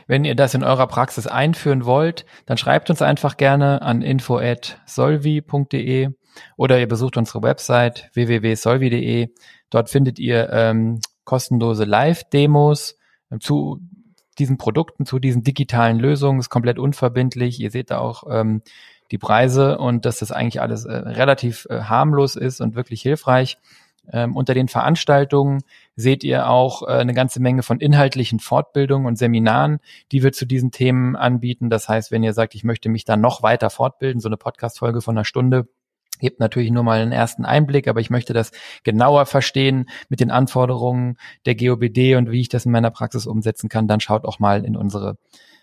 wenn 0.06 0.24
ihr 0.24 0.34
das 0.34 0.54
in 0.54 0.64
eurer 0.64 0.86
Praxis 0.86 1.26
einführen 1.26 1.84
wollt, 1.84 2.26
dann 2.46 2.58
schreibt 2.58 2.90
uns 2.90 3.02
einfach 3.02 3.36
gerne 3.36 3.82
an 3.82 4.02
info@solvi.de 4.02 6.10
oder 6.56 6.78
ihr 6.78 6.88
besucht 6.88 7.16
unsere 7.16 7.42
Website 7.42 8.10
www.solvi.de. 8.14 9.28
Dort 9.70 9.90
findet 9.90 10.18
ihr 10.18 10.50
ähm, 10.52 11.00
kostenlose 11.24 11.84
Live-Demos 11.84 12.96
zu 13.40 13.80
diesen 14.38 14.56
Produkten, 14.56 15.04
zu 15.04 15.18
diesen 15.18 15.42
digitalen 15.42 15.98
Lösungen. 15.98 16.40
ist 16.40 16.48
komplett 16.48 16.78
unverbindlich. 16.78 17.60
Ihr 17.60 17.70
seht 17.70 17.90
da 17.90 17.98
auch 17.98 18.24
ähm, 18.30 18.62
die 19.10 19.18
Preise 19.18 19.78
und 19.78 20.04
dass 20.04 20.18
das 20.18 20.32
eigentlich 20.32 20.60
alles 20.60 20.84
äh, 20.84 20.92
relativ 20.92 21.66
äh, 21.70 21.82
harmlos 21.82 22.36
ist 22.36 22.60
und 22.60 22.74
wirklich 22.74 23.02
hilfreich. 23.02 23.58
Ähm, 24.12 24.36
unter 24.36 24.54
den 24.54 24.68
Veranstaltungen 24.68 25.62
seht 25.96 26.24
ihr 26.24 26.48
auch 26.48 26.82
äh, 26.82 26.92
eine 26.92 27.14
ganze 27.14 27.40
Menge 27.40 27.62
von 27.62 27.80
inhaltlichen 27.80 28.40
Fortbildungen 28.40 29.06
und 29.06 29.18
Seminaren, 29.18 29.80
die 30.12 30.22
wir 30.22 30.32
zu 30.32 30.46
diesen 30.46 30.70
Themen 30.70 31.16
anbieten. 31.16 31.70
Das 31.70 31.88
heißt, 31.88 32.10
wenn 32.10 32.22
ihr 32.22 32.32
sagt, 32.32 32.54
ich 32.54 32.64
möchte 32.64 32.88
mich 32.88 33.04
da 33.04 33.16
noch 33.16 33.42
weiter 33.42 33.70
fortbilden, 33.70 34.20
so 34.20 34.28
eine 34.28 34.36
Podcast-Folge 34.36 35.00
von 35.00 35.16
einer 35.16 35.24
Stunde, 35.24 35.68
gibt 36.20 36.40
natürlich 36.40 36.70
nur 36.70 36.82
mal 36.82 37.00
einen 37.00 37.12
ersten 37.12 37.44
Einblick, 37.44 37.88
aber 37.88 38.00
ich 38.00 38.10
möchte 38.10 38.32
das 38.32 38.50
genauer 38.82 39.26
verstehen 39.26 39.88
mit 40.08 40.20
den 40.20 40.30
Anforderungen 40.30 41.16
der 41.46 41.54
GOBD 41.54 42.16
und 42.16 42.30
wie 42.30 42.40
ich 42.40 42.48
das 42.48 42.66
in 42.66 42.72
meiner 42.72 42.90
Praxis 42.90 43.26
umsetzen 43.26 43.68
kann, 43.68 43.88
dann 43.88 44.00
schaut 44.00 44.24
auch 44.24 44.38
mal 44.38 44.64
in 44.64 44.76
unsere 44.76 45.16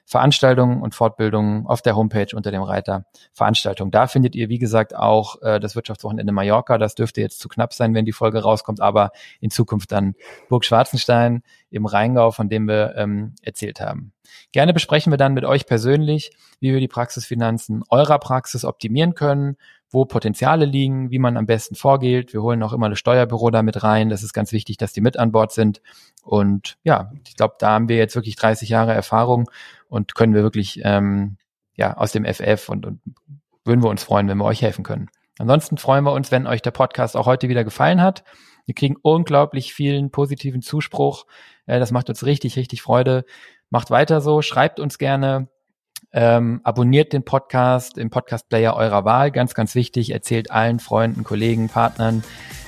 Veranstaltungen 0.05 0.81
und 0.81 0.93
Fortbildungen 0.93 1.65
auf 1.65 1.81
der 1.81 1.95
Homepage 1.95 2.35
unter 2.35 2.51
dem 2.51 2.61
Reiter 2.61 3.05
Veranstaltungen. 3.33 3.91
Da 3.91 4.07
findet 4.07 4.35
ihr, 4.35 4.49
wie 4.49 4.59
gesagt, 4.59 4.95
auch 4.95 5.41
äh, 5.41 5.59
das 5.59 5.75
Wirtschaftswochenende 5.75 6.31
Mallorca. 6.31 6.77
Das 6.77 6.95
dürfte 6.95 7.21
jetzt 7.21 7.39
zu 7.39 7.49
knapp 7.49 7.73
sein, 7.73 7.93
wenn 7.93 8.05
die 8.05 8.11
Folge 8.11 8.43
rauskommt, 8.43 8.81
aber 8.81 9.11
in 9.39 9.49
Zukunft 9.49 9.91
dann 9.91 10.13
Burg 10.47 10.63
Schwarzenstein 10.63 11.41
im 11.71 11.85
Rheingau, 11.85 12.31
von 12.31 12.49
dem 12.49 12.67
wir 12.67 12.93
ähm, 12.95 13.33
erzählt 13.41 13.81
haben. 13.81 14.13
Gerne 14.51 14.73
besprechen 14.73 15.11
wir 15.11 15.17
dann 15.17 15.33
mit 15.33 15.45
euch 15.45 15.65
persönlich, 15.65 16.31
wie 16.59 16.71
wir 16.71 16.79
die 16.79 16.87
Praxisfinanzen 16.87 17.83
eurer 17.89 18.19
Praxis 18.19 18.65
optimieren 18.65 19.15
können 19.15 19.57
wo 19.95 20.05
Potenziale 20.05 20.65
liegen, 20.65 21.09
wie 21.09 21.19
man 21.19 21.37
am 21.37 21.45
besten 21.45 21.73
vorgeht. 21.73 22.33
Wir 22.33 22.41
holen 22.41 22.61
auch 22.63 22.73
immer 22.73 22.89
das 22.89 22.99
Steuerbüro 22.99 23.49
da 23.49 23.63
mit 23.63 23.81
rein. 23.81 24.09
Das 24.09 24.23
ist 24.23 24.33
ganz 24.33 24.51
wichtig, 24.51 24.77
dass 24.77 24.93
die 24.93 25.01
mit 25.01 25.17
an 25.17 25.31
Bord 25.31 25.51
sind. 25.53 25.81
Und 26.21 26.77
ja, 26.83 27.11
ich 27.25 27.35
glaube, 27.35 27.55
da 27.59 27.71
haben 27.71 27.87
wir 27.87 27.97
jetzt 27.97 28.15
wirklich 28.15 28.35
30 28.35 28.69
Jahre 28.69 28.93
Erfahrung 28.93 29.49
und 29.95 30.13
können 30.13 30.33
wir 30.33 30.43
wirklich 30.43 30.81
ähm, 30.83 31.37
ja 31.75 31.95
aus 31.97 32.11
dem 32.11 32.25
FF 32.25 32.69
und, 32.69 32.85
und 32.85 33.01
würden 33.63 33.81
wir 33.81 33.89
uns 33.89 34.03
freuen, 34.03 34.27
wenn 34.27 34.37
wir 34.37 34.45
euch 34.45 34.61
helfen 34.61 34.83
können. 34.83 35.09
Ansonsten 35.39 35.77
freuen 35.77 36.03
wir 36.03 36.11
uns, 36.11 36.31
wenn 36.31 36.47
euch 36.47 36.61
der 36.61 36.71
Podcast 36.71 37.17
auch 37.17 37.25
heute 37.25 37.49
wieder 37.49 37.63
gefallen 37.63 38.01
hat. 38.01 38.23
Wir 38.65 38.75
kriegen 38.75 38.95
unglaublich 39.01 39.73
vielen 39.73 40.11
positiven 40.11 40.61
Zuspruch. 40.61 41.25
Äh, 41.65 41.79
das 41.79 41.91
macht 41.91 42.09
uns 42.09 42.25
richtig, 42.25 42.57
richtig 42.57 42.81
Freude. 42.81 43.25
Macht 43.69 43.89
weiter 43.89 44.21
so, 44.21 44.41
schreibt 44.41 44.79
uns 44.79 44.97
gerne, 44.97 45.47
ähm, 46.11 46.61
abonniert 46.63 47.13
den 47.13 47.23
Podcast 47.23 47.97
im 47.97 48.09
Podcast-Player 48.09 48.75
eurer 48.75 49.05
Wahl. 49.05 49.31
Ganz, 49.31 49.53
ganz 49.53 49.75
wichtig. 49.75 50.11
Erzählt 50.11 50.51
allen 50.51 50.79
Freunden, 50.79 51.23
Kollegen, 51.23 51.69
Partnern, 51.69 52.23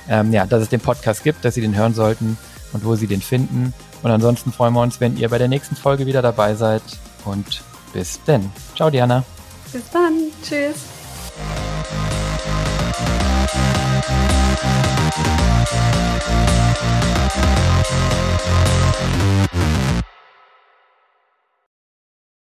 ähm, 0.08 0.32
ja, 0.32 0.46
dass 0.46 0.62
es 0.62 0.68
den 0.68 0.80
Podcast 0.80 1.24
gibt, 1.24 1.44
dass 1.44 1.54
sie 1.54 1.60
den 1.60 1.76
hören 1.76 1.94
sollten 1.94 2.38
und 2.72 2.84
wo 2.84 2.94
sie 2.94 3.06
den 3.06 3.20
finden. 3.20 3.72
Und 4.02 4.10
ansonsten 4.10 4.52
freuen 4.52 4.74
wir 4.74 4.82
uns, 4.82 5.00
wenn 5.00 5.16
ihr 5.16 5.28
bei 5.28 5.38
der 5.38 5.48
nächsten 5.48 5.76
Folge 5.76 6.06
wieder 6.06 6.22
dabei 6.22 6.54
seid 6.54 6.82
und 7.24 7.62
bis 7.92 8.22
denn. 8.24 8.50
Ciao, 8.74 8.90
Diana. 8.90 9.24
Bis 9.72 9.88
dann. 9.90 10.30
Tschüss. 10.42 10.76